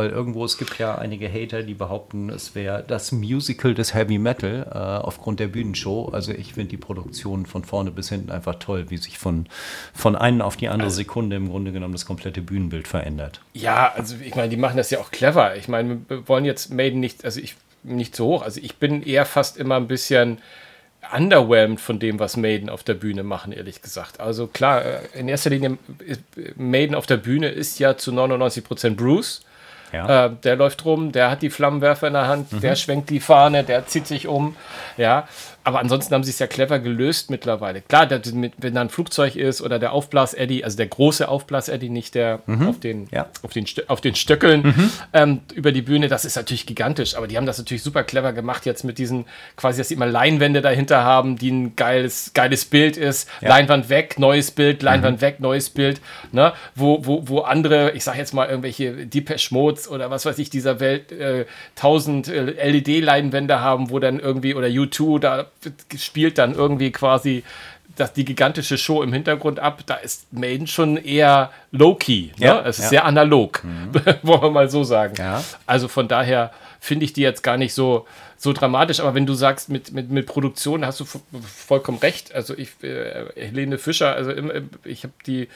weil 0.00 0.08
irgendwo 0.08 0.46
es 0.46 0.56
gibt 0.56 0.78
ja 0.78 0.94
einige 0.94 1.30
Hater, 1.30 1.62
die 1.62 1.74
behaupten, 1.74 2.30
es 2.30 2.54
wäre 2.54 2.82
das 2.88 3.12
Musical 3.12 3.74
des 3.74 3.92
Heavy 3.92 4.16
Metal 4.16 4.66
äh, 4.72 4.78
aufgrund 4.78 5.40
der 5.40 5.48
Bühnenshow. 5.48 6.08
Also 6.10 6.32
ich 6.32 6.54
finde 6.54 6.70
die 6.70 6.78
Produktion 6.78 7.44
von 7.44 7.64
vorne 7.64 7.90
bis 7.90 8.08
hinten 8.08 8.30
einfach 8.30 8.54
toll, 8.54 8.86
wie 8.88 8.96
sich 8.96 9.18
von, 9.18 9.46
von 9.92 10.16
einer 10.16 10.46
auf 10.46 10.56
die 10.56 10.68
andere 10.68 10.86
also, 10.86 10.96
Sekunde 10.96 11.36
im 11.36 11.50
Grunde 11.50 11.72
genommen 11.72 11.92
das 11.92 12.06
komplette 12.06 12.40
Bühnenbild 12.40 12.88
verändert. 12.88 13.42
Ja, 13.52 13.92
also 13.94 14.16
ich 14.24 14.34
meine, 14.34 14.48
die 14.48 14.56
machen 14.56 14.78
das 14.78 14.88
ja 14.88 15.00
auch 15.00 15.10
clever. 15.10 15.54
Ich 15.56 15.68
meine, 15.68 16.00
wir 16.08 16.26
wollen 16.26 16.46
jetzt 16.46 16.72
Maiden 16.72 17.00
nicht, 17.00 17.26
also 17.26 17.38
ich 17.38 17.56
nicht 17.82 18.16
so 18.16 18.24
hoch. 18.24 18.42
Also 18.42 18.58
ich 18.62 18.76
bin 18.76 19.02
eher 19.02 19.26
fast 19.26 19.58
immer 19.58 19.76
ein 19.76 19.86
bisschen 19.86 20.38
underwhelmed 21.14 21.78
von 21.78 21.98
dem, 21.98 22.18
was 22.18 22.38
Maiden 22.38 22.70
auf 22.70 22.84
der 22.84 22.94
Bühne 22.94 23.22
machen, 23.22 23.52
ehrlich 23.52 23.82
gesagt. 23.82 24.18
Also 24.18 24.46
klar, 24.46 24.82
äh, 24.82 25.00
in 25.12 25.28
erster 25.28 25.50
Linie, 25.50 25.76
Maiden 26.56 26.94
auf 26.94 27.04
der 27.04 27.18
Bühne 27.18 27.50
ist 27.50 27.78
ja 27.78 27.98
zu 27.98 28.12
99% 28.12 28.96
Bruce. 28.96 29.42
Ja. 29.92 30.26
Äh, 30.26 30.30
der 30.44 30.56
läuft 30.56 30.84
rum, 30.84 31.12
der 31.12 31.30
hat 31.30 31.42
die 31.42 31.50
Flammenwerfer 31.50 32.06
in 32.06 32.12
der 32.12 32.28
Hand, 32.28 32.52
mhm. 32.52 32.60
der 32.60 32.76
schwenkt 32.76 33.10
die 33.10 33.20
Fahne, 33.20 33.64
der 33.64 33.86
zieht 33.86 34.06
sich 34.06 34.28
um. 34.28 34.56
Ja, 34.96 35.26
aber 35.62 35.80
ansonsten 35.80 36.14
haben 36.14 36.24
sie 36.24 36.30
es 36.30 36.38
ja 36.38 36.46
clever 36.46 36.78
gelöst 36.78 37.30
mittlerweile. 37.30 37.82
Klar, 37.82 38.08
wenn 38.10 38.74
da 38.74 38.80
ein 38.80 38.88
Flugzeug 38.88 39.36
ist 39.36 39.60
oder 39.60 39.78
der 39.78 39.92
Aufblas-Eddy, 39.92 40.64
also 40.64 40.76
der 40.76 40.86
große 40.86 41.28
Aufblas-Eddy, 41.28 41.90
nicht 41.90 42.14
der 42.14 42.40
mhm. 42.46 42.68
auf, 42.68 42.80
den, 42.80 43.08
ja. 43.10 43.28
auf, 43.42 43.52
den 43.52 43.66
auf 43.88 44.00
den 44.00 44.14
Stöckeln 44.14 44.62
mhm. 44.62 44.90
ähm, 45.12 45.40
über 45.54 45.72
die 45.72 45.82
Bühne, 45.82 46.08
das 46.08 46.24
ist 46.24 46.36
natürlich 46.36 46.66
gigantisch. 46.66 47.14
Aber 47.14 47.26
die 47.26 47.36
haben 47.36 47.46
das 47.46 47.58
natürlich 47.58 47.82
super 47.82 48.04
clever 48.04 48.32
gemacht 48.32 48.64
jetzt 48.64 48.84
mit 48.84 48.98
diesen, 48.98 49.26
quasi, 49.56 49.78
dass 49.78 49.88
sie 49.88 49.94
immer 49.94 50.06
Leinwände 50.06 50.62
dahinter 50.62 51.04
haben, 51.04 51.36
die 51.36 51.50
ein 51.50 51.76
geiles, 51.76 52.32
geiles 52.32 52.64
Bild 52.64 52.96
ist. 52.96 53.28
Ja. 53.40 53.50
Leinwand 53.50 53.90
weg, 53.90 54.18
neues 54.18 54.50
Bild, 54.50 54.82
Leinwand 54.82 55.18
mhm. 55.18 55.22
weg, 55.22 55.40
neues 55.40 55.68
Bild. 55.68 56.00
Ne? 56.32 56.52
Wo, 56.74 57.04
wo, 57.04 57.28
wo 57.28 57.40
andere, 57.40 57.92
ich 57.92 58.04
sag 58.04 58.16
jetzt 58.16 58.32
mal 58.32 58.48
irgendwelche 58.48 59.06
Depeche 59.06 59.52
Modes 59.52 59.88
oder 59.88 60.10
was 60.10 60.24
weiß 60.24 60.38
ich, 60.38 60.48
dieser 60.48 60.80
Welt 60.80 61.12
äh, 61.12 61.44
1000 61.76 62.28
äh, 62.28 62.70
LED-Leinwände 62.70 63.60
haben, 63.60 63.90
wo 63.90 63.98
dann 63.98 64.20
irgendwie, 64.20 64.54
oder 64.54 64.68
U2, 64.68 65.18
da 65.18 65.46
spielt 65.96 66.38
dann 66.38 66.54
irgendwie 66.54 66.90
quasi 66.90 67.44
das, 67.96 68.12
die 68.12 68.24
gigantische 68.24 68.78
Show 68.78 69.02
im 69.02 69.12
Hintergrund 69.12 69.58
ab. 69.58 69.82
Da 69.86 69.94
ist 69.96 70.32
Maiden 70.32 70.66
schon 70.66 70.96
eher 70.96 71.50
low-key. 71.70 72.30
Ne? 72.38 72.46
Ja, 72.46 72.60
es 72.62 72.78
ist 72.78 72.84
ja. 72.84 72.90
sehr 72.90 73.04
analog, 73.04 73.62
mhm. 73.64 73.94
wollen 74.22 74.42
wir 74.42 74.50
mal 74.50 74.70
so 74.70 74.84
sagen. 74.84 75.14
Ja. 75.18 75.44
Also 75.66 75.88
von 75.88 76.08
daher 76.08 76.52
finde 76.80 77.04
ich 77.04 77.12
die 77.12 77.20
jetzt 77.20 77.42
gar 77.42 77.56
nicht 77.56 77.74
so, 77.74 78.06
so 78.36 78.52
dramatisch. 78.52 79.00
Aber 79.00 79.14
wenn 79.14 79.26
du 79.26 79.34
sagst, 79.34 79.68
mit, 79.68 79.92
mit, 79.92 80.10
mit 80.10 80.26
Produktion 80.26 80.86
hast 80.86 81.00
du 81.00 81.04
vollkommen 81.04 81.98
recht. 81.98 82.34
Also 82.34 82.56
ich, 82.56 82.70
äh, 82.82 83.26
Helene 83.36 83.78
Fischer, 83.78 84.14
also 84.14 84.32
ich 84.84 85.04
habe 85.04 85.12
die 85.26 85.48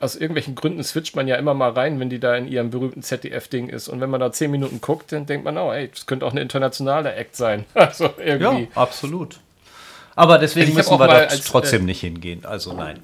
aus 0.00 0.16
irgendwelchen 0.16 0.54
Gründen 0.54 0.82
switcht 0.82 1.14
man 1.14 1.28
ja 1.28 1.36
immer 1.36 1.52
mal 1.52 1.72
rein, 1.72 2.00
wenn 2.00 2.08
die 2.08 2.18
da 2.18 2.34
in 2.34 2.48
ihrem 2.48 2.70
berühmten 2.70 3.02
ZDF-Ding 3.02 3.68
ist. 3.68 3.88
Und 3.88 4.00
wenn 4.00 4.08
man 4.08 4.18
da 4.18 4.32
zehn 4.32 4.50
Minuten 4.50 4.80
guckt, 4.80 5.12
dann 5.12 5.26
denkt 5.26 5.44
man, 5.44 5.58
oh, 5.58 5.70
ey, 5.70 5.88
das 5.88 6.06
könnte 6.06 6.24
auch 6.24 6.30
eine 6.30 6.40
internationale 6.40 7.12
Act 7.14 7.36
sein. 7.36 7.66
also 7.74 8.08
irgendwie. 8.16 8.62
Ja, 8.62 8.68
absolut. 8.74 9.40
Aber 10.20 10.36
deswegen 10.38 10.74
müssen 10.74 10.98
wir 10.98 11.08
da 11.08 11.26
trotzdem 11.26 11.82
äh, 11.82 11.86
nicht 11.86 12.00
hingehen. 12.00 12.44
Also 12.44 12.74
nein. 12.74 13.02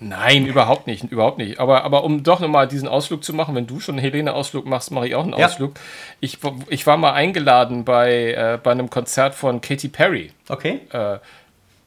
Nein, 0.00 0.46
überhaupt 0.46 0.88
nicht, 0.88 1.04
überhaupt 1.04 1.38
nicht. 1.38 1.60
Aber, 1.60 1.84
aber 1.84 2.02
um 2.02 2.24
doch 2.24 2.40
nochmal 2.40 2.66
diesen 2.66 2.88
Ausflug 2.88 3.22
zu 3.22 3.32
machen, 3.32 3.54
wenn 3.54 3.68
du 3.68 3.78
schon 3.78 3.94
einen 3.94 4.02
Helene-Ausflug 4.02 4.66
machst, 4.66 4.90
mache 4.90 5.06
ich 5.06 5.14
auch 5.14 5.22
einen 5.22 5.38
ja. 5.38 5.46
Ausflug. 5.46 5.74
Ich, 6.18 6.38
ich 6.70 6.88
war 6.88 6.96
mal 6.96 7.12
eingeladen 7.12 7.84
bei, 7.84 8.32
äh, 8.32 8.58
bei 8.60 8.72
einem 8.72 8.90
Konzert 8.90 9.36
von 9.36 9.60
Katy 9.60 9.86
Perry. 9.88 10.32
Okay. 10.48 10.80
Äh, 10.90 11.18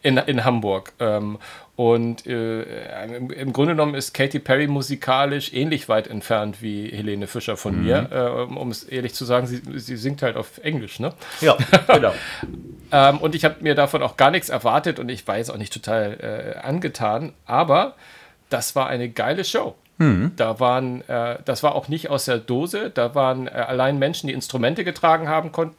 in, 0.02 0.16
in 0.18 0.46
Hamburg. 0.46 0.94
Ähm, 1.02 1.40
Und 1.76 2.26
äh, 2.26 3.06
im, 3.18 3.30
im, 3.32 3.52
Grunde 3.52 3.74
genommen 3.74 3.96
ist 3.96 4.14
Katy 4.14 4.40
Perry 4.40 4.68
musikalisch 4.68 5.54
ähnlich 5.54 5.90
weit 5.90 6.08
entfernt 6.08 6.62
wie 6.62 6.90
Helene 6.90 7.28
Fischer 7.28 7.58
von 7.58 7.78
mhm. 7.78 7.84
mir. 7.84 8.10
Äh, 8.12 8.54
um 8.54 8.72
es 8.72 8.84
ehrlich 8.84 9.14
zu 9.14 9.26
sagen, 9.26 9.46
sie, 9.46 9.62
sie 9.76 9.98
singt 9.98 10.22
halt 10.22 10.38
auf 10.38 10.58
Englisch, 10.64 11.02
ne? 11.02 11.14
Ja, 11.42 11.58
genau. 11.88 12.14
ähm, 12.94 13.18
und 13.18 13.36
ich 13.36 13.44
habe 13.44 13.56
mir 13.60 13.76
davon 13.76 14.04
auch 14.04 14.16
gar 14.16 14.32
nichts 14.32 14.48
erwartet 14.48 15.00
und 15.00 15.10
ich 15.10 15.28
war 15.28 15.38
jetzt 15.38 15.50
auch 15.52 15.58
nicht 15.58 15.74
total 15.74 16.56
äh, 16.56 16.66
angetan. 16.66 17.34
Aber 17.46 17.96
das 18.50 18.76
war 18.78 18.88
eine 18.88 19.10
geile 19.10 19.44
Show. 19.44 19.76
Mhm. 19.98 20.32
Da 20.38 20.62
waren, 20.62 21.02
äh, 21.10 21.40
das 21.44 21.62
war 21.62 21.76
auch 21.76 21.90
nicht 21.90 22.10
aus 22.10 22.26
der 22.26 22.38
Dose, 22.38 22.90
da 22.90 23.16
waren 23.16 23.48
äh, 23.48 23.52
allein 23.52 24.00
Menschen, 24.00 24.28
die 24.28 24.34
Instrumente 24.34 24.84
getragen 24.84 25.28
haben, 25.28 25.52
konnten 25.52 25.76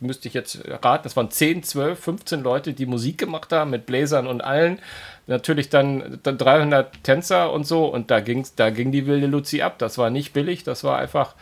müsste 0.00 0.28
ich 0.28 0.34
jetzt 0.34 0.60
raten, 0.68 1.04
das 1.04 1.16
waren 1.16 1.30
10, 1.30 1.62
12, 1.62 1.98
15 1.98 2.42
Leute, 2.42 2.72
die 2.74 2.86
Musik 2.86 3.18
gemacht 3.18 3.52
haben 3.52 3.70
mit 3.70 3.86
Bläsern 3.86 4.26
und 4.26 4.42
allen 4.42 4.78
natürlich 5.26 5.68
dann, 5.68 6.20
dann 6.22 6.38
300 6.38 7.02
Tänzer 7.02 7.52
und 7.52 7.66
so 7.66 7.86
und 7.86 8.10
da, 8.10 8.20
ging's, 8.20 8.54
da 8.54 8.70
ging 8.70 8.92
die 8.92 9.06
wilde 9.06 9.26
Luzi 9.26 9.62
ab. 9.62 9.78
Das 9.78 9.98
war 9.98 10.10
nicht 10.10 10.32
billig, 10.32 10.64
das 10.64 10.84
war 10.84 10.98
einfach, 10.98 11.34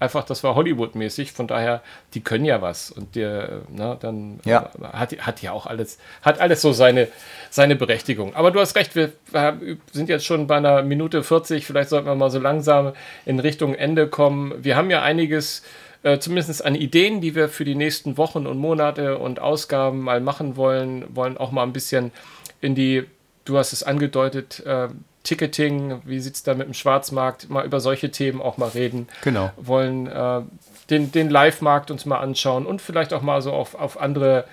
einfach 0.00 0.24
das 0.24 0.42
war 0.42 0.54
Hollywood-mäßig. 0.54 1.32
Von 1.32 1.46
daher, 1.46 1.82
die 2.14 2.20
können 2.20 2.44
ja 2.44 2.62
was 2.62 2.90
und 2.90 3.14
der, 3.14 3.60
na, 3.68 3.94
dann 3.94 4.40
ja. 4.44 4.70
hat, 4.92 5.16
hat 5.18 5.42
ja 5.42 5.52
auch 5.52 5.66
alles, 5.66 5.98
hat 6.22 6.40
alles 6.40 6.62
so 6.62 6.72
seine, 6.72 7.08
seine 7.50 7.76
Berechtigung. 7.76 8.34
Aber 8.34 8.50
du 8.50 8.58
hast 8.60 8.74
recht, 8.74 8.96
wir 8.96 9.12
sind 9.92 10.08
jetzt 10.08 10.26
schon 10.26 10.46
bei 10.46 10.56
einer 10.56 10.82
Minute 10.82 11.22
40, 11.22 11.64
vielleicht 11.64 11.90
sollten 11.90 12.06
wir 12.06 12.14
mal 12.14 12.30
so 12.30 12.40
langsam 12.40 12.92
in 13.24 13.38
Richtung 13.38 13.74
Ende 13.74 14.08
kommen. 14.08 14.52
Wir 14.64 14.76
haben 14.76 14.90
ja 14.90 15.02
einiges 15.02 15.62
äh, 16.02 16.18
zumindest 16.18 16.64
an 16.64 16.74
Ideen, 16.74 17.20
die 17.20 17.34
wir 17.34 17.48
für 17.48 17.64
die 17.64 17.74
nächsten 17.74 18.16
Wochen 18.16 18.46
und 18.46 18.58
Monate 18.58 19.18
und 19.18 19.40
Ausgaben 19.40 20.00
mal 20.00 20.20
machen 20.20 20.56
wollen, 20.56 21.04
wollen 21.14 21.36
auch 21.36 21.50
mal 21.50 21.62
ein 21.62 21.72
bisschen 21.72 22.12
in 22.60 22.74
die 22.74 23.04
du 23.48 23.58
hast 23.58 23.72
es 23.72 23.82
angedeutet, 23.82 24.64
äh, 24.66 24.88
Ticketing, 25.24 26.00
wie 26.04 26.20
sieht 26.20 26.36
es 26.36 26.42
da 26.42 26.54
mit 26.54 26.66
dem 26.66 26.74
Schwarzmarkt, 26.74 27.50
mal 27.50 27.66
über 27.66 27.80
solche 27.80 28.10
Themen 28.10 28.40
auch 28.40 28.56
mal 28.56 28.68
reden. 28.68 29.08
Genau. 29.22 29.50
Wollen 29.56 30.06
äh, 30.06 30.42
den, 30.90 31.12
den 31.12 31.28
Live-Markt 31.28 31.90
uns 31.90 32.06
mal 32.06 32.18
anschauen 32.18 32.66
und 32.66 32.80
vielleicht 32.80 33.12
auch 33.12 33.22
mal 33.22 33.42
so 33.42 33.52
auf, 33.52 33.74
auf 33.74 34.00
andere, 34.00 34.44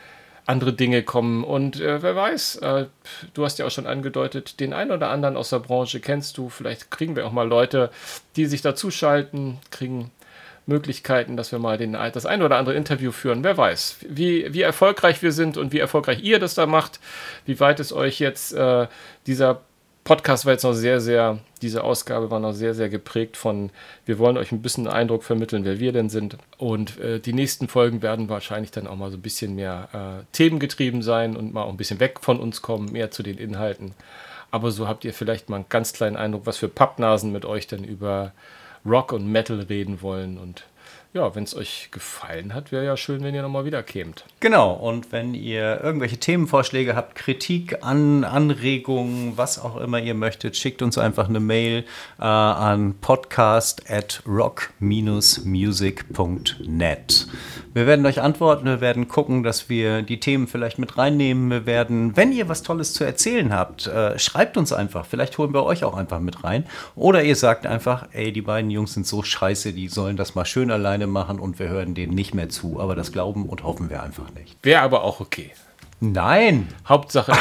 andere 0.45 0.73
Dinge 0.73 1.03
kommen. 1.03 1.43
Und 1.43 1.79
äh, 1.79 2.01
wer 2.01 2.15
weiß, 2.15 2.57
äh, 2.57 2.85
du 3.33 3.45
hast 3.45 3.59
ja 3.59 3.65
auch 3.65 3.71
schon 3.71 3.87
angedeutet, 3.87 4.59
den 4.59 4.73
einen 4.73 4.91
oder 4.91 5.09
anderen 5.09 5.37
aus 5.37 5.49
der 5.49 5.59
Branche 5.59 5.99
kennst 5.99 6.37
du. 6.37 6.49
Vielleicht 6.49 6.91
kriegen 6.91 7.15
wir 7.15 7.25
auch 7.25 7.31
mal 7.31 7.47
Leute, 7.47 7.89
die 8.35 8.45
sich 8.45 8.61
dazuschalten, 8.61 9.59
kriegen 9.71 10.11
Möglichkeiten, 10.67 11.37
dass 11.37 11.51
wir 11.51 11.59
mal 11.59 11.77
den, 11.77 11.93
das 11.93 12.25
ein 12.25 12.41
oder 12.41 12.57
andere 12.57 12.75
Interview 12.75 13.11
führen. 13.11 13.43
Wer 13.43 13.57
weiß, 13.57 13.97
wie, 14.09 14.53
wie 14.53 14.61
erfolgreich 14.61 15.21
wir 15.21 15.31
sind 15.31 15.57
und 15.57 15.73
wie 15.73 15.79
erfolgreich 15.79 16.23
ihr 16.23 16.39
das 16.39 16.55
da 16.55 16.65
macht, 16.65 16.99
wie 17.45 17.59
weit 17.59 17.79
es 17.79 17.93
euch 17.93 18.19
jetzt 18.19 18.53
äh, 18.53 18.87
dieser 19.27 19.61
Podcast 20.05 20.45
war 20.45 20.53
jetzt 20.53 20.63
noch 20.63 20.73
sehr, 20.73 21.01
sehr, 21.01 21.39
diese 21.63 21.83
Ausgabe 21.83 22.29
war 22.29 22.39
noch 22.39 22.51
sehr, 22.51 22.75
sehr 22.75 22.89
geprägt 22.89 23.37
von, 23.37 23.71
wir 24.05 24.19
wollen 24.19 24.37
euch 24.37 24.51
ein 24.51 24.61
bisschen 24.61 24.85
einen 24.85 24.95
Eindruck 24.95 25.23
vermitteln, 25.23 25.65
wer 25.65 25.79
wir 25.79 25.93
denn 25.93 26.09
sind. 26.09 26.37
Und 26.59 26.99
äh, 26.99 27.19
die 27.19 27.33
nächsten 27.33 27.67
Folgen 27.67 28.03
werden 28.03 28.29
wahrscheinlich 28.29 28.69
dann 28.69 28.85
auch 28.85 28.95
mal 28.95 29.09
so 29.09 29.17
ein 29.17 29.23
bisschen 29.23 29.55
mehr 29.55 29.89
äh, 29.93 30.23
themengetrieben 30.31 31.01
sein 31.01 31.35
und 31.35 31.55
mal 31.55 31.63
auch 31.63 31.69
ein 31.69 31.77
bisschen 31.77 31.99
weg 31.99 32.19
von 32.21 32.39
uns 32.39 32.61
kommen, 32.61 32.91
mehr 32.91 33.09
zu 33.09 33.23
den 33.23 33.39
Inhalten. 33.39 33.95
Aber 34.51 34.69
so 34.69 34.87
habt 34.87 35.05
ihr 35.05 35.13
vielleicht 35.13 35.49
mal 35.49 35.55
einen 35.55 35.69
ganz 35.69 35.91
kleinen 35.91 36.17
Eindruck, 36.17 36.45
was 36.45 36.57
für 36.57 36.69
Pappnasen 36.69 37.31
mit 37.31 37.43
euch 37.43 37.65
denn 37.65 37.83
über 37.83 38.31
Rock 38.85 39.13
und 39.13 39.27
Metal 39.31 39.59
reden 39.61 40.01
wollen. 40.01 40.37
Und 40.37 40.65
ja, 41.15 41.33
wenn 41.33 41.45
es 41.45 41.55
euch 41.55 41.87
gefallen 41.91 42.53
hat, 42.53 42.73
wäre 42.73 42.83
ja 42.83 42.97
schön, 42.97 43.23
wenn 43.23 43.33
ihr 43.33 43.41
nochmal 43.41 43.63
wieder 43.63 43.81
kämt. 43.83 44.25
Genau, 44.41 44.73
und 44.73 45.13
wenn 45.13 45.33
ihr 45.33 45.79
irgendwelche 45.81 46.17
Themenvorschläge 46.17 46.93
habt, 46.93 47.15
Kritik, 47.15 47.85
an, 47.85 48.25
Anregungen, 48.25 49.37
was 49.37 49.57
auch 49.57 49.77
immer 49.77 49.99
ihr 49.99 50.13
möchtet, 50.13 50.57
schickt 50.57 50.81
uns 50.81 50.97
einfach 50.97 51.29
eine 51.29 51.39
Mail 51.39 51.85
äh, 52.19 52.23
an 52.23 52.95
podcast 52.99 53.89
at 53.89 54.21
rock-music.net. 54.27 57.27
Wir 57.73 57.87
werden 57.87 58.05
euch 58.05 58.21
antworten, 58.21 58.65
wir 58.65 58.81
werden 58.81 59.07
gucken, 59.07 59.43
dass 59.43 59.69
wir 59.69 60.01
die 60.01 60.19
Themen 60.19 60.47
vielleicht 60.47 60.79
mit 60.79 60.97
reinnehmen. 60.97 61.49
Wir 61.49 61.65
werden, 61.65 62.17
wenn 62.17 62.33
ihr 62.33 62.49
was 62.49 62.63
Tolles 62.63 62.93
zu 62.93 63.05
erzählen 63.05 63.53
habt, 63.53 63.87
äh, 63.87 64.19
schreibt 64.19 64.57
uns 64.57 64.73
einfach. 64.73 65.05
Vielleicht 65.05 65.37
holen 65.37 65.53
wir 65.53 65.63
euch 65.63 65.85
auch 65.85 65.95
einfach 65.95 66.19
mit 66.19 66.43
rein. 66.43 66.65
Oder 66.95 67.23
ihr 67.23 67.35
sagt 67.35 67.65
einfach, 67.65 68.07
ey, 68.11 68.33
die 68.33 68.41
beiden 68.41 68.71
Jungs 68.71 68.93
sind 68.93 69.07
so 69.07 69.23
scheiße, 69.23 69.73
die 69.73 69.87
sollen 69.87 70.17
das 70.17 70.35
mal 70.35 70.45
schön 70.45 70.71
alleine 70.71 71.04
alleine 71.05 71.07
machen 71.07 71.39
und 71.39 71.59
wir 71.59 71.69
hören 71.69 71.93
denen 71.93 72.13
nicht 72.13 72.33
mehr 72.33 72.49
zu. 72.49 72.79
Aber 72.79 72.95
das 72.95 73.11
glauben 73.11 73.45
und 73.45 73.63
hoffen 73.63 73.89
wir 73.89 74.03
einfach 74.03 74.31
nicht. 74.33 74.57
Wäre 74.63 74.81
aber 74.81 75.03
auch 75.03 75.19
okay. 75.19 75.51
Nein. 76.01 76.67
Hauptsache, 76.87 77.31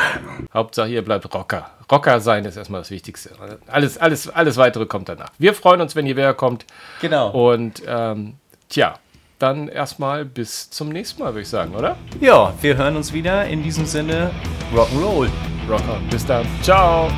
Hauptsache, 0.54 0.90
ihr 0.90 1.02
bleibt 1.02 1.32
Rocker. 1.34 1.70
Rocker 1.90 2.20
sein 2.20 2.44
ist 2.44 2.56
erstmal 2.56 2.82
das 2.82 2.90
Wichtigste. 2.90 3.30
Alles, 3.66 3.98
alles, 3.98 4.28
alles 4.28 4.56
weitere 4.56 4.86
kommt 4.86 5.08
danach. 5.08 5.30
Wir 5.38 5.54
freuen 5.54 5.80
uns, 5.80 5.96
wenn 5.96 6.06
ihr 6.06 6.16
wieder 6.16 6.34
kommt. 6.34 6.66
Genau. 7.00 7.30
Und 7.30 7.82
ähm, 7.86 8.34
tja, 8.68 8.94
dann 9.38 9.68
erstmal 9.68 10.24
bis 10.24 10.70
zum 10.70 10.90
nächsten 10.90 11.22
Mal, 11.22 11.32
würde 11.32 11.42
ich 11.42 11.48
sagen, 11.48 11.74
oder? 11.74 11.96
Ja, 12.20 12.54
wir 12.60 12.76
hören 12.76 12.96
uns 12.96 13.12
wieder. 13.12 13.46
In 13.46 13.62
diesem 13.62 13.86
Sinne, 13.86 14.30
Rock'n'Roll. 14.74 15.28
Rocker. 15.68 16.00
Bis 16.10 16.24
dann. 16.26 16.46
Ciao. 16.62 17.10